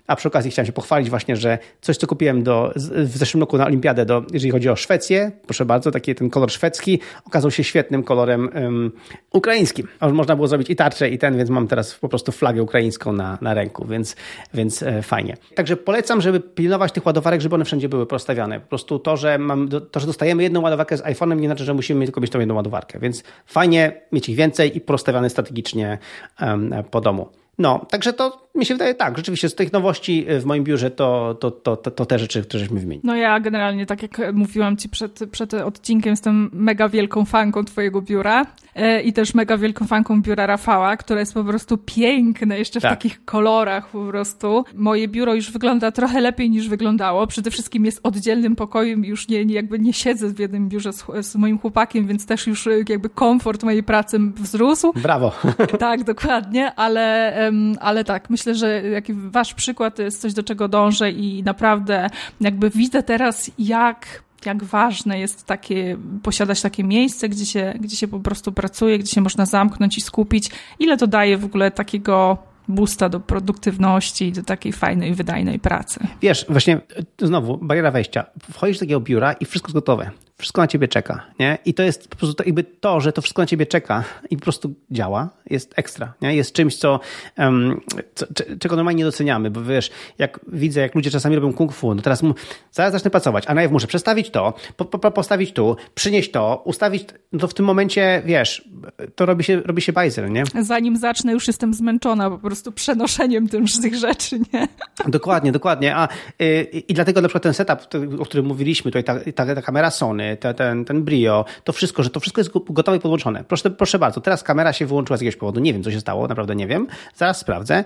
a 0.07 0.17
przy 0.17 0.29
okazji 0.29 0.51
chciałem 0.51 0.67
się 0.67 0.73
pochwalić 0.73 1.11
właśnie, 1.11 1.37
że 1.37 1.59
coś, 1.81 1.97
co 1.97 2.07
kupiłem 2.07 2.43
do, 2.43 2.73
w 2.77 3.17
zeszłym 3.17 3.41
roku 3.41 3.59
na 3.59 3.67
Olimpiadę, 3.67 4.07
do, 4.07 4.23
jeżeli 4.33 4.51
chodzi 4.51 4.69
o 4.69 4.77
Szwecję, 4.77 5.33
proszę 5.47 5.65
bardzo, 5.65 5.91
taki 5.91 6.15
ten 6.15 6.31
kolor 6.31 6.51
szwedzki, 6.51 7.01
okazał 7.27 7.51
się 7.51 7.65
świetnym 7.65 8.03
kolorem 8.03 8.51
um, 8.55 8.93
ukraińskim. 9.33 9.89
Można 10.13 10.37
było 10.37 10.49
zrobić 10.49 10.71
i 10.71 10.77
tarczę, 10.77 11.09
i 11.09 11.19
ten, 11.19 11.37
więc 11.37 11.51
mam 11.51 11.69
teraz 11.69 11.95
po 11.95 12.09
prostu 12.09 12.33
flagę 12.33 12.63
ukraińską 12.63 13.13
na, 13.13 13.39
na 13.41 13.55
ręku, 13.55 13.87
więc, 13.87 14.17
więc 14.55 14.83
e, 14.83 15.03
fajnie. 15.03 15.37
Także 15.55 15.77
polecam, 15.77 16.21
żeby 16.21 16.41
pilnować 16.41 16.93
tych 16.93 17.07
ładowarek, 17.07 17.41
żeby 17.41 17.55
one 17.55 17.65
wszędzie 17.65 17.89
były 17.89 18.07
postawiane. 18.07 18.61
Po 18.61 18.69
prostu 18.69 18.99
to, 18.99 19.17
że 19.17 19.32
mam, 19.39 19.69
to, 19.69 20.01
że 20.01 20.07
dostajemy 20.07 20.43
jedną 20.43 20.61
ładowarkę 20.61 20.97
z 20.97 21.03
iPhone'em, 21.03 21.41
nie 21.41 21.49
znaczy, 21.49 21.65
że 21.65 21.75
musimy 21.75 22.05
tylko 22.05 22.21
mieć 22.21 22.31
tą 22.31 22.39
jedną 22.39 22.55
ładowarkę. 22.55 22.99
Więc 22.99 23.23
fajnie 23.47 24.01
mieć 24.13 24.29
ich 24.29 24.37
więcej 24.37 24.77
i 24.77 24.81
prostawiane 24.81 25.31
strategicznie 25.31 25.99
um, 26.41 26.75
po 26.91 27.01
domu. 27.01 27.29
No, 27.59 27.87
także 27.91 28.13
to 28.13 28.49
mi 28.55 28.67
się 28.67 28.75
wydaje 28.75 28.95
tak, 28.95 29.17
rzeczywiście 29.17 29.49
z 29.49 29.55
tych 29.55 29.73
nowości 29.73 30.27
w 30.41 30.45
moim 30.45 30.65
biurze 30.65 30.91
to, 30.91 31.35
to, 31.41 31.51
to, 31.51 31.77
to, 31.77 32.07
te 32.07 32.19
rzeczy, 32.19 32.43
które 32.43 32.61
żeśmy 32.61 32.81
wymienili. 32.81 33.01
No 33.05 33.17
ja 33.17 33.41
generalnie, 33.41 33.87
tak 33.87 34.03
jak 34.03 34.35
mówiłam 34.35 34.77
ci 34.77 34.89
przed, 34.89 35.21
przed 35.31 35.55
odcinkiem, 35.55 36.11
jestem 36.11 36.51
mega 36.53 36.89
wielką 36.89 37.25
fanką 37.25 37.65
twojego 37.65 38.03
biura 38.03 38.47
e, 38.75 39.03
i 39.03 39.13
też 39.13 39.35
mega 39.35 39.59
wielką 39.59 39.87
fanką 39.87 40.23
biura 40.23 40.47
Rafała, 40.47 40.97
które 40.97 41.21
jest 41.21 41.35
po 41.35 41.45
prostu 41.45 41.79
piękne, 41.79 42.59
jeszcze 42.59 42.81
w 42.81 42.83
tak. 42.83 42.93
takich 42.93 43.25
kolorach 43.25 43.89
po 43.89 44.07
prostu. 44.07 44.65
Moje 44.75 45.09
biuro 45.09 45.35
już 45.35 45.53
wygląda 45.53 45.93
trochę 45.93 46.21
lepiej 46.21 46.51
niż 46.51 46.69
wyglądało. 46.69 47.27
Przede 47.27 47.51
wszystkim 47.51 47.85
jest 47.85 48.01
oddzielnym 48.03 48.57
pokojem 48.57 49.05
i 49.05 49.09
już 49.09 49.29
nie, 49.29 49.45
nie, 49.45 49.55
jakby 49.55 49.79
nie 49.79 49.93
siedzę 49.93 50.29
w 50.29 50.39
jednym 50.39 50.69
biurze 50.69 50.93
z, 50.93 51.05
z 51.21 51.37
moim 51.37 51.59
chłopakiem, 51.59 52.07
więc 52.07 52.27
też 52.27 52.47
już 52.47 52.69
jakby 52.89 53.09
komfort 53.09 53.63
mojej 53.63 53.83
pracy 53.83 54.19
wzrósł. 54.37 54.93
Brawo. 54.93 55.33
Tak, 55.79 56.05
dokładnie, 56.05 56.75
ale, 56.75 57.37
ale 57.81 58.05
tak, 58.05 58.31
myślę, 58.31 58.42
myślę, 58.47 58.55
że 58.55 58.83
wasz 59.15 59.55
przykład 59.55 59.97
to 59.97 60.03
jest 60.03 60.21
coś, 60.21 60.33
do 60.33 60.43
czego 60.43 60.69
dążę 60.69 61.11
i 61.11 61.43
naprawdę 61.43 62.11
jakby 62.41 62.71
widzę 62.71 63.03
teraz, 63.03 63.51
jak 63.59 64.23
jak 64.47 64.65
ważne 64.65 65.19
jest 65.19 65.47
takie, 65.47 65.97
posiadać 66.23 66.63
takie 66.63 66.85
miejsce, 66.85 67.29
gdzie 67.29 67.47
się, 67.47 67.75
gdzie 67.81 67.97
się 67.97 68.09
po 68.09 68.21
prostu 68.21 68.53
pracuje, 68.53 68.99
gdzie 68.99 69.13
się 69.13 69.21
można 69.21 69.47
zamknąć 69.47 69.99
i 69.99 70.01
skupić. 70.01 70.51
Ile 70.79 70.97
to 70.97 71.07
daje 71.07 71.39
w 71.39 71.45
ogóle 71.45 71.71
takiego 71.71 72.39
boosta 72.69 73.09
do 73.09 73.21
produktywności, 73.21 74.33
do 74.33 74.43
takiej 74.43 74.73
fajnej, 74.73 75.15
wydajnej 75.15 75.59
pracy. 75.59 76.01
Wiesz, 76.23 76.47
właśnie 76.49 76.81
znowu, 77.19 77.59
bariera 77.59 77.91
wejścia. 77.91 78.25
Wchodzisz 78.53 78.77
do 78.77 78.81
takiego 78.81 79.01
biura 79.01 79.33
i 79.33 79.45
wszystko 79.45 79.69
jest 79.69 79.75
gotowe 79.75 80.11
wszystko 80.43 80.61
na 80.61 80.67
ciebie 80.67 80.89
czeka, 80.89 81.27
nie? 81.39 81.59
I 81.65 81.75
to 81.75 81.83
jest 81.83 82.09
po 82.09 82.17
prostu 82.17 82.35
to, 82.35 82.45
jakby 82.45 82.65
to, 82.65 83.01
że 83.01 83.13
to 83.13 83.23
wszystko 83.23 83.43
na 83.43 83.47
ciebie 83.47 83.67
czeka 83.67 84.05
i 84.31 84.37
po 84.37 84.43
prostu 84.43 84.75
działa, 84.91 85.31
jest 85.51 85.73
ekstra, 85.77 86.15
nie? 86.21 86.37
Jest 86.37 86.53
czymś, 86.53 86.77
co, 86.77 87.01
um, 87.39 87.81
co, 88.15 88.27
czego 88.61 88.77
normalnie 88.77 88.99
nie 88.99 89.05
doceniamy, 89.05 89.51
bo 89.51 89.63
wiesz, 89.63 89.91
jak 90.19 90.41
widzę, 90.53 90.81
jak 90.81 90.95
ludzie 90.95 91.11
czasami 91.11 91.37
robią 91.37 91.53
kung 91.53 91.73
fu, 91.73 91.95
no 91.95 92.03
teraz 92.03 92.23
mu, 92.23 92.35
zaraz 92.73 92.93
zacznę 92.93 93.11
pracować, 93.11 93.45
a 93.47 93.55
najpierw 93.55 93.73
muszę 93.73 93.87
przestawić 93.87 94.31
to, 94.31 94.55
po, 94.77 94.85
po, 94.85 95.11
postawić 95.11 95.53
tu, 95.53 95.77
przynieść 95.95 96.31
to, 96.31 96.63
ustawić, 96.65 97.05
no 97.33 97.39
to 97.39 97.49
w 97.49 97.55
tym 97.55 97.67
momencie, 97.67 98.23
wiesz, 98.25 98.69
to 99.15 99.27
robi 99.27 99.45
się, 99.45 99.61
robi 99.61 99.83
się 99.83 99.93
bajzel, 99.93 100.33
nie? 100.33 100.45
Zanim 100.61 100.97
zacznę, 100.97 101.33
już 101.33 101.47
jestem 101.47 101.75
zmęczona 101.75 102.31
po 102.31 102.39
prostu 102.39 102.73
przenoszeniem 102.73 103.49
tym, 103.49 103.65
tych 103.83 103.95
rzeczy, 103.95 104.39
nie? 104.53 104.69
Dokładnie, 105.09 105.53
dokładnie, 105.53 105.97
a 105.97 106.09
y, 106.43 106.63
i 106.89 106.95
dlatego 106.95 107.21
na 107.21 107.29
przykład 107.29 107.43
ten 107.43 107.55
setup, 107.55 107.79
o 108.19 108.25
którym 108.25 108.47
mówiliśmy, 108.47 108.91
tutaj 108.91 109.05
ta, 109.05 109.33
ta, 109.33 109.55
ta 109.55 109.63
kamera 109.63 109.91
Sony, 109.91 110.32
te, 110.37 110.55
ten, 110.55 110.85
ten 110.85 111.05
Brio, 111.05 111.45
to 111.65 111.73
wszystko, 111.73 112.03
że 112.03 112.11
to 112.11 112.21
wszystko 112.21 112.41
jest 112.41 112.51
gotowe 112.71 112.97
i 112.97 113.01
podłączone. 113.01 113.45
Proszę, 113.45 113.71
proszę 113.71 113.99
bardzo, 113.99 114.21
teraz 114.21 114.43
kamera 114.43 114.73
się 114.73 114.87
wyłączyła 114.87 115.17
z 115.17 115.21
jakiegoś 115.21 115.37
powodu, 115.37 115.61
nie 115.61 115.73
wiem 115.73 115.83
co 115.83 115.91
się 115.91 116.01
stało, 116.01 116.29
naprawdę 116.29 116.57
nie 116.57 116.67
wiem, 116.67 116.87
zaraz 117.15 117.39
sprawdzę, 117.39 117.85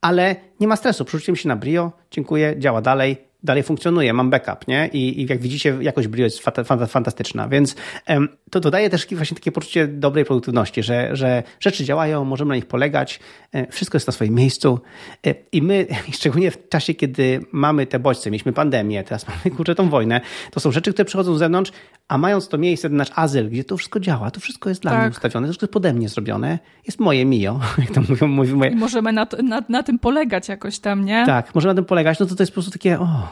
ale 0.00 0.36
nie 0.60 0.68
ma 0.68 0.76
stresu, 0.76 1.04
przerzuciłem 1.04 1.36
się 1.36 1.48
na 1.48 1.56
Brio, 1.56 1.92
dziękuję, 2.10 2.54
działa 2.58 2.82
dalej, 2.82 3.27
dalej 3.42 3.62
funkcjonuje, 3.62 4.12
mam 4.12 4.30
backup, 4.30 4.68
nie? 4.68 4.88
I, 4.92 5.20
i 5.20 5.26
jak 5.26 5.40
widzicie, 5.40 5.78
jakość 5.80 6.08
Brio 6.08 6.24
jest 6.24 6.42
fantastyczna, 6.88 7.48
więc 7.48 7.76
um, 8.08 8.28
to 8.50 8.60
dodaje 8.60 8.90
też 8.90 9.06
właśnie 9.10 9.34
takie 9.34 9.52
poczucie 9.52 9.88
dobrej 9.88 10.24
produktywności, 10.24 10.82
że, 10.82 11.16
że 11.16 11.42
rzeczy 11.60 11.84
działają, 11.84 12.24
możemy 12.24 12.48
na 12.48 12.54
nich 12.54 12.66
polegać, 12.66 13.20
e, 13.52 13.72
wszystko 13.72 13.96
jest 13.96 14.06
na 14.06 14.12
swoim 14.12 14.34
miejscu 14.34 14.80
e, 15.26 15.34
i 15.52 15.62
my, 15.62 15.86
szczególnie 16.18 16.50
w 16.50 16.68
czasie, 16.68 16.94
kiedy 16.94 17.40
mamy 17.52 17.86
te 17.86 17.98
bodźce, 17.98 18.30
mieliśmy 18.30 18.52
pandemię, 18.52 19.04
teraz 19.04 19.26
mamy 19.28 19.56
kurczę 19.56 19.74
tą 19.74 19.90
wojnę, 19.90 20.20
to 20.50 20.60
są 20.60 20.72
rzeczy, 20.72 20.92
które 20.92 21.04
przychodzą 21.04 21.34
z 21.34 21.38
zewnątrz, 21.38 21.72
a 22.08 22.18
mając 22.18 22.48
to 22.48 22.58
miejsce, 22.58 22.88
nasz 22.88 23.10
azyl, 23.14 23.50
gdzie 23.50 23.64
to 23.64 23.76
wszystko 23.76 24.00
działa, 24.00 24.30
to 24.30 24.40
wszystko 24.40 24.68
jest 24.68 24.82
dla 24.82 24.90
tak. 24.90 25.00
mnie 25.00 25.10
ustawione, 25.10 25.46
to 25.46 25.52
wszystko 25.52 25.64
jest 25.64 25.72
pode 25.72 25.92
mnie 25.92 26.08
zrobione, 26.08 26.58
jest 26.86 27.00
moje 27.00 27.24
mio, 27.24 27.60
jak 27.78 27.90
to 27.90 28.00
mówią, 28.08 28.28
mówią 28.28 28.56
moje... 28.56 28.70
I 28.70 28.76
możemy 28.76 29.12
na, 29.12 29.26
to, 29.26 29.42
na, 29.42 29.62
na 29.68 29.82
tym 29.82 29.98
polegać 29.98 30.48
jakoś 30.48 30.78
tam, 30.78 31.04
nie? 31.04 31.26
Tak, 31.26 31.54
możemy 31.54 31.74
na 31.74 31.76
tym 31.76 31.84
polegać, 31.84 32.18
no 32.18 32.26
to 32.26 32.34
to 32.34 32.42
jest 32.42 32.52
po 32.52 32.54
prostu 32.54 32.70
takie, 32.70 33.00
o, 33.00 33.28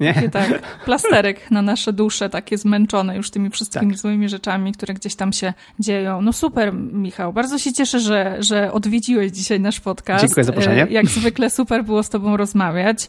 nie? 0.00 0.28
Tak, 0.32 0.62
plasterek 0.84 1.50
na 1.50 1.62
nasze 1.62 1.92
dusze, 1.92 2.30
takie 2.30 2.58
zmęczone 2.58 3.16
już 3.16 3.30
tymi 3.30 3.50
wszystkimi 3.50 3.92
tak. 3.92 4.00
złymi 4.00 4.28
rzeczami, 4.28 4.72
które 4.72 4.94
gdzieś 4.94 5.14
tam 5.14 5.32
się 5.32 5.52
dzieją. 5.78 6.22
No 6.22 6.32
super, 6.32 6.74
Michał. 6.74 7.32
Bardzo 7.32 7.58
się 7.58 7.72
cieszę, 7.72 8.00
że, 8.00 8.36
że 8.40 8.72
odwiedziłeś 8.72 9.32
dzisiaj 9.32 9.60
nasz 9.60 9.80
podcast. 9.80 10.24
Dziękuję 10.24 10.44
za 10.44 10.46
zaproszenie. 10.46 10.82
E, 10.82 10.90
jak 10.90 11.06
zwykle 11.06 11.50
super 11.50 11.84
było 11.84 12.02
z 12.02 12.08
tobą 12.08 12.36
rozmawiać. 12.36 13.08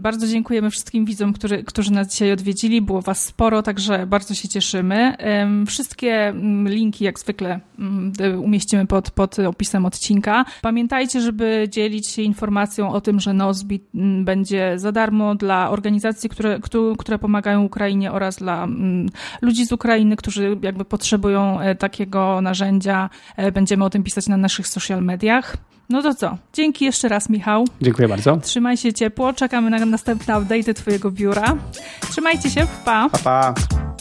Bardzo 0.00 0.26
dziękujemy 0.26 0.70
wszystkim 0.70 1.04
widzom, 1.04 1.32
którzy, 1.32 1.64
którzy 1.64 1.92
nas 1.92 2.08
dzisiaj 2.08 2.32
odwiedzili. 2.32 2.82
Było 2.82 3.02
was 3.02 3.24
sporo, 3.24 3.62
także 3.62 4.06
bardzo 4.06 4.34
się 4.34 4.48
cieszymy. 4.48 5.16
Wszystkie 5.66 6.28
mm, 6.28 6.68
linki, 6.68 7.04
jak 7.04 7.18
zwykle, 7.18 7.60
mm, 7.78 8.12
umieścimy 8.42 8.86
pod, 8.86 9.10
pod 9.10 9.38
opisem 9.38 9.86
odcinka. 9.86 10.44
Pamiętajcie, 10.62 11.20
żeby 11.20 11.66
dzielić 11.70 12.08
się 12.08 12.22
informacją 12.22 12.92
o 12.92 13.00
tym, 13.00 13.20
że 13.20 13.34
Nozbi 13.34 13.80
mm, 13.94 14.24
będzie 14.24 14.72
za 14.76 14.92
darmo 14.92 15.34
dla 15.34 15.70
organizacji 15.70 16.11
organizacji, 16.12 16.30
które, 16.30 16.60
które 16.98 17.18
pomagają 17.18 17.62
Ukrainie 17.62 18.12
oraz 18.12 18.36
dla 18.36 18.64
mm, 18.64 19.08
ludzi 19.42 19.66
z 19.66 19.72
Ukrainy, 19.72 20.16
którzy 20.16 20.56
jakby 20.62 20.84
potrzebują 20.84 21.60
e, 21.60 21.74
takiego 21.74 22.40
narzędzia. 22.40 23.10
E, 23.36 23.52
będziemy 23.52 23.84
o 23.84 23.90
tym 23.90 24.02
pisać 24.02 24.26
na 24.26 24.36
naszych 24.36 24.68
social 24.68 25.02
mediach. 25.02 25.56
No 25.88 26.02
to 26.02 26.14
co? 26.14 26.38
Dzięki 26.52 26.84
jeszcze 26.84 27.08
raz, 27.08 27.28
Michał. 27.28 27.64
Dziękuję 27.80 28.08
bardzo. 28.08 28.36
Trzymaj 28.36 28.76
się 28.76 28.92
ciepło. 28.92 29.32
Czekamy 29.32 29.70
na 29.70 29.86
następne 29.86 30.34
update'y 30.34 30.74
Twojego 30.74 31.10
biura. 31.10 31.56
Trzymajcie 32.10 32.50
się. 32.50 32.66
Pa. 32.84 33.08
Pa, 33.10 33.18
pa. 33.18 33.91